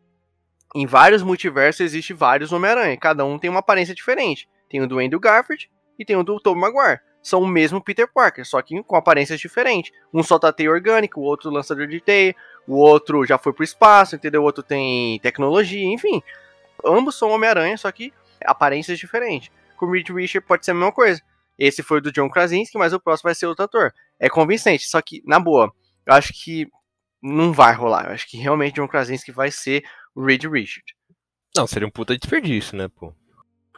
[0.74, 2.96] em vários multiversos existe vários Homem-Aranha.
[2.96, 4.48] Cada um tem uma aparência diferente.
[4.74, 6.98] Tem o do Andrew Garfield e tem o do Tobey Maguire.
[7.22, 9.92] São o mesmo Peter Parker, só que com aparências diferentes.
[10.12, 12.34] Um solta teia orgânica, o outro lançador de teia,
[12.66, 14.42] o outro já foi pro espaço, entendeu?
[14.42, 16.20] O outro tem tecnologia, enfim.
[16.84, 18.12] Ambos são Homem-Aranha, só que
[18.44, 19.48] aparências diferentes.
[19.76, 21.22] Com o Reed Richard pode ser a mesma coisa.
[21.56, 23.94] Esse foi do John Krasinski, mas o próximo vai ser outro ator.
[24.18, 25.72] É convincente, só que, na boa,
[26.04, 26.66] eu acho que
[27.22, 28.06] não vai rolar.
[28.06, 29.84] Eu acho que realmente John Krasinski vai ser
[30.16, 30.96] o Reed Richard.
[31.56, 33.14] Não, seria um puta desperdício, né, pô?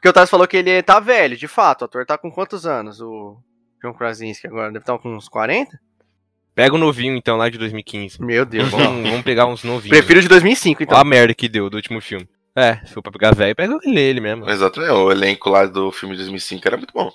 [0.06, 1.82] Porque o Taz falou que ele tá velho, de fato.
[1.82, 3.00] O ator tá com quantos anos?
[3.00, 3.36] O
[3.82, 5.76] John Krasinski agora deve estar com uns 40?
[6.54, 8.22] Pega o novinho, então, lá de 2015.
[8.22, 8.68] Meu Deus.
[8.70, 9.98] Vamos, vamos pegar uns novinhos.
[9.98, 10.96] Prefiro de 2005, então.
[10.96, 12.28] Olha a merda que deu do último filme.
[12.54, 14.48] É, se for pra pegar velho, pega ele, ele mesmo.
[14.48, 17.10] Exatamente, o elenco lá do filme de 2005 era muito bom.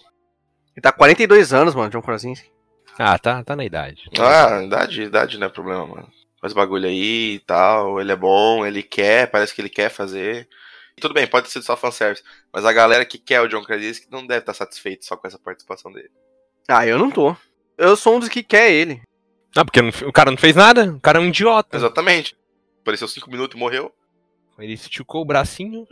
[0.76, 2.52] Ele tá com 42 anos, mano, John Krasinski.
[3.00, 4.10] Ah, tá, tá na idade.
[4.20, 6.10] Ah, idade, idade não é problema, mano.
[6.42, 10.50] Faz bagulho aí e tal, ele é bom, ele quer, parece que ele quer fazer.
[11.00, 14.26] Tudo bem, pode ser só fanservice, mas a galera que quer o John Krasinski não
[14.26, 16.12] deve estar satisfeito só com essa participação dele.
[16.68, 17.36] Ah, eu não tô.
[17.78, 19.02] Eu sou um dos que quer ele.
[19.56, 21.76] Ah, porque não, o cara não fez nada, o cara é um idiota.
[21.76, 22.38] Exatamente.
[22.82, 23.92] Apareceu 5 minutos e morreu.
[24.60, 25.88] Ele esticou o bracinho.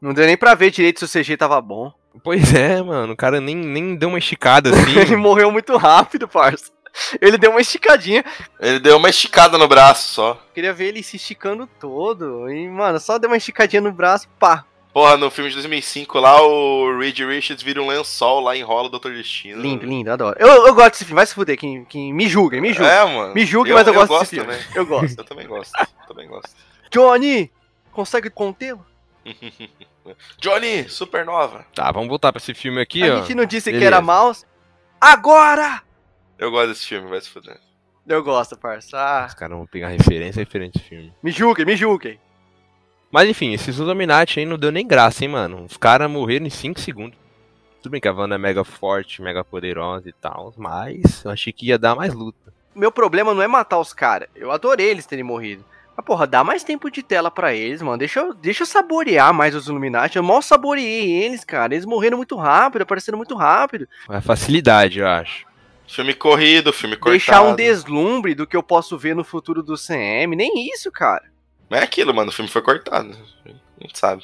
[0.00, 1.92] Não deu nem pra ver direito se o CG tava bom.
[2.24, 3.12] Pois é, mano.
[3.12, 4.96] O cara nem, nem deu uma esticada assim.
[4.98, 6.72] ele morreu muito rápido, parça.
[7.20, 8.24] Ele deu uma esticadinha.
[8.58, 10.42] Ele deu uma esticada no braço só.
[10.54, 12.50] Queria ver ele se esticando todo.
[12.50, 14.64] E, mano, só deu uma esticadinha no braço, pá.
[14.92, 18.98] Porra, no filme de 2005 lá, o Reed Richards vira um lençol lá, enrola o
[18.98, 19.10] Dr.
[19.12, 19.62] Destino.
[19.62, 20.36] Lindo, lindo, adoro.
[20.36, 22.90] Eu, eu gosto desse filme, vai se fuder, quem, quem me julga, me julga.
[22.90, 23.32] É, mano.
[23.32, 24.58] Me julgue, mas eu, eu gosto, gosto desse também.
[24.58, 24.76] filme.
[24.78, 25.18] Eu gosto.
[25.20, 25.72] eu também gosto,
[26.08, 26.50] também gosto.
[26.90, 27.52] Johnny,
[27.92, 28.84] consegue contê-lo?
[30.40, 31.64] Johnny, Supernova.
[31.72, 33.18] Tá, vamos voltar pra esse filme aqui, A ó.
[33.20, 33.86] gente não disse que Beleza.
[33.96, 34.44] era mouse.
[35.00, 35.82] Agora!
[36.40, 37.58] Eu gosto desse filme, vai se fuder.
[38.08, 38.96] Eu gosto, parça.
[38.98, 41.12] Ah, Os caras vão pegar referência, referente ao filme.
[41.22, 42.18] me julguem, me julguem.
[43.12, 45.64] Mas enfim, esses Illuminati aí não deu nem graça, hein, mano.
[45.64, 47.18] Os caras morreram em 5 segundos.
[47.82, 51.52] Tudo bem que a Wanda é mega forte, mega poderosa e tal, mas eu achei
[51.52, 52.52] que ia dar mais luta.
[52.74, 54.28] Meu problema não é matar os caras.
[54.34, 55.64] Eu adorei eles terem morrido.
[55.96, 57.98] Mas, porra, dá mais tempo de tela pra eles, mano.
[57.98, 60.16] Deixa eu, deixa eu saborear mais os Illuminati.
[60.16, 61.74] Eu mal saboreei eles, cara.
[61.74, 63.86] Eles morreram muito rápido, apareceram muito rápido.
[64.08, 65.49] É facilidade, eu acho.
[65.90, 67.18] Filme corrido, filme cortado.
[67.18, 70.36] Deixar um deslumbre do que eu posso ver no futuro do CM.
[70.36, 71.24] Nem isso, cara.
[71.68, 72.30] Não é aquilo, mano.
[72.30, 73.10] O filme foi cortado.
[73.44, 74.22] A gente sabe.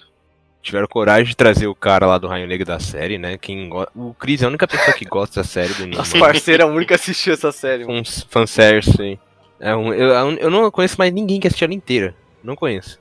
[0.62, 3.36] Tiveram coragem de trazer o cara lá do Raio Negro da série, né?
[3.36, 3.84] Quem go...
[3.96, 6.68] O Chris é a única pessoa que gosta da série do Nosso parceiro é o
[6.68, 7.84] único que assistiu essa série.
[7.84, 7.98] mano.
[7.98, 9.18] Um fanservice.
[9.58, 12.14] É um, eu, eu não conheço mais ninguém que assistiu ela inteira.
[12.44, 13.00] Não conheço.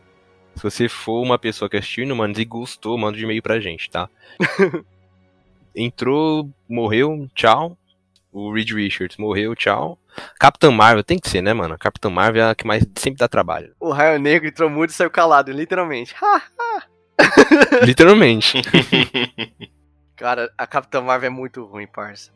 [0.56, 3.92] Se você for uma pessoa que assistiu, mano, e gostou, manda de e-mail pra gente,
[3.92, 4.10] tá?
[5.76, 7.78] Entrou, morreu, tchau.
[8.38, 9.98] O Reed Richards morreu, tchau.
[10.38, 11.78] Capitã Marvel tem que ser, né, mano?
[11.78, 13.74] Capitã Marvel é a que mais sempre dá trabalho.
[13.80, 16.14] O Raio Negro entrou muito e saiu calado, literalmente.
[17.84, 18.62] Literalmente.
[20.18, 22.30] Cara, a Capitã Marvel é muito ruim, parça.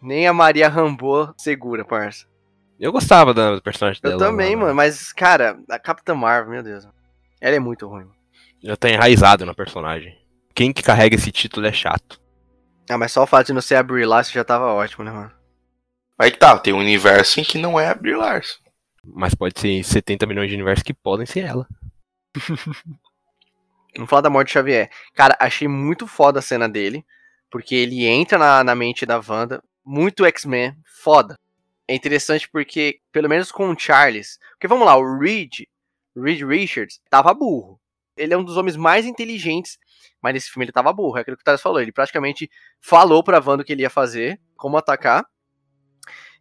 [0.00, 2.26] Nem a Maria Rambo segura, parça.
[2.80, 4.30] Eu gostava da personagem Eu dela.
[4.30, 4.68] também, mano.
[4.68, 4.74] mano.
[4.74, 6.88] Mas, cara, a Capitã Marvel, meu Deus.
[7.42, 8.06] Ela é muito ruim.
[8.62, 10.18] Já tá enraizado na personagem.
[10.54, 12.18] Quem que carrega esse título é chato.
[12.88, 15.10] Ah, mas só o fato de não ser a Brie Larson já tava ótimo, né,
[15.10, 15.41] mano?
[16.18, 18.58] Aí que tá, tem um universo em que não é a Brie Larson.
[19.04, 21.66] Mas pode ser 70 milhões de universos que podem ser ela.
[23.94, 24.90] Vamos falar da morte de Xavier.
[25.14, 27.04] Cara, achei muito foda a cena dele.
[27.50, 29.62] Porque ele entra na, na mente da Wanda.
[29.84, 30.74] Muito X-Men.
[31.02, 31.38] Foda.
[31.86, 34.38] É interessante porque, pelo menos com o Charles.
[34.52, 35.64] Porque vamos lá, o Reed,
[36.16, 37.78] Reed Richards, tava burro.
[38.16, 39.78] Ele é um dos homens mais inteligentes.
[40.22, 41.18] Mas nesse filme ele tava burro.
[41.18, 41.80] É aquilo que o Thales falou.
[41.80, 42.48] Ele praticamente
[42.80, 44.40] falou pra Wanda o que ele ia fazer.
[44.56, 45.26] Como atacar.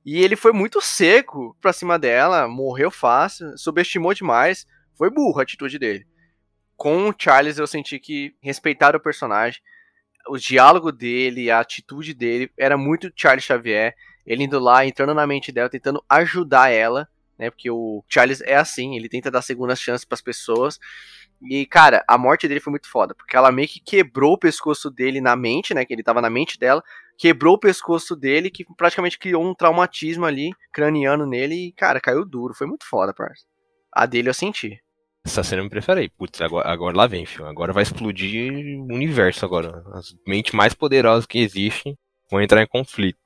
[0.06, 2.48] E ele foi muito seco pra cima dela.
[2.48, 3.58] Morreu fácil.
[3.58, 4.66] Subestimou demais.
[4.96, 6.06] Foi burro a atitude dele
[6.82, 9.62] com o Charles eu senti que respeitaram o personagem.
[10.28, 13.94] O diálogo dele, a atitude dele era muito Charles Xavier.
[14.26, 17.52] Ele indo lá, entrando na mente dela, tentando ajudar ela, né?
[17.52, 20.80] Porque o Charles é assim, ele tenta dar segundas chances para as pessoas.
[21.40, 24.90] E, cara, a morte dele foi muito foda, porque ela meio que quebrou o pescoço
[24.90, 25.86] dele na mente, né?
[25.86, 26.84] Que ele tava na mente dela,
[27.18, 32.26] quebrou o pescoço dele, que praticamente criou um traumatismo ali, craniano nele, e, cara, caiu
[32.26, 32.54] duro.
[32.54, 33.46] Foi muito foda, parça.
[33.94, 34.80] A dele eu senti.
[35.24, 36.10] Essa cena eu me preferei.
[36.10, 37.46] Putz, agora, agora lá vem, filho.
[37.46, 39.84] Agora vai explodir o universo agora.
[39.94, 41.98] As mentes mais poderosas que existem
[42.30, 43.20] vão entrar em conflito.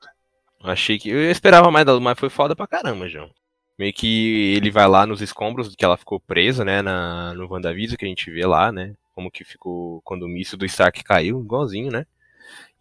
[0.62, 1.10] Achei que.
[1.10, 3.30] Eu esperava mais da mas foi foda pra caramba, João.
[3.78, 6.82] Meio que ele vai lá nos escombros que ela ficou presa, né?
[6.82, 8.94] Na, no WandaVision que a gente vê lá, né?
[9.14, 12.06] Como que ficou quando o míssil do Stark caiu, igualzinho, né?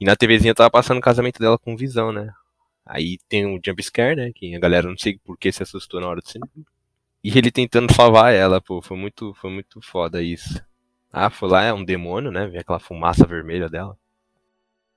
[0.00, 2.32] E na TVzinha tava passando o casamento dela com visão, né?
[2.86, 4.30] Aí tem um jumpscare, né?
[4.34, 6.50] Que a galera não sei por que se assustou na hora do cinema.
[7.22, 10.62] E ele tentando salvar ela, pô, foi muito, foi muito foda isso.
[11.10, 12.46] Ah, foi lá, é um demônio, né?
[12.46, 13.92] Ver aquela fumaça vermelha dela.
[13.92, 13.96] O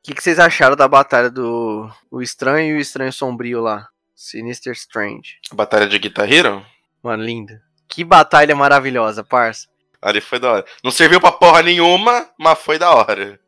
[0.04, 3.88] que, que, vocês acharam da batalha do o Estranho e o Estranho Sombrio lá?
[4.16, 5.38] Sinister Strange.
[5.52, 6.66] A batalha de Guitar Hero?
[7.04, 7.62] Mano, linda.
[7.88, 9.68] Que batalha maravilhosa, parça.
[10.02, 10.66] Ali foi da hora.
[10.84, 13.39] Não serviu pra porra nenhuma, mas foi da hora.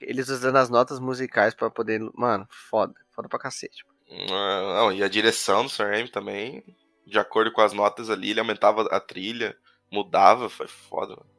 [0.00, 2.00] Eles usando as notas musicais para poder.
[2.14, 2.94] Mano, foda.
[3.14, 3.84] Foda pra cacete.
[4.28, 6.62] Não, e a direção do Sam também,
[7.06, 9.56] de acordo com as notas ali, ele aumentava a trilha,
[9.90, 11.16] mudava, foi foda.
[11.16, 11.36] Mano.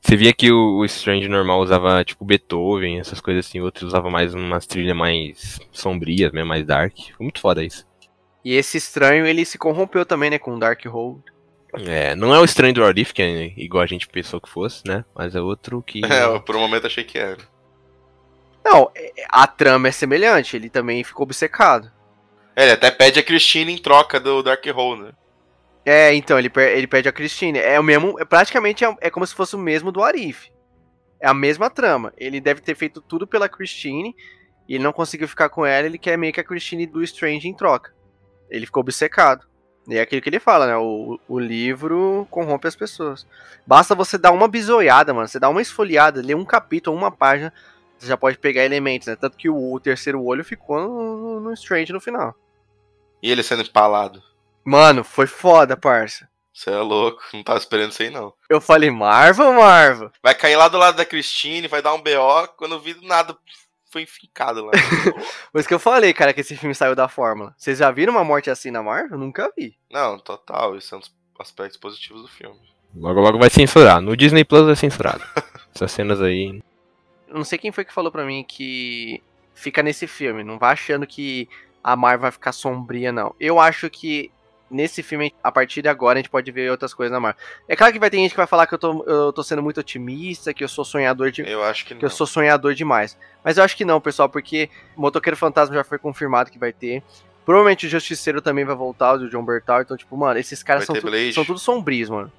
[0.00, 4.34] Você via que o, Strange normal usava, tipo, Beethoven, essas coisas assim, outros usava mais
[4.34, 6.96] umas trilhas mais sombrias, mesmo, mais dark.
[7.16, 7.86] Foi muito foda isso.
[8.44, 11.22] E esse estranho, ele se corrompeu também, né, com o Dark Hold.
[11.86, 14.82] É, não é o estranho do Arif, que é igual a gente pensou que fosse,
[14.86, 15.04] né?
[15.14, 16.00] Mas é outro que.
[16.04, 17.38] É, por um momento achei que era.
[18.64, 21.90] Não, é, a trama é semelhante, ele também ficou obcecado.
[22.54, 25.12] É, ele até pede a Christine em troca do Dark Hole, né?
[25.84, 27.58] É, então, ele, ele pede a Christine.
[27.58, 28.18] É o mesmo.
[28.20, 30.50] É, praticamente é, é, como se fosse o mesmo do Arif.
[31.20, 32.12] É a mesma trama.
[32.16, 34.14] Ele deve ter feito tudo pela Christine.
[34.68, 37.48] E ele não conseguiu ficar com ela, ele quer meio que a Christine do Strange
[37.48, 37.92] em troca.
[38.48, 39.44] Ele ficou obcecado.
[39.88, 40.76] E é aquilo que ele fala, né?
[40.76, 43.26] O, o livro corrompe as pessoas.
[43.66, 45.26] Basta você dar uma bisoiada, mano.
[45.26, 47.52] Você dá uma esfoliada, ler um capítulo, uma página
[48.02, 49.16] você já pode pegar elementos, né?
[49.16, 52.34] Tanto que o, o terceiro olho ficou no, no, Strange no final.
[53.22, 54.20] E ele sendo empalado.
[54.64, 56.28] Mano, foi foda, parça.
[56.52, 58.34] Você é louco, não tava esperando isso aí não.
[58.48, 60.12] Eu falei, Marva, Marva.
[60.22, 63.36] Vai cair lá do lado da Christine, vai dar um BO, quando eu vi nada
[63.90, 64.72] foi enficado lá.
[65.52, 67.54] Por que eu falei, cara, que esse filme saiu da fórmula.
[67.56, 69.18] Vocês já viram uma morte assim na Marvel?
[69.18, 69.76] Nunca vi.
[69.90, 72.58] Não, total, isso é um dos aspectos positivos do filme.
[72.94, 74.00] Logo, logo vai censurar.
[74.00, 75.22] No Disney Plus é censurado.
[75.74, 76.62] Essas cenas aí
[77.32, 79.22] não sei quem foi que falou para mim que
[79.54, 80.42] fica nesse filme.
[80.42, 81.48] Não vai achando que
[81.82, 83.34] a Marvel vai ficar sombria, não.
[83.40, 84.30] Eu acho que
[84.70, 87.40] nesse filme, a partir de agora, a gente pode ver outras coisas na Marvel.
[87.68, 89.62] É claro que vai ter gente que vai falar que eu tô, eu tô sendo
[89.62, 91.42] muito otimista, que eu sou sonhador de.
[91.48, 92.00] Eu acho que não.
[92.00, 93.18] Que eu sou sonhador demais.
[93.44, 97.02] Mas eu acho que não, pessoal, porque Motoqueiro Fantasma já foi confirmado que vai ter.
[97.44, 99.82] Provavelmente o Justiceiro também vai voltar, o John Bertal.
[99.82, 102.32] Então, tipo, mano, esses caras são, tu, são tudo sombrios, mano.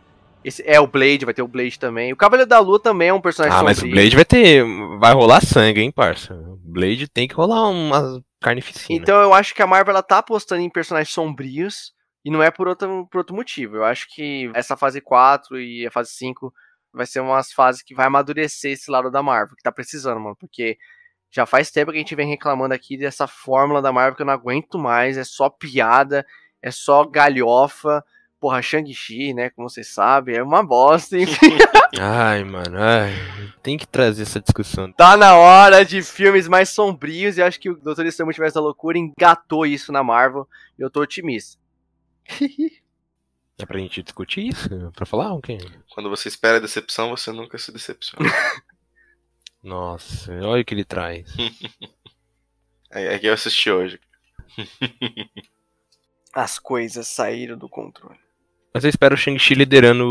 [0.43, 2.11] Esse, é o Blade, vai ter o Blade também.
[2.13, 3.75] O Cavaleiro da Lua também é um personagem Ah, sombrio.
[3.77, 4.63] mas o Blade vai ter.
[4.99, 6.33] Vai rolar sangue, hein, parça?
[6.33, 8.99] O Blade tem que rolar uma carnificina.
[8.99, 11.93] Então eu acho que a Marvel ela tá apostando em personagens sombrios.
[12.25, 13.75] E não é por outro, por outro motivo.
[13.75, 16.53] Eu acho que essa fase 4 e a fase 5
[16.93, 20.35] vai ser umas fases que vai amadurecer esse lado da Marvel, que tá precisando, mano.
[20.39, 20.77] Porque
[21.29, 24.25] já faz tempo que a gente vem reclamando aqui dessa fórmula da Marvel que eu
[24.25, 25.17] não aguento mais.
[25.17, 26.25] É só piada,
[26.61, 28.01] é só galhofa
[28.43, 29.49] porra, Shang-Chi, né?
[29.51, 31.57] Como vocês sabem, é uma bosta, enfim.
[31.97, 33.13] ai, mano, ai,
[33.63, 34.91] tem que trazer essa discussão.
[34.91, 38.59] Tá na hora de filmes mais sombrios e acho que o Doutor Estranho Multiverso da
[38.59, 40.45] Loucura engatou isso na Marvel
[40.77, 41.57] e eu tô otimista.
[43.57, 44.91] é pra gente discutir isso?
[44.91, 45.57] Pra falar o quê?
[45.93, 48.29] Quando você espera decepção, você nunca se decepciona.
[49.63, 51.33] Nossa, olha o que ele traz.
[52.91, 54.01] é, é que eu assisti hoje.
[56.35, 58.22] As coisas saíram do controle.
[58.73, 60.03] Mas eu espero o Shang-Chi liderando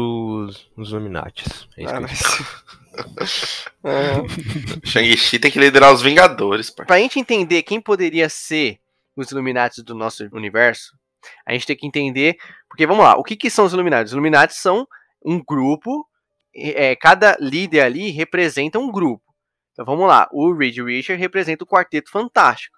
[0.46, 1.66] os, os Illuminates.
[1.76, 3.66] É isso ah, mas...
[3.84, 4.86] é.
[4.86, 6.70] Shang-Chi tem que liderar os Vingadores.
[6.70, 6.86] Pra...
[6.86, 8.78] pra gente entender quem poderia ser
[9.16, 10.96] os Illuminates do nosso universo,
[11.44, 12.36] a gente tem que entender.
[12.68, 14.12] Porque vamos lá, o que, que são os Illuminates?
[14.12, 14.86] Os Illuminates são
[15.24, 16.06] um grupo.
[16.54, 19.24] É, cada líder ali representa um grupo.
[19.72, 22.76] Então vamos lá, o Reed Richard representa o Quarteto Fantástico.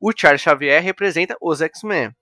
[0.00, 2.12] O Charles Xavier representa os X-Men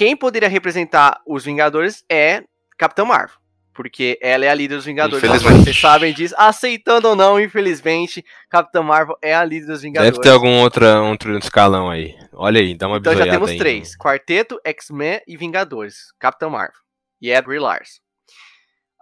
[0.00, 2.42] quem poderia representar os Vingadores é
[2.78, 3.36] Capitão Marvel.
[3.74, 5.42] Porque ela é a líder dos Vingadores.
[5.42, 6.34] Vocês sabem disso.
[6.38, 10.12] Aceitando ou não, infelizmente, Capitão Marvel é a líder dos Vingadores.
[10.12, 12.16] Deve ter algum outra, outro escalão aí.
[12.32, 13.94] Olha aí, dá uma Então já temos aí, três.
[13.94, 16.14] Quarteto, X-Men e Vingadores.
[16.18, 16.80] Capitão Marvel.
[17.20, 18.00] E é Brie Larson.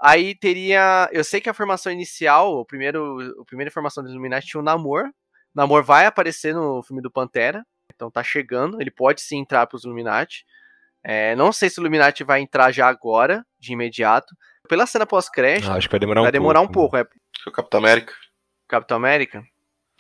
[0.01, 1.09] Aí teria...
[1.13, 4.65] Eu sei que a formação inicial, o primeiro, a primeira formação do Illuminati tinha o
[4.65, 5.05] Namor.
[5.55, 7.65] Namor vai aparecer no filme do Pantera.
[7.95, 8.81] Então tá chegando.
[8.81, 10.45] Ele pode sim entrar pros Illuminati.
[11.05, 14.35] É, não sei se o Illuminati vai entrar já agora, de imediato.
[14.69, 15.71] Pela cena pós-crédito.
[15.71, 16.71] Ah, acho que vai demorar vai um demorar pouco.
[16.71, 16.97] um pouco.
[16.97, 17.07] É...
[17.47, 18.15] O Capitão América.
[18.69, 19.43] Capitão América?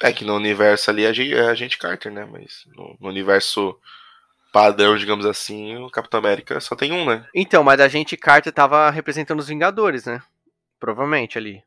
[0.02, 2.24] É que no universo ali é a gente Carter, né?
[2.30, 3.76] Mas no, no, universo
[4.52, 7.26] padrão, digamos assim, o Capitão América só tem um, né?
[7.34, 10.22] Então, mas a gente Carter tava representando os Vingadores, né?
[10.78, 11.62] Provavelmente ali.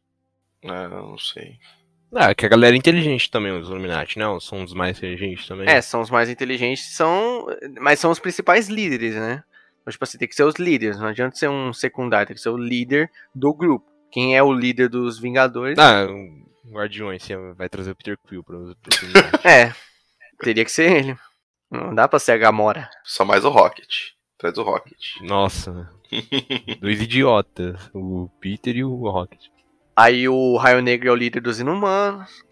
[0.63, 1.57] É, não sei.
[2.13, 4.25] Ah, que a galera é inteligente também, os Illuminati, né?
[4.41, 5.69] São os mais inteligentes também.
[5.69, 7.47] É, são os mais inteligentes, são.
[7.79, 9.43] Mas são os principais líderes, né?
[9.81, 12.41] Então, tipo assim, tem que ser os líderes, não adianta ser um secundário, tem que
[12.41, 13.89] ser o líder do grupo.
[14.11, 15.79] Quem é o líder dos Vingadores?
[15.79, 18.75] Ah, o Guardiões, vai trazer o Peter Quill para os
[19.43, 19.73] É,
[20.39, 21.17] teria que ser ele.
[21.71, 22.89] Não dá pra ser a Gamora.
[23.03, 24.11] Só mais o Rocket.
[24.37, 25.21] Atrás do Rocket.
[25.21, 25.89] Nossa.
[26.81, 27.89] Dois idiotas.
[27.93, 29.47] O Peter e o Rocket.
[29.95, 32.43] Aí o Raio Negro é o líder dos inumanos.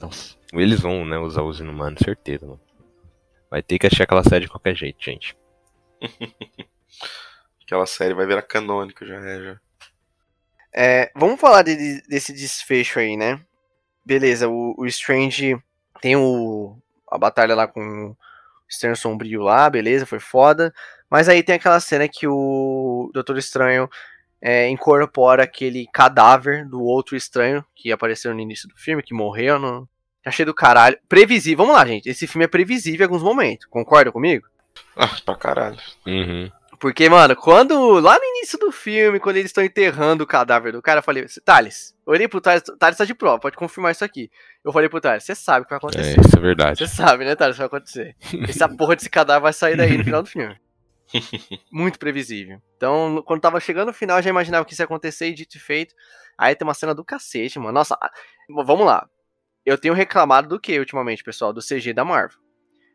[0.00, 0.34] Nossa.
[0.52, 2.60] Eles vão, né, usar os inumanos, certeza, mano.
[3.50, 5.36] Vai ter que achar aquela série de qualquer jeito, gente.
[7.62, 9.60] aquela série vai virar canônico já, é, já.
[10.72, 13.40] É, vamos falar de, desse desfecho aí, né?
[14.04, 15.56] Beleza, o, o Strange
[16.00, 16.76] tem o,
[17.10, 18.16] a batalha lá com o
[18.68, 20.74] Externo Sombrio lá, beleza, foi foda.
[21.08, 23.88] Mas aí tem aquela cena que o Doutor Estranho
[24.46, 29.58] é, incorpora aquele cadáver do outro estranho que apareceu no início do filme, que morreu.
[29.58, 29.88] No...
[30.22, 30.98] Achei do caralho.
[31.08, 31.64] Previsível.
[31.64, 32.10] Vamos lá, gente.
[32.10, 33.64] Esse filme é previsível em alguns momentos.
[33.70, 34.46] Concorda comigo?
[34.94, 35.78] Ah, pra caralho.
[36.06, 36.50] Uhum.
[36.78, 37.98] Porque, mano, quando.
[38.00, 41.24] Lá no início do filme, quando eles estão enterrando o cadáver do cara, eu falei,
[41.42, 44.30] Thales, eu olhei pro Thales, Thales tá de prova, pode confirmar isso aqui.
[44.62, 46.18] Eu falei pro Thales, você sabe o que vai acontecer.
[46.18, 46.78] É, isso é verdade.
[46.80, 48.14] Você sabe, né, Thales, o que vai acontecer.
[48.46, 50.54] Essa porra desse cadáver vai sair daí no final do filme.
[51.70, 52.60] Muito previsível.
[52.76, 55.56] Então, quando tava chegando no final, eu já imaginava que isso ia acontecer e dito
[55.56, 55.94] e feito.
[56.36, 57.72] Aí tem uma cena do cacete, mano.
[57.72, 57.96] Nossa,
[58.48, 59.08] vamos lá.
[59.64, 61.52] Eu tenho reclamado do que ultimamente, pessoal?
[61.52, 62.38] Do CG da Marvel.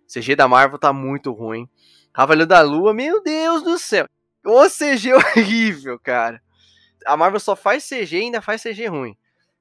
[0.08, 1.68] O CG da Marvel tá muito ruim.
[2.14, 4.08] Cavaleiro da Lua, meu Deus do céu.
[4.46, 6.42] O CG horrível, cara.
[7.06, 9.18] A Marvel só faz CG e ainda faz CG ruim.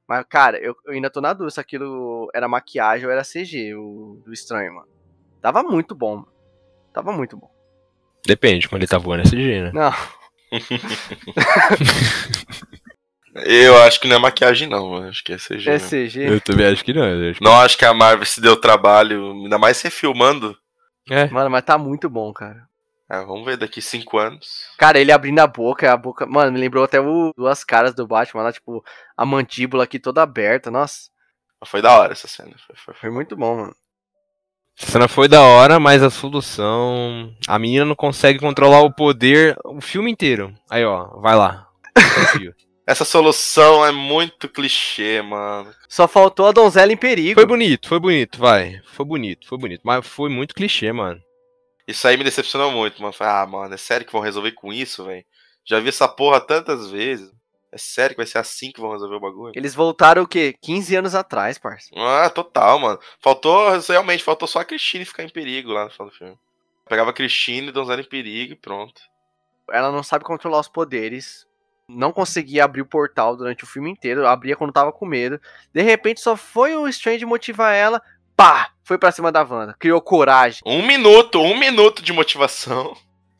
[0.08, 3.74] Mas, cara, eu, eu ainda tô na dúvida se aquilo era maquiagem ou era CG,
[3.74, 4.88] o do estranho, mano.
[5.40, 6.32] Tava muito bom, mano.
[6.92, 7.57] Tava muito bom.
[8.26, 9.70] Depende, quando ele tá voando CG, né?
[9.72, 9.94] Não.
[13.44, 14.96] eu acho que não é maquiagem, não.
[15.08, 15.70] Acho que é CG.
[15.70, 16.28] É CG.
[16.28, 17.04] Eu também acho que não.
[17.04, 17.44] Acho que...
[17.44, 20.56] Não acho que a Marvel se deu trabalho, ainda mais se filmando.
[21.10, 21.28] É.
[21.28, 22.68] Mano, mas tá muito bom, cara.
[23.10, 24.66] É, vamos ver daqui cinco anos.
[24.76, 26.26] Cara, ele abrindo a boca, a boca.
[26.26, 28.84] Mano, me lembrou até o duas caras do Batman lá, tipo,
[29.16, 31.08] a mandíbula aqui toda aberta, nossa.
[31.64, 32.54] Foi da hora essa cena.
[32.66, 33.76] Foi, foi, foi muito bom, mano.
[34.80, 37.34] A cena foi da hora, mas a solução.
[37.46, 40.54] A menina não consegue controlar o poder o filme inteiro.
[40.70, 41.68] Aí, ó, vai lá.
[42.86, 45.70] Essa solução é muito clichê, mano.
[45.88, 47.34] Só faltou a donzela em perigo.
[47.34, 48.80] Foi bonito, foi bonito, vai.
[48.92, 49.82] Foi bonito, foi bonito.
[49.84, 51.20] Mas foi muito clichê, mano.
[51.86, 53.14] Isso aí me decepcionou muito, mano.
[53.20, 55.24] Ah, mano, é sério que vão resolver com isso, velho?
[55.66, 57.30] Já vi essa porra tantas vezes.
[57.70, 59.52] É sério que vai ser assim que vão resolver o bagulho?
[59.54, 60.54] Eles voltaram o quê?
[60.62, 61.90] 15 anos atrás, parça.
[61.94, 62.98] Ah, total, mano.
[63.20, 66.38] Faltou, realmente, faltou só a Cristina ficar em perigo lá no final do filme.
[66.88, 69.00] Pegava a Cristina e Donzela em perigo e pronto.
[69.70, 71.46] Ela não sabe controlar os poderes.
[71.86, 74.26] Não conseguia abrir o portal durante o filme inteiro.
[74.26, 75.38] Abria quando tava com medo.
[75.72, 78.00] De repente só foi o Strange motivar ela.
[78.34, 78.70] Pá!
[78.82, 79.74] Foi pra cima da Wanda.
[79.78, 80.60] Criou coragem.
[80.64, 82.96] Um minuto, um minuto de motivação.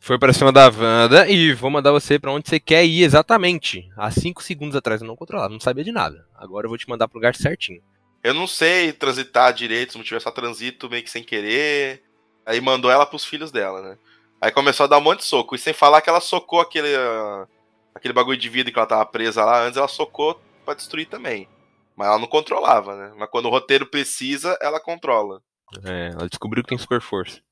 [0.09, 3.87] Foi pra cima da Wanda e vou mandar você para onde você quer ir exatamente.
[3.95, 6.27] Há 5 segundos atrás eu não controlava, não sabia de nada.
[6.35, 7.83] Agora eu vou te mandar pro lugar certinho.
[8.25, 12.03] Eu não sei transitar direito, se não tiver só transito meio que sem querer.
[12.47, 13.99] Aí mandou ela pros filhos dela, né?
[14.41, 15.55] Aí começou a dar um monte de soco.
[15.55, 17.47] E sem falar que ela socou aquele, uh,
[17.95, 19.63] aquele bagulho de vida que ela tava presa lá.
[19.63, 21.47] Antes ela socou pra destruir também.
[21.95, 23.13] Mas ela não controlava, né?
[23.15, 25.43] Mas quando o roteiro precisa, ela controla.
[25.85, 27.43] É, ela descobriu que tem super força.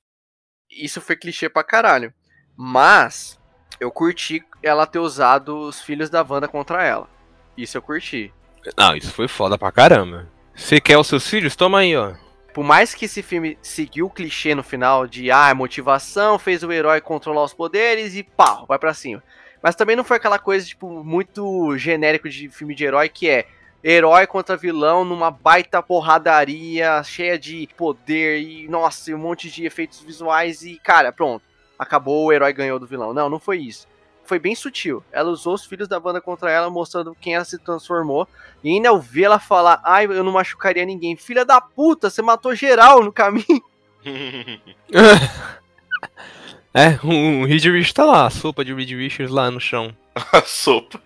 [0.71, 2.15] Isso foi clichê pra caralho.
[2.57, 3.39] Mas
[3.79, 7.09] eu curti ela ter usado os filhos da Wanda contra ela.
[7.57, 8.33] Isso eu curti.
[8.77, 10.29] Não, isso foi foda pra caramba.
[10.55, 11.55] Você quer os seus filhos?
[11.55, 12.15] Toma aí, ó.
[12.55, 16.73] Por mais que esse filme seguiu o clichê no final de ah, motivação, fez o
[16.73, 19.23] herói controlar os poderes e pá, vai para cima.
[19.63, 23.47] Mas também não foi aquela coisa, tipo, muito genérico de filme de herói que é
[23.85, 30.01] herói contra vilão numa baita porradaria cheia de poder e, nossa, um monte de efeitos
[30.01, 31.45] visuais e, cara, pronto
[31.79, 33.13] acabou, o herói ganhou do vilão.
[33.13, 33.87] Não, não foi isso.
[34.25, 35.05] Foi bem sutil.
[35.13, 38.27] Ela usou os filhos da banda contra ela, mostrando quem ela se transformou.
[38.63, 41.17] E ainda eu vi ela falar: Ai, eu não machucaria ninguém.
[41.17, 43.63] Filha da puta, você matou geral no caminho.
[46.75, 49.97] é, um Reed Richards tá lá, a sopa de Reed Richards lá no chão.
[50.33, 51.01] a sopa.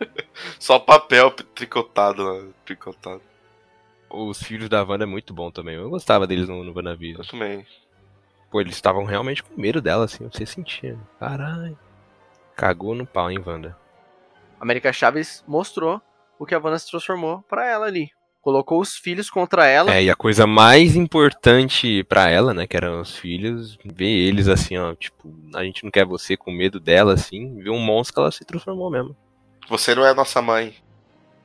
[0.59, 3.21] Só papel tricotado lá, tricotado.
[4.09, 5.77] Os filhos da Wanda é muito bom também.
[5.77, 7.23] Eu gostava deles no, no WandaVision.
[7.23, 7.67] Eu também.
[8.51, 10.99] Pô, eles estavam realmente com medo dela, assim, você sentia.
[11.19, 11.79] Caralho.
[12.57, 13.77] Cagou no pau, hein, Wanda?
[14.61, 16.03] América Chaves mostrou
[16.39, 18.11] o que a Wanda se transformou para ela ali.
[18.43, 19.95] Colocou os filhos contra ela.
[19.95, 24.49] É, e a coisa mais importante para ela, né, que eram os filhos, ver eles
[24.49, 28.15] assim, ó, tipo, a gente não quer você com medo dela, assim, ver um monstro
[28.15, 29.15] que ela se transformou mesmo.
[29.69, 30.75] Você não é nossa mãe.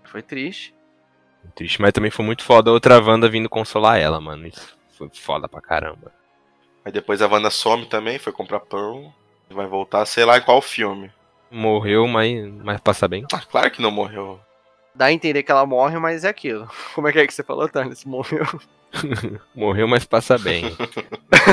[0.06, 0.74] Foi triste.
[1.54, 4.48] Triste, mas também foi muito foda a outra Wanda vindo consolar ela, mano.
[4.48, 6.12] Isso foi foda pra caramba.
[6.86, 9.12] Aí depois a Wanda some também, foi comprar pão.
[9.50, 11.12] Vai voltar, sei lá em qual filme.
[11.50, 13.26] Morreu, mas, mas passa bem.
[13.34, 14.40] Ah, claro que não morreu.
[14.94, 16.70] Dá a entender que ela morre, mas é aquilo.
[16.94, 18.06] Como é que é que você falou, Thales?
[18.06, 18.46] Morreu.
[19.54, 20.64] Morreu, mas passa bem.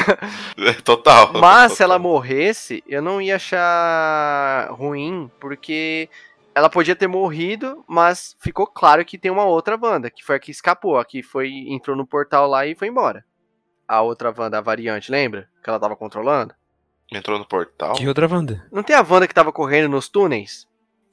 [0.85, 1.33] total.
[1.33, 1.70] Mas total.
[1.70, 6.09] se ela morresse, eu não ia achar ruim, porque
[6.55, 10.39] ela podia ter morrido, mas ficou claro que tem uma outra Wanda, que foi a
[10.39, 13.24] que escapou, a que foi, entrou no portal lá e foi embora.
[13.87, 15.49] A outra Wanda, a variante, lembra?
[15.62, 16.55] Que ela tava controlando?
[17.11, 17.95] Entrou no portal?
[17.95, 18.66] Que outra Wanda?
[18.72, 20.66] Não tem a Wanda que tava correndo nos túneis?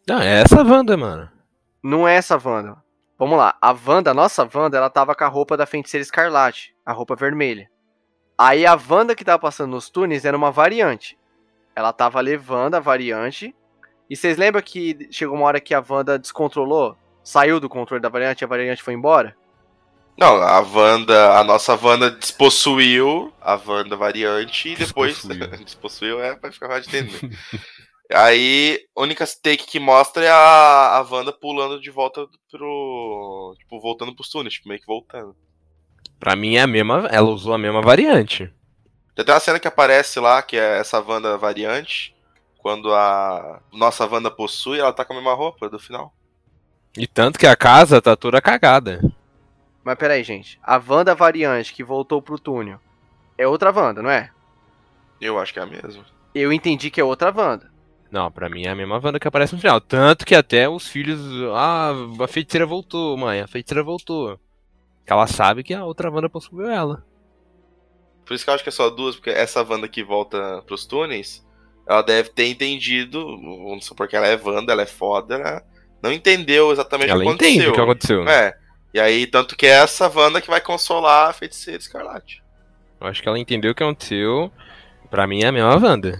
[0.08, 1.30] Não, é essa Wanda, mano.
[1.84, 2.78] Não é essa Wanda.
[3.18, 6.74] Vamos lá, a Wanda, a nossa Wanda, ela tava com a roupa da feiticeira escarlate,
[6.86, 7.70] a roupa vermelha.
[8.38, 11.20] Aí a Wanda que tava passando nos túneis era uma variante.
[11.76, 13.54] Ela tava levando a variante.
[14.10, 16.96] E vocês lembram que chegou uma hora que a Wanda descontrolou?
[17.22, 19.36] Saiu do controle da variante e a variante foi embora?
[20.20, 25.14] Não, a Wanda, a nossa Wanda despossuiu a Wanda variante e depois.
[25.16, 25.48] Despossuiu.
[25.64, 27.40] despossuiu é pra ficar mais de entender.
[28.12, 33.56] Aí, a única take que mostra é a, a Wanda pulando de volta pro.
[33.60, 35.34] Tipo, voltando pros túneis, tipo, meio que voltando.
[36.20, 37.08] Pra mim é a mesma.
[37.12, 38.54] Ela usou a mesma variante.
[39.16, 42.14] Tem até uma cena que aparece lá, que é essa Wanda variante.
[42.58, 46.14] Quando a nossa Wanda possui, ela tá com a mesma roupa do final.
[46.98, 49.00] E tanto que a casa tá toda cagada.
[49.90, 50.60] Mas peraí, gente.
[50.62, 52.80] A Wanda variante que voltou pro túnel
[53.36, 54.30] é outra Wanda, não é?
[55.20, 56.06] Eu acho que é a mesma.
[56.36, 57.72] Eu entendi que é outra Wanda.
[58.12, 59.82] Não, pra mim é a mesma Wanda que aparece no final.
[59.82, 61.20] Tanto que até os filhos.
[61.56, 63.42] Ah, a feiticeira voltou, mãe.
[63.42, 64.40] A feiticeira voltou.
[65.08, 67.04] Que ela sabe que a outra Wanda possuiu ela.
[68.24, 70.86] Por isso que eu acho que é só duas, porque essa Wanda que volta pros
[70.86, 71.44] túneis,
[71.88, 75.64] ela deve ter entendido, vamos supor que ela é Wanda, ela é foda, ela
[76.00, 77.72] não entendeu exatamente ela o que entende aconteceu.
[77.72, 78.30] o que aconteceu.
[78.30, 78.69] É.
[78.94, 82.42] E aí, tanto que é essa Wanda que vai consolar a feiticeira escarlate.
[83.00, 84.52] Eu acho que ela entendeu o que aconteceu.
[85.10, 86.20] Pra mim é a mesma Wanda.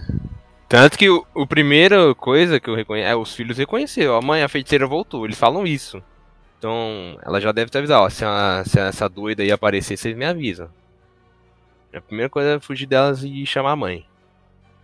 [0.68, 4.14] Tanto que o, o primeira coisa que eu reconheço é os filhos reconheceram.
[4.16, 5.24] A mãe, a feiticeira voltou.
[5.24, 6.02] Eles falam isso.
[6.58, 10.16] Então, ela já deve ter avisado, ó, se, a- se essa doida aí aparecer, vocês
[10.16, 10.68] me avisam.
[11.92, 14.06] A primeira coisa é fugir delas e chamar a mãe.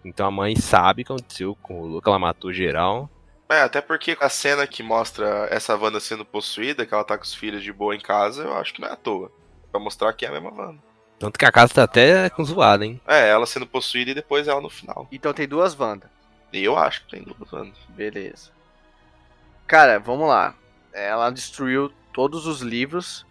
[0.05, 3.09] Então a mãe sabe o que aconteceu com o Lu, que ela matou geral.
[3.49, 7.25] É, até porque a cena que mostra essa Wanda sendo possuída, que ela tá com
[7.25, 9.31] os filhos de boa em casa, eu acho que não é à toa.
[9.71, 10.83] Pra mostrar que é a mesma Wanda.
[11.19, 13.01] Tanto que a casa tá até com zoada, hein?
[13.07, 15.09] É, ela sendo possuída e depois ela no final.
[15.11, 16.11] Então tem duas Wanda.
[16.53, 17.79] E eu acho que tem duas Wandas.
[17.89, 18.51] Beleza.
[19.67, 20.55] Cara, vamos lá.
[20.93, 23.27] Ela destruiu todos os livros,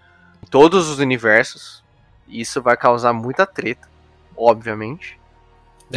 [0.51, 1.84] todos os universos.
[2.28, 3.89] Isso vai causar muita treta,
[4.36, 5.20] obviamente.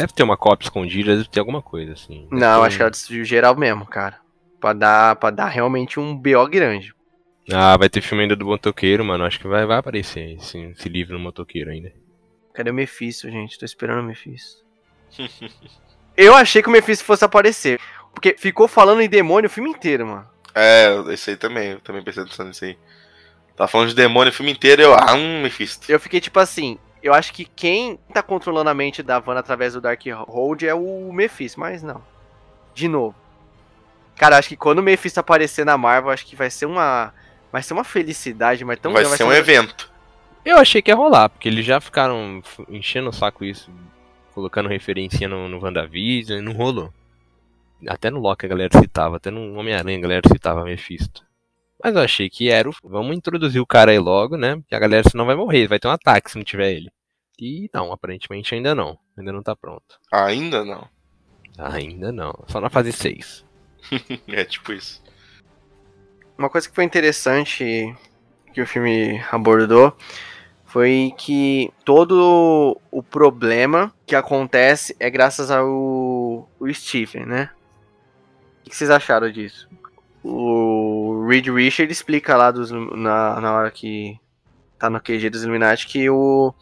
[0.00, 2.26] Deve ter uma cópia escondida, deve ter alguma coisa assim.
[2.30, 4.18] Deve Não, ter acho que ela destruiu geral mesmo, cara.
[4.60, 6.94] Pra dar, pra dar realmente um BO grande.
[7.52, 9.24] Ah, vai ter filme ainda do motoqueiro, mano.
[9.24, 11.92] Acho que vai, vai aparecer esse, esse livro no motoqueiro ainda.
[12.52, 13.58] Cadê o Mephisto, gente?
[13.58, 14.64] Tô esperando o Mephisto.
[16.16, 17.80] Eu achei que o Mephisto fosse aparecer.
[18.12, 20.26] Porque ficou falando em demônio o filme inteiro, mano.
[20.54, 22.76] É, esse aí também, eu também pensei nisso aí.
[23.54, 25.90] Tava falando de demônio o filme inteiro eu, ah, um Mephisto.
[25.90, 26.78] Eu fiquei tipo assim.
[27.08, 31.10] Eu acho que quem tá controlando a mente da Vanna através do Darkhold é o
[31.10, 32.02] Mephisto, mas não.
[32.74, 33.16] De novo.
[34.14, 37.14] Cara, acho que quando o Mephisto aparecer na Marvel, acho que vai ser uma.
[37.50, 39.90] Vai ser uma felicidade, mas tão vai grande, ser um evento.
[40.44, 43.72] Eu achei que ia rolar, porque eles já ficaram enchendo o saco isso,
[44.34, 46.92] colocando referência no, no WandaVision, e não rolou.
[47.88, 51.24] Até no Loki a galera citava, até no Homem-Aranha a galera citava Mephisto.
[51.82, 52.74] Mas eu achei que era o...
[52.84, 54.56] Vamos introduzir o cara aí logo, né?
[54.56, 56.90] Porque a galera senão vai morrer, vai ter um ataque se não tiver ele.
[57.40, 58.98] E não, aparentemente ainda não.
[59.16, 59.98] Ainda não tá pronto.
[60.12, 60.88] Ainda não.
[61.56, 62.32] Ainda não.
[62.48, 63.46] Só na fase 6.
[64.28, 65.02] É tipo isso.
[66.36, 67.94] Uma coisa que foi interessante
[68.52, 69.96] que o filme abordou
[70.66, 77.50] foi que todo o problema que acontece é graças ao o Stephen, né?
[78.60, 79.68] O que vocês acharam disso?
[80.22, 84.18] O Reed Richard explica lá dos, na, na hora que
[84.78, 86.54] tá no QG dos Illuminati que o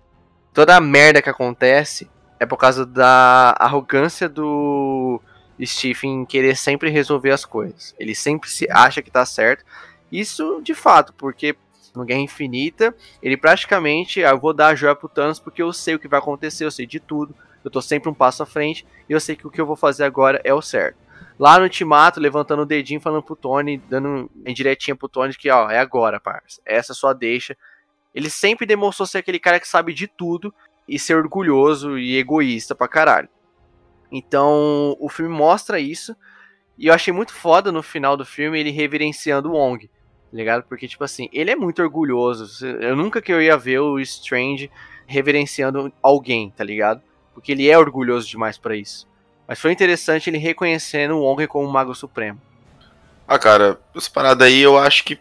[0.57, 2.09] toda a merda que acontece
[2.41, 5.21] é por causa da arrogância do
[5.63, 7.95] Stephen querer sempre resolver as coisas.
[7.99, 9.67] Ele sempre se acha que tá certo.
[10.11, 11.55] Isso de fato, porque
[11.95, 15.71] no Guerra Infinita, ele praticamente, ah, eu vou dar a joia pro Thanos porque eu
[15.75, 18.47] sei o que vai acontecer, eu sei de tudo, eu tô sempre um passo à
[18.47, 20.97] frente e eu sei que o que eu vou fazer agora é o certo.
[21.39, 25.51] Lá no Ultimato, levantando o dedinho, falando pro Tony, dando em diretinha pro Tony que,
[25.51, 26.63] ó, é agora, parça.
[26.65, 27.55] Essa é sua deixa.
[28.17, 30.53] Ele sempre demonstrou ser aquele cara que sabe de tudo
[30.89, 33.29] e ser orgulhoso e egoísta pra caralho.
[34.11, 36.17] Então, o filme mostra isso.
[36.79, 39.93] E eu achei muito foda no final do filme ele reverenciando o Wong, tá
[40.33, 40.62] ligado?
[40.62, 42.67] Porque, tipo assim, ele é muito orgulhoso.
[42.67, 44.71] Eu nunca que eu ia ver o Strange
[45.07, 47.03] reverenciando alguém, tá ligado?
[47.35, 49.07] Porque ele é orgulhoso demais pra isso.
[49.47, 52.41] Mas foi interessante ele reconhecendo o Wong como o Mago Supremo.
[53.29, 55.19] Ah, cara, essa parada aí eu acho que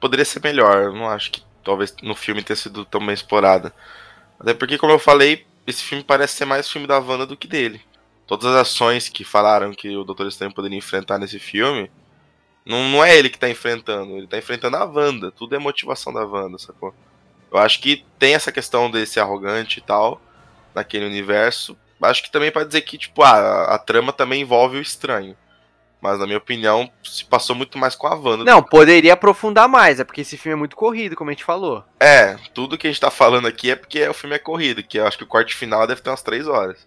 [0.00, 0.84] poderia ser melhor.
[0.84, 3.74] Eu não acho que talvez no filme tenha sido tão bem explorada.
[4.38, 7.48] Até porque, como eu falei, esse filme parece ser mais filme da Wanda do que
[7.48, 7.80] dele.
[8.26, 11.90] Todas as ações que falaram que o Doutor Estranho poderia enfrentar nesse filme,
[12.64, 15.30] não, não é ele que tá enfrentando, ele tá enfrentando a Wanda.
[15.30, 16.94] Tudo é motivação da Wanda, sacou?
[17.52, 20.20] Eu acho que tem essa questão desse arrogante e tal,
[20.74, 21.76] naquele universo.
[22.02, 25.36] Acho que também pode dizer que, tipo, a, a trama também envolve o estranho.
[26.04, 28.44] Mas, na minha opinião, se passou muito mais com a Wanda.
[28.44, 31.82] Não, poderia aprofundar mais, é porque esse filme é muito corrido, como a gente falou.
[31.98, 34.98] É, tudo que a gente tá falando aqui é porque o filme é corrido, que
[34.98, 36.86] eu acho que o corte final deve ter umas 3 horas.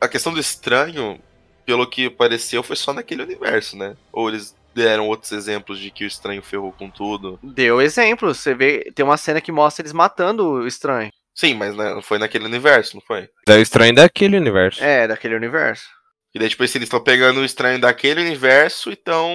[0.00, 1.20] A questão do estranho,
[1.64, 3.96] pelo que pareceu, foi só naquele universo, né?
[4.12, 7.38] Ou eles deram outros exemplos de que o estranho ferrou com tudo.
[7.40, 8.38] Deu exemplos.
[8.38, 11.12] Você vê, tem uma cena que mostra eles matando o estranho.
[11.32, 13.28] Sim, mas né, foi naquele universo, não foi?
[13.46, 14.82] É o estranho daquele universo.
[14.82, 15.86] É, daquele universo.
[16.34, 19.30] E daí, tipo, eles estão pegando o estranho daquele universo e estão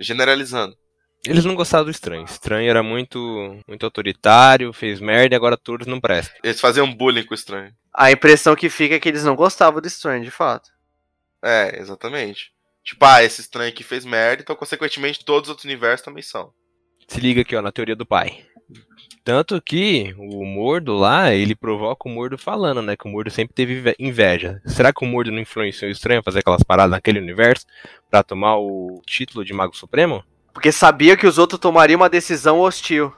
[0.00, 0.76] generalizando.
[1.26, 2.22] Eles não gostavam do estranho.
[2.22, 6.36] O estranho era muito, muito autoritário, fez merda e agora todos não prestam.
[6.42, 7.72] Eles faziam bullying com o estranho.
[7.94, 10.68] A impressão que fica é que eles não gostavam do estranho, de fato.
[11.42, 12.52] É, exatamente.
[12.82, 16.52] Tipo, ah, esse estranho aqui fez merda, então consequentemente todos os outros universos também são.
[17.08, 18.44] Se liga aqui, ó, na teoria do pai.
[19.24, 22.94] Tanto que o Mordo lá, ele provoca o Mordo falando, né?
[22.94, 24.60] Que o Mordo sempre teve inveja.
[24.66, 27.64] Será que o Mordo não influenciou o estranho a fazer aquelas paradas naquele universo
[28.10, 30.22] para tomar o título de Mago Supremo?
[30.52, 33.10] Porque sabia que os outros tomariam uma decisão hostil.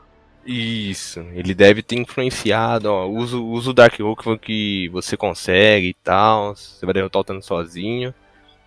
[0.46, 5.94] Isso, ele deve ter influenciado, ó, usa, usa o Dark Hulk que você consegue e
[5.94, 8.14] tal, você vai derrotar o Thanos sozinho.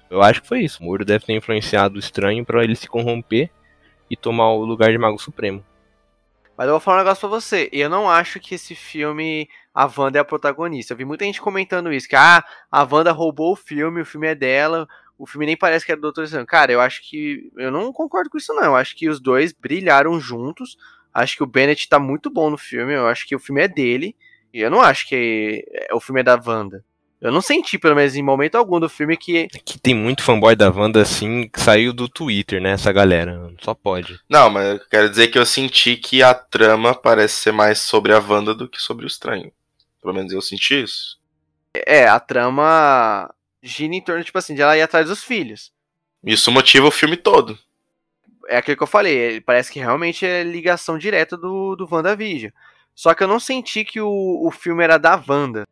[0.09, 2.89] Eu acho que foi isso, o Mordo deve ter influenciado o estranho para ele se
[2.89, 3.49] corromper
[4.11, 5.63] e tomar o lugar de Mago Supremo.
[6.59, 7.69] Mas eu vou falar um negócio pra você.
[7.71, 10.91] Eu não acho que esse filme, a Wanda é a protagonista.
[10.91, 14.27] Eu vi muita gente comentando isso, que ah, a Wanda roubou o filme, o filme
[14.27, 14.85] é dela,
[15.17, 16.45] o filme nem parece que é do Doutor Estranho.
[16.45, 17.49] Cara, eu acho que.
[17.55, 18.65] Eu não concordo com isso, não.
[18.65, 20.75] Eu acho que os dois brilharam juntos.
[21.13, 22.93] Acho que o Bennett tá muito bom no filme.
[22.93, 24.13] Eu acho que o filme é dele.
[24.53, 26.83] E eu não acho que é, o filme é da Wanda.
[27.21, 29.47] Eu não senti, pelo menos em momento algum do filme, que.
[29.65, 32.71] Que tem muito fanboy da Wanda, assim, que saiu do Twitter, né?
[32.71, 33.51] Essa galera.
[33.61, 34.19] Só pode.
[34.29, 38.13] Não, mas eu quero dizer que eu senti que a trama parece ser mais sobre
[38.13, 39.51] a Wanda do que sobre o estranho.
[40.01, 41.19] Pelo menos eu senti isso.
[41.85, 43.29] É, a trama
[43.61, 45.73] gira em torno, tipo assim, de ela ir atrás dos filhos.
[46.23, 47.59] Isso motiva o filme todo.
[48.47, 52.51] É aquilo que eu falei, parece que realmente é ligação direta do, do WandaVision.
[52.95, 55.67] Só que eu não senti que o, o filme era da Wanda.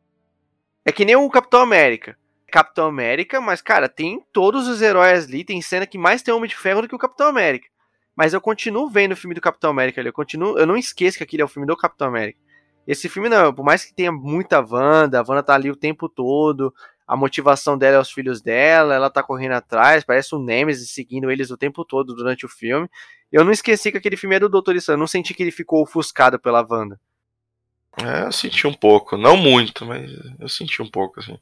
[0.87, 2.17] É que nem o Capitão América.
[2.49, 5.43] Capitão América, mas, cara, tem todos os heróis ali.
[5.43, 7.67] Tem cena que mais tem Homem de Ferro do que o Capitão América.
[8.15, 10.07] Mas eu continuo vendo o filme do Capitão América ali.
[10.07, 12.39] Eu, continuo, eu não esqueço que aquele é o filme do Capitão América.
[12.87, 16.07] Esse filme não, por mais que tenha muita Wanda, a Wanda tá ali o tempo
[16.07, 16.73] todo,
[17.05, 21.29] a motivação dela é os filhos dela, ela tá correndo atrás, parece um Nemesis seguindo
[21.29, 22.89] eles o tempo todo durante o filme.
[23.29, 25.51] Eu não esqueci que aquele filme é do Doutor Estranho, eu não senti que ele
[25.51, 26.97] ficou ofuscado pela Wanda.
[28.03, 29.17] É, eu senti um pouco.
[29.17, 31.37] Não muito, mas eu senti um pouco, assim.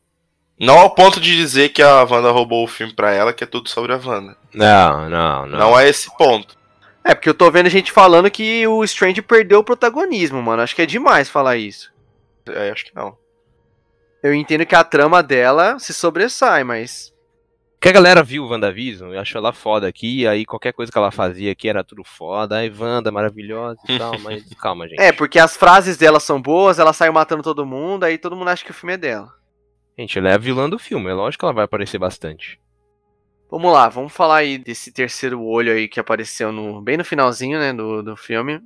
[0.58, 3.48] Não ao ponto de dizer que a Wanda roubou o filme pra ela, que é
[3.48, 4.38] tudo sobre a Wanda.
[4.54, 5.60] Não, não, não.
[5.60, 6.56] Não é esse ponto.
[7.04, 10.62] É, porque eu tô vendo gente falando que o Strange perdeu o protagonismo, mano.
[10.62, 11.92] Acho que é demais falar isso.
[12.48, 13.18] É, acho que não.
[14.24, 17.14] Eu entendo que a trama dela se sobressai, mas
[17.80, 20.98] que a galera viu o WandaVision e achou ela foda aqui, aí qualquer coisa que
[20.98, 25.00] ela fazia aqui era tudo foda, aí Wanda maravilhosa e tal, mas calma, gente.
[25.00, 28.50] É, porque as frases dela são boas, ela sai matando todo mundo, aí todo mundo
[28.50, 29.34] acha que o filme é dela.
[29.98, 32.60] Gente, ela é a vilã do filme, é lógico que ela vai aparecer bastante.
[33.50, 37.60] Vamos lá, vamos falar aí desse terceiro olho aí que apareceu no, bem no finalzinho,
[37.60, 38.62] né, do, do filme.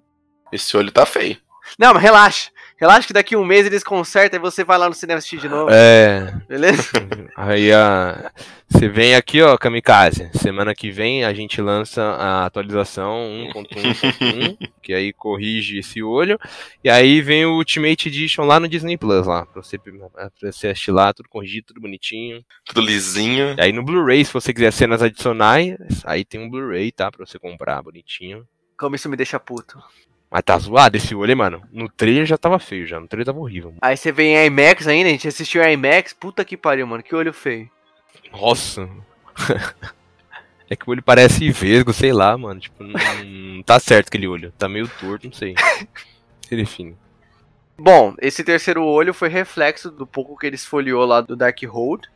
[0.51, 1.37] Esse olho tá feio.
[1.77, 2.49] Não, mas relaxa.
[2.79, 5.49] Relaxa que daqui um mês eles consertam e você vai lá no cinema assistir de
[5.49, 5.69] novo.
[5.69, 6.33] É.
[6.47, 6.83] Beleza?
[7.35, 8.31] Aí a.
[8.69, 10.29] Você vem aqui, ó, Kamikaze.
[10.33, 16.39] Semana que vem a gente lança a atualização 1.1.1, que aí corrige esse olho.
[16.83, 19.45] E aí vem o Ultimate Edition lá no Disney Plus, lá.
[19.45, 22.45] Pra você, pra você assistir lá, tudo corrigido, tudo bonitinho.
[22.63, 23.55] Tudo lisinho.
[23.57, 25.75] E aí no Blu-ray, se você quiser cenas adicionais,
[26.05, 27.11] aí tem um Blu-ray, tá?
[27.11, 28.47] Pra você comprar bonitinho.
[28.77, 29.81] Como isso me deixa puto.
[30.29, 31.63] Mas tá zoado esse olho, hein, mano.
[31.71, 32.99] No trailer já tava feio, já.
[32.99, 33.71] No trailer tava horrível.
[33.71, 33.79] Mano.
[33.81, 36.13] Aí você vem em IMAX ainda, a gente assistiu IMAX.
[36.13, 37.01] Puta que pariu, mano.
[37.01, 37.69] Que olho feio.
[38.31, 38.87] Nossa.
[40.69, 42.59] é que o olho parece vesgo, sei lá, mano.
[42.59, 42.93] Tipo, não,
[43.55, 44.53] não tá certo aquele olho.
[44.57, 45.55] Tá meio torto, não sei.
[46.51, 46.95] Enfim.
[47.77, 52.07] Bom, esse terceiro olho foi reflexo do pouco que eles folheou lá do Darkhold.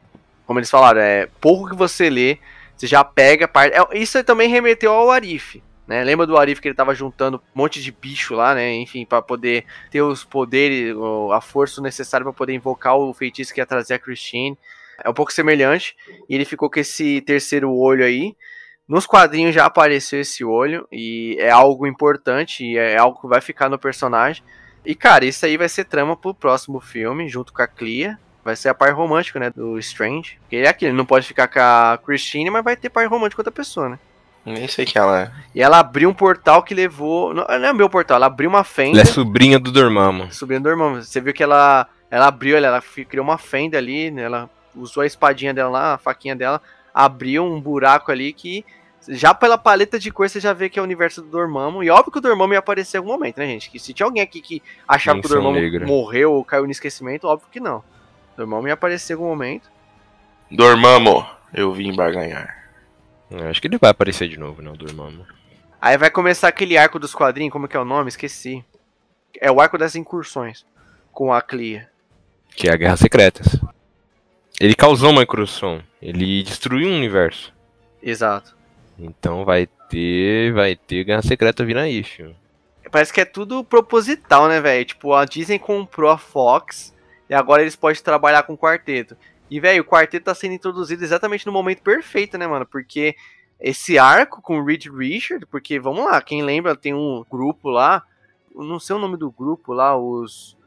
[0.46, 2.38] Como eles falaram, é pouco que você lê,
[2.76, 3.76] você já pega parte.
[3.76, 5.64] É, isso também remeteu ao Arif.
[5.88, 6.04] Né?
[6.04, 8.74] Lembra do Arif que ele tava juntando um monte de bicho lá, né?
[8.74, 10.96] Enfim, para poder ter os poderes,
[11.34, 14.58] a força necessária para poder invocar o feitiço que ia trazer a Christine.
[15.04, 15.96] É um pouco semelhante.
[16.30, 18.36] E ele ficou com esse terceiro olho aí.
[18.88, 23.42] Nos quadrinhos já apareceu esse olho e é algo importante e é algo que vai
[23.42, 24.44] ficar no personagem.
[24.86, 28.20] E cara, isso aí vai ser trama pro próximo filme, junto com a Clea.
[28.44, 30.38] Vai ser a par romântica, né, do Strange.
[30.42, 33.42] Porque ele é aquele, não pode ficar com a Christine, mas vai ter par romântico
[33.42, 34.00] com outra pessoa, né?
[34.46, 35.32] Nem sei que ela é.
[35.56, 37.34] E ela abriu um portal que levou.
[37.34, 39.00] Não, não é meu portal, ela abriu uma fenda.
[39.00, 40.32] Ela é sobrinha do Dormammu.
[40.34, 41.02] Sobrinha do Dormammu.
[41.02, 44.24] Você viu que ela, ela abriu, ela, ela criou uma fenda ali, né?
[44.24, 46.62] ela usou a espadinha dela lá, a faquinha dela,
[46.94, 48.66] abriu um buraco ali que
[49.08, 51.84] já pela paleta de cor você já vê que é o universo do Dormammu.
[51.84, 53.70] E óbvio que o Dormammu ia aparecer em algum momento, né, gente?
[53.70, 55.86] Que se tinha alguém aqui que achava que o Dormammu negra.
[55.86, 57.78] morreu ou caiu no esquecimento, óbvio que não.
[57.78, 59.70] O Dormammu ia aparecer em algum momento.
[60.50, 62.63] Dormammu, eu vim barganhar.
[63.34, 65.26] Eu acho que ele vai aparecer de novo, né, o Dormammu.
[65.82, 68.08] Aí vai começar aquele arco dos quadrinhos, como que é o nome?
[68.08, 68.64] Esqueci.
[69.40, 70.66] É o arco das incursões
[71.12, 71.90] com a Clea.
[72.56, 73.60] Que é a Guerra Secretas.
[74.60, 75.84] Ele causou uma incursão.
[76.02, 77.54] Ele destruiu um universo.
[78.02, 78.56] Exato.
[78.98, 80.54] Então vai ter.
[80.54, 82.36] Vai ter Guerra Secreta vindo aí, filho.
[82.92, 84.86] Parece que é tudo proposital, né, velho?
[84.86, 86.94] Tipo, a Disney comprou a Fox
[87.28, 89.18] e agora eles podem trabalhar com o quarteto.
[89.50, 92.66] E, velho, o quarteto tá sendo introduzido exatamente no momento perfeito, né, mano?
[92.66, 93.16] Porque
[93.60, 98.04] esse arco com o Reed Richard, porque, vamos lá, quem lembra, tem um grupo lá,
[98.56, 100.58] não sei o nome do grupo lá, os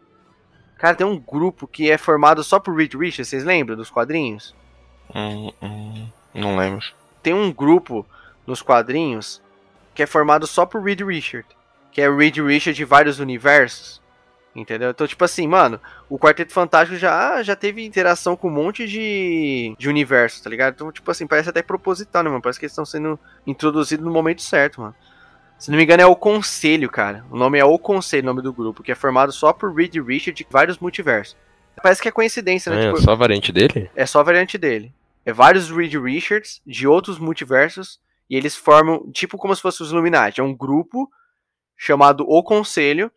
[0.78, 4.54] Cara, tem um grupo que é formado só por Reed Richards, vocês lembram dos quadrinhos?
[5.14, 6.84] Hum, hum, não lembro.
[7.22, 8.06] Tem um grupo
[8.46, 9.42] nos quadrinhos
[9.94, 11.46] que é formado só por Reed Richard,
[11.90, 14.02] que é o Reed Richard de vários universos.
[14.56, 14.90] Entendeu?
[14.90, 15.78] Então, tipo assim, mano,
[16.08, 20.72] o Quarteto Fantástico já, já teve interação com um monte de, de universos, tá ligado?
[20.72, 22.40] Então, tipo assim, parece até proposital, né, mano?
[22.40, 24.94] Parece que eles estão sendo introduzidos no momento certo, mano.
[25.58, 27.24] Se não me engano, é o Conselho, cara.
[27.30, 29.96] O nome é O Conselho, o nome do grupo, que é formado só por Reed
[29.96, 31.36] Richard de vários multiversos.
[31.82, 32.84] Parece que é coincidência, né?
[32.84, 33.90] É tipo, só a variante dele?
[33.94, 34.92] É só a variante dele.
[35.24, 39.90] É vários Reed Richards de outros multiversos e eles formam, tipo como se fosse os
[39.90, 40.40] Illuminati.
[40.40, 41.10] É um grupo
[41.76, 43.10] chamado O Conselho,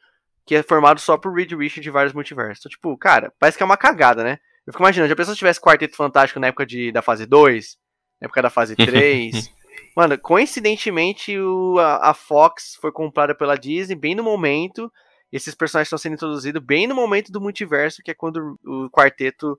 [0.50, 2.58] que é formado só por Reed Richards de vários multiversos.
[2.58, 4.40] Então, tipo, cara, parece que é uma cagada, né?
[4.66, 7.78] Eu fico imaginando, já pensou se tivesse Quarteto Fantástico na época de, da fase 2?
[8.20, 9.48] Na época da fase 3?
[9.96, 14.92] Mano, coincidentemente o, a, a, Fox foi comprada pela Disney bem no momento.
[15.32, 19.56] Esses personagens estão sendo introduzidos bem no momento do multiverso, que é quando o quarteto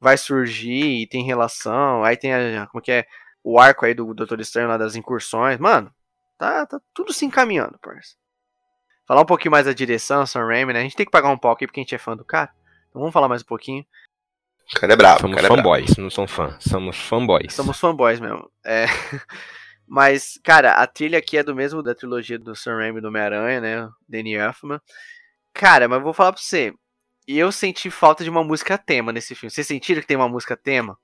[0.00, 2.02] vai surgir e tem relação.
[2.02, 3.06] Aí tem a, como que é
[3.44, 5.58] o arco aí do Doutor Estranho lá das incursões.
[5.58, 5.94] Mano,
[6.38, 8.16] tá, tá tudo se encaminhando, parça.
[9.06, 10.80] Falar um pouquinho mais da direção, Sam Raimi, né?
[10.80, 12.50] A gente tem que pagar um pau aqui porque a gente é fã do cara.
[12.90, 13.86] Então vamos falar mais um pouquinho.
[14.74, 15.20] O cara é bravo.
[15.20, 16.02] Somos cara fanboys, é bravo.
[16.02, 16.56] não são fãs.
[16.60, 17.54] Somos fanboys.
[17.54, 18.50] Somos fanboys mesmo.
[18.64, 18.86] É.
[19.86, 23.60] Mas, cara, a trilha aqui é do mesmo da trilogia do Sam Raimi do Homem-Aranha,
[23.60, 23.88] né?
[24.08, 24.80] Danny Elfman.
[25.54, 26.74] Cara, mas vou falar pra você.
[27.26, 29.50] Eu senti falta de uma música tema nesse filme.
[29.50, 30.98] Vocês sentiram que tem uma música tema?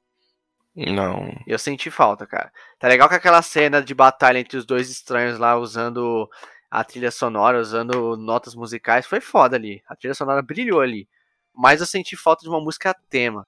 [0.75, 1.33] Não.
[1.47, 2.53] Eu senti falta, cara.
[2.79, 6.29] Tá legal que aquela cena de batalha entre os dois estranhos lá, usando
[6.73, 9.83] a trilha sonora, usando notas musicais, foi foda ali.
[9.87, 11.07] A trilha sonora brilhou ali.
[11.55, 13.47] Mas eu senti falta de uma música tema.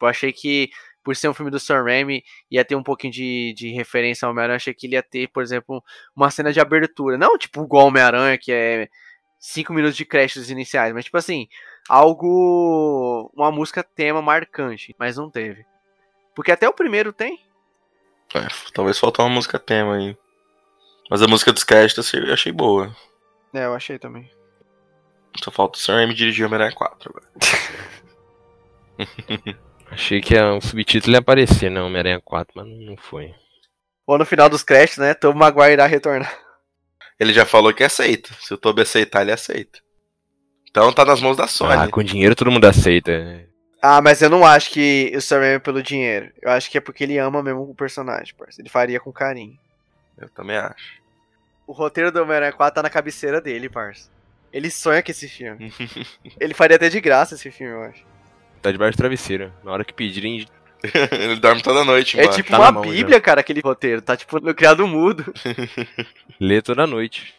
[0.00, 0.70] Eu achei que
[1.04, 4.32] por ser um filme do Sam Raimi, ia ter um pouquinho de, de referência ao
[4.32, 4.56] Homem-Aranha.
[4.56, 5.84] Achei que ele ia ter, por exemplo,
[6.16, 7.16] uma cena de abertura.
[7.16, 8.88] Não tipo igual Homem-Aranha, que é
[9.38, 11.46] 5 minutos de créditos iniciais, mas tipo assim,
[11.88, 13.30] algo.
[13.36, 15.64] Uma música tema marcante, mas não teve.
[16.34, 17.38] Porque até o primeiro tem.
[18.34, 20.16] É, talvez faltou uma música tema aí.
[21.10, 22.94] Mas a música dos créditos eu achei boa.
[23.52, 24.30] É, eu achei também.
[25.42, 27.28] Só falta o Sam Raimi dirigir Homem-Aranha 4 agora.
[29.90, 31.80] Achei que o subtítulo ia aparecer, né?
[31.80, 33.34] Homem-Aranha 4, mas não foi.
[34.06, 35.14] Ou no final dos créditos, né?
[35.14, 36.32] Tom Maguire irá retornar.
[37.18, 38.30] Ele já falou que aceita.
[38.40, 39.78] Se o Toby aceitar, ele aceita.
[40.68, 41.72] Então tá nas mãos da Sony.
[41.72, 43.12] Ah, com dinheiro todo mundo aceita.
[43.80, 46.32] Ah, mas eu não acho que o Sam é pelo dinheiro.
[46.42, 48.62] Eu acho que é porque ele ama mesmo o personagem, parceiro.
[48.62, 49.56] Ele faria com carinho.
[50.18, 51.02] Eu também acho.
[51.66, 54.10] O roteiro do Homem-Aranha 4 tá na cabeceira dele, parça.
[54.52, 55.72] Ele sonha com esse filme.
[56.38, 58.04] ele faria até de graça esse filme, eu acho.
[58.62, 59.52] Tá debaixo do travesseiro.
[59.64, 60.46] Na hora que pedirem.
[61.12, 63.20] ele dorme toda noite, É tipo tá uma bíblia, já.
[63.20, 64.00] cara, aquele roteiro.
[64.02, 65.32] Tá tipo no criado mudo.
[66.38, 67.34] Lê toda noite.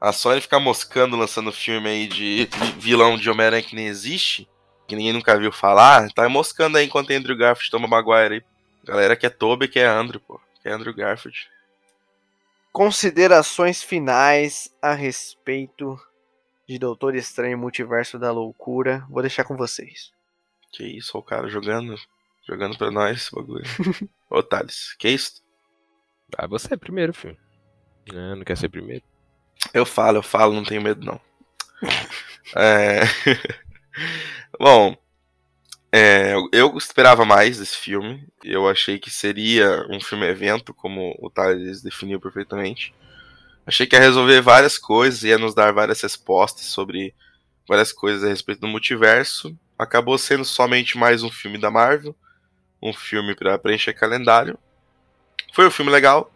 [0.00, 2.48] A Sony ficar moscando, lançando filme aí de
[2.78, 4.48] vilão de Homem-Aranha que nem existe,
[4.88, 8.42] que ninguém nunca viu falar, tá moscando aí enquanto Andrew Garfield toma Maguire aí.
[8.84, 10.40] Galera que é Toby, que é Andrew, pô.
[10.60, 11.48] Que é Andrew Garfield.
[12.72, 16.00] Considerações finais a respeito
[16.66, 19.04] de Doutor Estranho Multiverso da Loucura.
[19.10, 20.10] Vou deixar com vocês.
[20.72, 21.94] Que isso, o cara jogando,
[22.48, 23.64] jogando pra nós esse bagulho.
[24.30, 25.42] Ô, Thales, que isso?
[26.34, 27.36] Ah, você é primeiro, filho.
[28.10, 29.04] Não, não quer ser primeiro?
[29.74, 31.20] Eu falo, eu falo, não tenho medo não.
[32.56, 33.02] é...
[34.58, 34.96] Bom,
[35.94, 38.26] É, eu esperava mais desse filme.
[38.42, 42.94] Eu achei que seria um filme evento, como o Thales definiu perfeitamente.
[43.66, 47.14] Achei que ia resolver várias coisas, ia nos dar várias respostas sobre
[47.68, 49.56] várias coisas a respeito do multiverso.
[49.78, 52.16] Acabou sendo somente mais um filme da Marvel,
[52.82, 54.58] um filme para preencher calendário.
[55.52, 56.32] Foi um filme legal,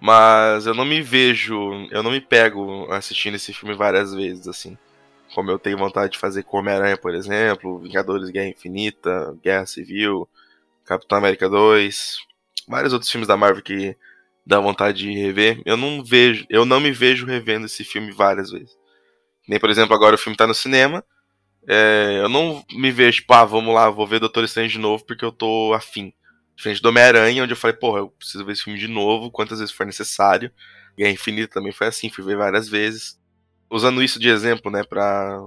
[0.00, 4.78] mas eu não me vejo, eu não me pego assistindo esse filme várias vezes assim.
[5.34, 10.28] Como eu tenho vontade de fazer com Homem-Aranha, por exemplo, Vingadores Guerra Infinita, Guerra Civil,
[10.84, 12.18] Capitão América 2,
[12.68, 13.96] vários outros filmes da Marvel que
[14.46, 15.60] dá vontade de rever.
[15.64, 18.76] Eu não vejo, eu não me vejo revendo esse filme várias vezes.
[19.48, 21.04] Nem, por exemplo, agora o filme tá no cinema.
[21.66, 25.24] É, eu não me vejo, ah, vamos lá, vou ver Doutor Estranho de novo porque
[25.24, 26.12] eu tô afim.
[26.54, 29.58] Diferente do Homem-Aranha, onde eu falei, porra, eu preciso ver esse filme de novo, quantas
[29.58, 30.52] vezes for necessário.
[30.96, 33.18] Guerra Infinita também foi assim, fui ver várias vezes.
[33.70, 35.42] Usando isso de exemplo, né, pra,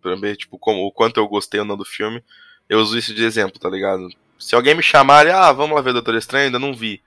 [0.00, 2.22] pra ver, tipo, como, o quanto eu gostei ou não do filme,
[2.68, 4.08] eu uso isso de exemplo, tá ligado?
[4.38, 7.02] Se alguém me chamar, ah, vamos lá ver Doutor Estranho, ainda não vi.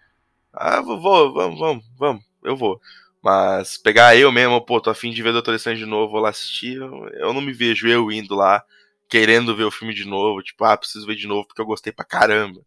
[0.53, 2.81] Ah, vou, vou, vamos, vamos, vamos, eu vou.
[3.21, 6.29] Mas pegar eu mesmo, pô, tô afim de ver Doutor Estranho de novo, vou lá
[6.29, 8.63] assistir, eu não me vejo eu indo lá,
[9.09, 11.91] querendo ver o filme de novo, tipo, ah, preciso ver de novo porque eu gostei
[11.91, 12.61] pra caramba.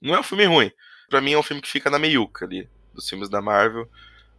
[0.00, 0.70] Não é um filme ruim.
[1.08, 3.88] Pra mim é um filme que fica na meiuca ali, dos filmes da Marvel.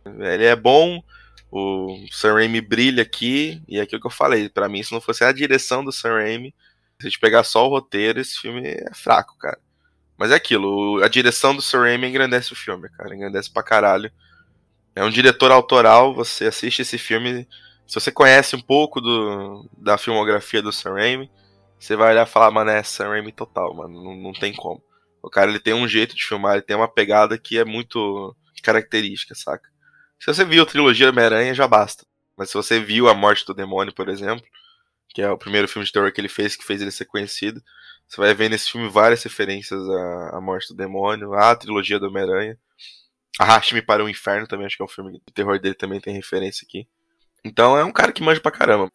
[0.06, 1.04] Ele é bom,
[1.52, 5.02] o Sam Raimi brilha aqui, e é aquilo que eu falei, para mim, se não
[5.02, 6.56] fosse a direção do Sam Raimi,
[7.00, 9.60] se a gente pegar só o roteiro, esse filme é fraco, cara.
[10.18, 14.12] Mas é aquilo, a direção do Sam Raimi engrandece o filme, cara, engrandece pra caralho.
[14.96, 17.48] É um diretor autoral, você assiste esse filme,
[17.86, 21.30] se você conhece um pouco do, da filmografia do Sam Raimi,
[21.78, 24.82] você vai olhar e falar, mano, é Sam Raimi total, mano, não, não tem como.
[25.22, 28.36] O cara ele tem um jeito de filmar, ele tem uma pegada que é muito
[28.64, 29.71] característica, saca?
[30.22, 32.06] Se você viu a trilogia Homem-Aranha, já basta.
[32.38, 34.46] Mas se você viu A Morte do Demônio, por exemplo,
[35.10, 37.60] que é o primeiro filme de terror que ele fez, que fez ele ser conhecido,
[38.08, 42.06] você vai ver nesse filme várias referências à, à Morte do Demônio, à trilogia do
[42.06, 42.56] Homem-Aranha.
[43.40, 46.14] Arraste-me para o Inferno também, acho que é um filme de terror dele também tem
[46.14, 46.88] referência aqui.
[47.44, 48.92] Então é um cara que manja pra caramba.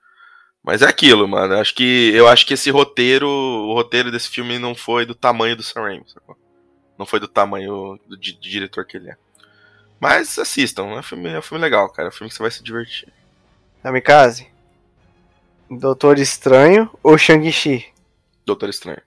[0.63, 1.55] Mas é aquilo, mano.
[1.55, 5.57] Acho que eu acho que esse roteiro, o roteiro desse filme não foi do tamanho
[5.57, 6.37] do Sam Raimi, sacou?
[6.97, 9.17] Não foi do tamanho do, de, diretor que ele é.
[10.01, 12.09] Mas assistam, é um filme, é um filme legal, cara.
[12.09, 13.13] É um filme que você vai se divertir.
[13.83, 14.49] Kamikaze.
[15.71, 17.87] Doutor Estranho ou Shang-Chi?
[18.45, 19.03] Doutor Estranho.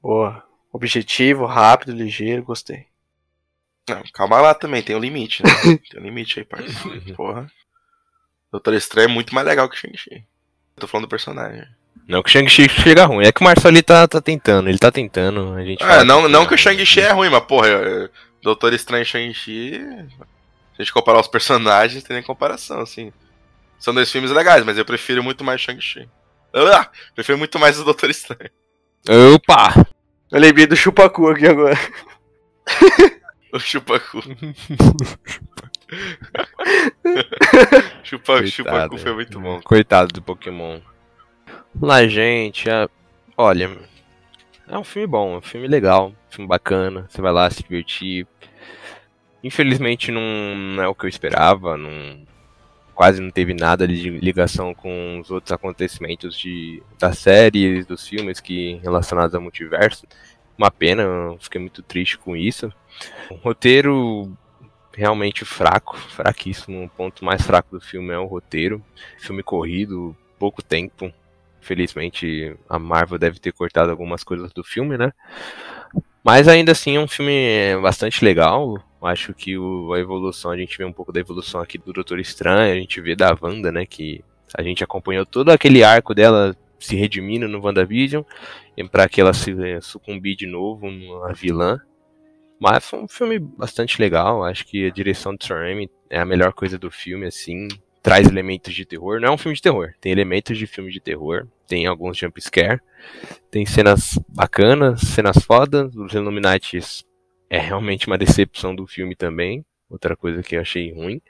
[0.00, 0.44] Boa.
[0.72, 2.86] Objetivo, rápido, ligeiro, gostei.
[3.88, 5.50] Não, calma lá também, tem um limite, né?
[5.90, 7.14] tem um limite aí, parceiro.
[7.16, 7.50] Porra.
[8.52, 10.24] Doutor Estranho é muito mais legal que Shang-Chi.
[10.76, 11.66] Tô falando do personagem.
[12.06, 14.90] Não que o Shang-Chi chega ruim, é que o Marcelo tá, tá tentando, ele tá
[14.90, 17.68] tentando, a gente É, não, que não que o Shang-Chi é ruim, mas porra,
[18.42, 23.12] Doutor Estranho e Shang-Chi, se a gente comparar os personagens, tem nem comparação, assim.
[23.78, 26.08] São dois filmes legais, mas eu prefiro muito mais Shang-Chi.
[26.52, 28.50] Ah, prefiro muito mais o Doutor Estranho.
[29.34, 29.86] Opa!
[30.30, 31.78] Eu lembrei do Chupacu aqui agora.
[33.52, 34.22] o Chupacu.
[38.04, 39.60] Chupa, Chupacu foi muito bom.
[39.62, 40.80] Coitado do Pokémon.
[41.80, 42.68] Lá, gente,
[43.36, 43.76] olha,
[44.70, 47.62] é um filme bom, é um filme legal, um filme bacana, você vai lá se
[47.62, 48.26] divertir.
[49.42, 52.24] Infelizmente não é o que eu esperava, não,
[52.94, 58.40] quase não teve nada de ligação com os outros acontecimentos de, das séries, dos filmes
[58.40, 60.06] que relacionados ao multiverso.
[60.56, 62.70] Uma pena, eu fiquei muito triste com isso.
[63.30, 64.30] O roteiro
[64.92, 66.84] realmente fraco, fraquíssimo.
[66.84, 68.84] O ponto mais fraco do filme é o roteiro.
[69.18, 71.10] Filme corrido, pouco tempo.
[71.60, 75.12] Felizmente a Marvel deve ter cortado algumas coisas do filme, né?
[76.22, 77.32] Mas ainda assim é um filme
[77.82, 78.82] bastante legal.
[79.02, 82.18] Acho que o, a evolução, a gente vê um pouco da evolução aqui do Doutor
[82.18, 83.86] Estranho, a gente vê da Wanda, né?
[83.86, 84.22] Que
[84.54, 88.22] a gente acompanhou todo aquele arco dela se redimindo no WandaVision,
[88.90, 91.80] para que ela se eh, sucumbir de novo na vilã.
[92.58, 94.44] Mas foi um filme bastante legal.
[94.44, 97.68] Acho que a direção do Sam é a melhor coisa do filme, assim.
[98.02, 99.20] Traz elementos de terror.
[99.20, 99.92] Não é um filme de terror.
[100.00, 101.46] Tem elementos de filme de terror.
[101.66, 102.80] Tem alguns jump scare.
[103.50, 105.94] Tem cenas bacanas, cenas fodas.
[105.94, 107.04] Os Illuminatis
[107.48, 109.64] é realmente uma decepção do filme também.
[109.88, 111.20] Outra coisa que eu achei ruim.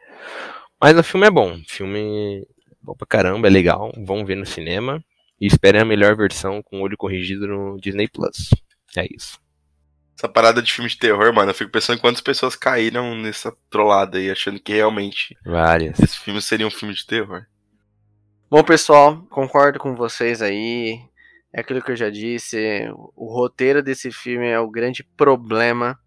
[0.81, 1.57] Mas o filme é bom.
[1.57, 3.93] O filme é bom pra caramba, é legal.
[3.97, 5.03] Vão ver no cinema.
[5.41, 8.51] E esperem a melhor versão com o olho corrigido no Disney Plus.
[8.97, 9.41] É isso
[10.21, 13.57] essa parada de filme de terror, mano, eu fico pensando em quantas pessoas caíram nessa
[13.71, 15.99] trollada aí, achando que realmente Várias.
[15.99, 17.47] esse filme seria um filme de terror.
[18.51, 21.01] Bom, pessoal, concordo com vocês aí.
[21.55, 22.87] É aquilo que eu já disse.
[23.17, 25.99] O roteiro desse filme é o grande problema.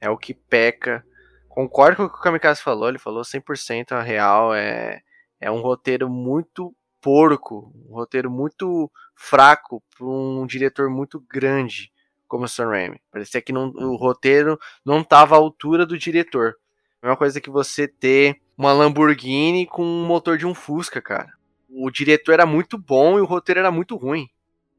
[0.00, 1.04] É o que peca.
[1.48, 2.88] Concordo com o que o Kamikaze falou.
[2.88, 4.54] Ele falou 100% a real.
[4.54, 5.02] É,
[5.40, 11.92] é um roteiro muito porco, um roteiro muito fraco para um diretor muito grande
[12.26, 13.00] como o Sam Raimi.
[13.10, 16.56] Parecia que não, o roteiro não estava à altura do diretor.
[17.02, 21.30] É uma coisa que você ter uma Lamborghini com um motor de um Fusca, cara.
[21.68, 24.28] O diretor era muito bom e o roteiro era muito ruim.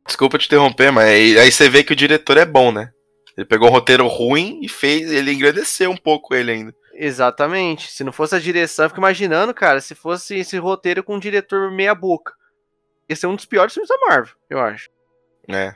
[0.05, 2.91] Desculpa te interromper, mas aí, aí você vê que o diretor é bom, né?
[3.35, 6.73] Ele pegou um roteiro ruim e fez, ele engrandeceu um pouco ele ainda.
[6.93, 7.91] Exatamente.
[7.91, 11.19] Se não fosse a direção, eu fico imaginando, cara, se fosse esse roteiro com um
[11.19, 12.33] diretor meia boca.
[13.07, 14.89] Ia ser um dos piores filmes da Marvel, eu acho.
[15.47, 15.75] É.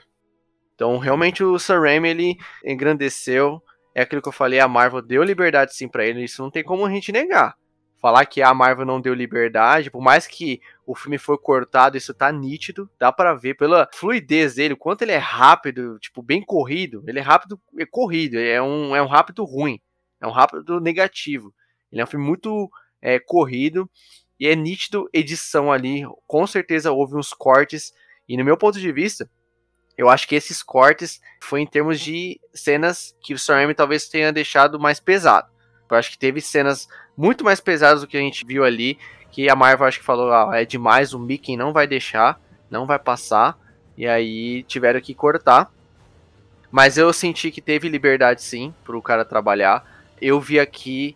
[0.82, 3.62] Então, realmente o Sam Raimi, ele engrandeceu.
[3.94, 6.64] É aquilo que eu falei, a Marvel deu liberdade sim para ele, isso não tem
[6.64, 7.54] como a gente negar.
[8.02, 12.16] Falar que a Marvel não deu liberdade, por mais que o filme foi cortado, isso
[12.16, 16.42] tá nítido, dá para ver pela fluidez dele, o quanto ele é rápido, tipo, bem
[16.44, 17.04] corrido.
[17.06, 19.80] Ele é rápido, é corrido, é um, é um rápido ruim,
[20.20, 21.54] é um rápido negativo.
[21.92, 23.88] Ele é um filme muito é, corrido
[24.40, 26.02] e é nítido edição ali.
[26.26, 27.94] Com certeza houve uns cortes,
[28.28, 29.30] e no meu ponto de vista,
[30.02, 34.34] eu acho que esses cortes foi em termos de cenas que o Raimi talvez tenha
[34.34, 35.48] deixado mais pesado.
[35.88, 38.98] Eu acho que teve cenas muito mais pesadas do que a gente viu ali,
[39.32, 42.88] que a Marvel acho que falou, ah, é demais, o Mickey não vai deixar, não
[42.88, 43.56] vai passar,
[43.96, 45.72] e aí tiveram que cortar.
[46.72, 49.86] Mas eu senti que teve liberdade sim para o cara trabalhar.
[50.20, 51.16] Eu vi aqui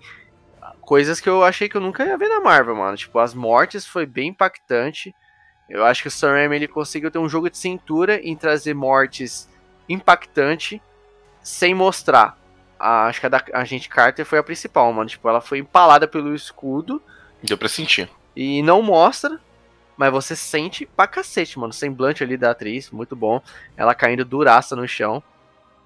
[0.82, 2.95] coisas que eu achei que eu nunca ia ver na Marvel, mano.
[2.95, 5.16] Tipo, as mortes foi bem impactante.
[5.70, 8.74] Eu acho que o Sam Raimi ele conseguiu ter um jogo de cintura em trazer
[8.74, 9.50] mortes
[9.90, 10.82] impactante
[11.42, 12.38] sem mostrar.
[12.80, 15.10] A, acho que a da Agente Carter foi a principal, mano.
[15.10, 17.02] Tipo, ela foi empalada pelo escudo.
[17.42, 18.10] Deu pra sentir.
[18.36, 19.40] E não mostra,
[19.98, 21.72] mas você sente pra cacete, mano.
[21.72, 23.42] O semblante ali da atriz, muito bom.
[23.78, 25.24] Ela caindo duraça no chão.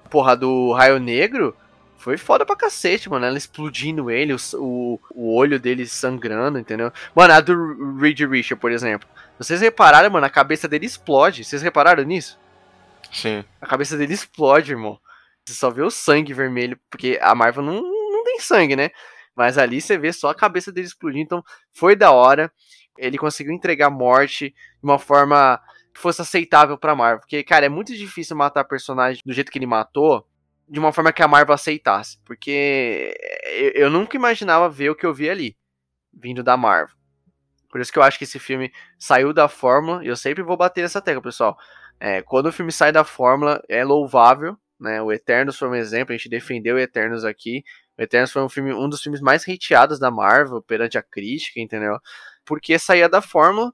[0.10, 1.56] Porra, do Raio Negro
[1.98, 3.26] foi foda pra cacete, mano.
[3.26, 6.92] Ela explodindo ele, o, o, o olho dele sangrando, entendeu?
[7.14, 9.08] Mano, a do Reed Richard, por exemplo.
[9.40, 11.46] Vocês repararam, mano, a cabeça dele explode.
[11.46, 12.38] Vocês repararam nisso?
[13.12, 13.44] Sim.
[13.62, 15.00] A cabeça dele explode, irmão.
[15.46, 18.90] Você só vê o sangue vermelho, porque a Marvel não, não tem sangue, né?
[19.34, 21.22] Mas ali você vê só a cabeça dele explodir.
[21.22, 21.42] Então
[21.72, 22.52] foi da hora.
[22.98, 25.58] Ele conseguiu entregar morte de uma forma
[25.94, 27.22] que fosse aceitável pra Marvel.
[27.22, 30.28] Porque, cara, é muito difícil matar personagem do jeito que ele matou.
[30.68, 32.20] De uma forma que a Marvel aceitasse.
[32.26, 33.16] Porque
[33.74, 35.58] eu nunca imaginava ver o que eu vi ali.
[36.14, 36.99] Vindo da Marvel.
[37.70, 40.58] Por isso que eu acho que esse filme saiu da fórmula, e eu sempre vou
[40.58, 41.58] bater nessa tecla, pessoal.
[42.00, 45.02] É, quando o filme sai da fórmula, é louvável, né?
[45.02, 47.64] O Eternos foi um exemplo, a gente defendeu o Eternos aqui.
[47.98, 51.60] O Eternos foi um, filme, um dos filmes mais hateados da Marvel perante a crítica,
[51.60, 51.98] entendeu?
[52.46, 53.74] Porque saía da fórmula,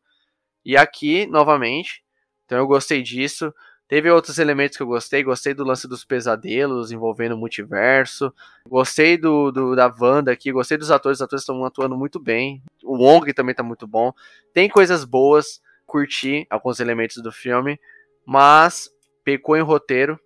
[0.66, 2.04] e aqui, novamente,
[2.46, 3.54] então eu gostei disso.
[3.88, 5.24] Teve outros elementos que eu gostei.
[5.24, 8.34] Gostei do lance dos pesadelos envolvendo o multiverso.
[8.68, 10.52] Gostei do, do da Wanda aqui.
[10.52, 11.20] Gostei dos atores.
[11.20, 12.64] Os atores estão atuando muito bem.
[12.84, 14.12] O Wong também está muito bom.
[14.54, 15.62] Tem coisas boas.
[15.86, 17.80] Curti alguns elementos do filme.
[18.26, 18.90] Mas
[19.24, 20.20] pecou em roteiro.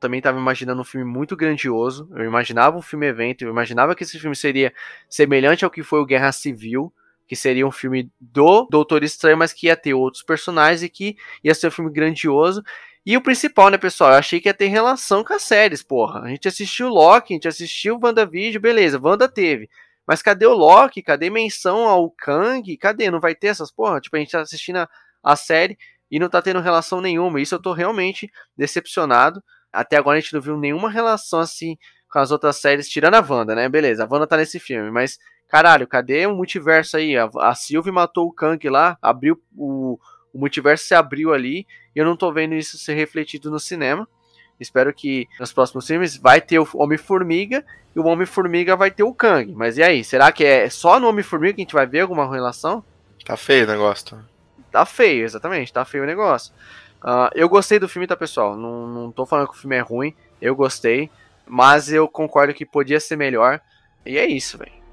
[0.00, 2.08] Também estava imaginando um filme muito grandioso.
[2.14, 3.42] Eu imaginava um filme evento.
[3.42, 4.72] Eu imaginava que esse filme seria
[5.10, 6.90] semelhante ao que foi o Guerra Civil
[7.26, 11.16] que seria um filme do Doutor Estranho, mas que ia ter outros personagens e que
[11.42, 12.62] ia ser um filme grandioso.
[13.06, 14.12] E o principal, né, pessoal?
[14.12, 16.20] Eu achei que ia ter relação com as séries, porra.
[16.22, 19.68] A gente assistiu Loki, a gente assistiu WandaVision, beleza, Wanda teve.
[20.06, 21.02] Mas cadê o Loki?
[21.02, 22.76] Cadê menção ao Kang?
[22.78, 23.10] Cadê?
[23.10, 24.00] Não vai ter essas porra?
[24.00, 24.88] Tipo, a gente tá assistindo a,
[25.22, 25.76] a série
[26.10, 27.40] e não tá tendo relação nenhuma.
[27.40, 29.42] Isso eu tô realmente decepcionado.
[29.72, 31.76] Até agora a gente não viu nenhuma relação assim
[32.08, 33.68] com as outras séries, tirando a Wanda, né?
[33.68, 35.18] Beleza, a Wanda tá nesse filme, mas
[35.48, 37.16] caralho, cadê o multiverso aí?
[37.16, 39.98] A, a Sylvie matou o Kang lá, abriu o,
[40.32, 44.08] o multiverso se abriu ali e eu não tô vendo isso ser refletido no cinema.
[44.58, 47.64] Espero que nos próximos filmes vai ter o Homem-Formiga
[47.94, 49.52] e o Homem-Formiga vai ter o Kang.
[49.52, 50.04] Mas e aí?
[50.04, 52.84] Será que é só no Homem-Formiga que a gente vai ver alguma relação?
[53.24, 54.16] Tá feio o negócio.
[54.16, 54.24] Tá,
[54.70, 55.72] tá feio, exatamente.
[55.72, 56.52] Tá feio o negócio.
[57.02, 58.56] Uh, eu gostei do filme, tá, pessoal?
[58.56, 60.14] Não, não tô falando que o filme é ruim.
[60.40, 61.10] Eu gostei.
[61.46, 63.60] Mas eu concordo que podia ser melhor.
[64.06, 64.83] E é isso, velho.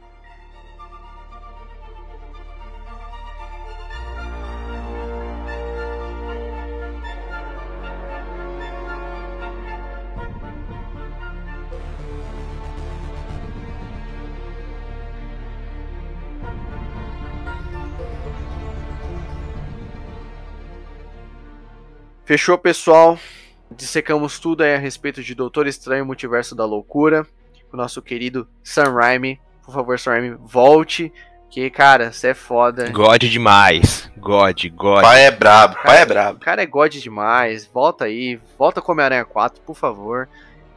[22.31, 23.19] Fechou, pessoal?
[23.69, 27.27] Dissecamos tudo aí a respeito de Doutor Estranho Multiverso da Loucura.
[27.73, 29.37] O nosso querido Sam Raimi.
[29.65, 31.11] Por favor, Sam Raimi, volte.
[31.49, 32.89] Que, cara, você é foda.
[32.89, 34.09] God demais.
[34.15, 35.01] God, God.
[35.01, 36.37] Pai é brabo, cara, pai é brabo.
[36.37, 37.65] O cara é God demais.
[37.65, 38.39] Volta aí.
[38.57, 40.29] Volta com Homem-Aranha 4, por favor.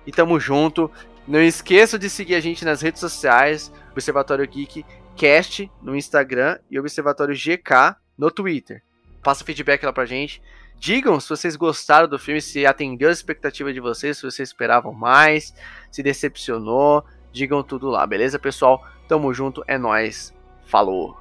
[0.04, 0.90] E tamo junto.
[1.24, 3.72] Não esqueça de seguir a gente nas redes sociais.
[3.92, 8.82] Observatório Geek Cast no Instagram e Observatório GK no Twitter.
[9.22, 10.42] passa feedback lá pra gente.
[10.78, 14.92] Digam se vocês gostaram do filme, se atendeu a expectativa de vocês, se vocês esperavam
[14.92, 15.54] mais,
[15.90, 17.04] se decepcionou.
[17.32, 18.84] Digam tudo lá, beleza, pessoal?
[19.08, 20.32] Tamo junto, é nós.
[20.66, 21.16] Falou.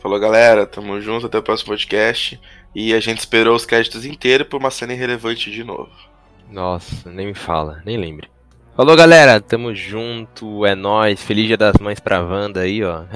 [0.00, 0.66] Falou, galera.
[0.66, 2.40] Tamo junto, até o próximo podcast.
[2.74, 5.90] E a gente esperou os créditos inteiros por uma cena irrelevante de novo.
[6.50, 8.28] Nossa, nem me fala, nem lembre.
[8.76, 9.40] Falou, galera.
[9.40, 11.22] Tamo junto, é nós.
[11.22, 13.04] Feliz Dia das Mães pra Wanda aí, ó.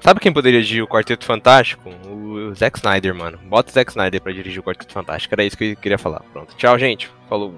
[0.00, 1.90] Sabe quem poderia dirigir o Quarteto Fantástico?
[2.54, 3.38] Zack Snyder, mano.
[3.44, 5.34] Bota o Zack Snyder pra dirigir o Quarteto Fantástico.
[5.34, 6.20] Era isso que eu queria falar.
[6.32, 6.54] Pronto.
[6.56, 7.08] Tchau, gente.
[7.28, 7.54] Falou.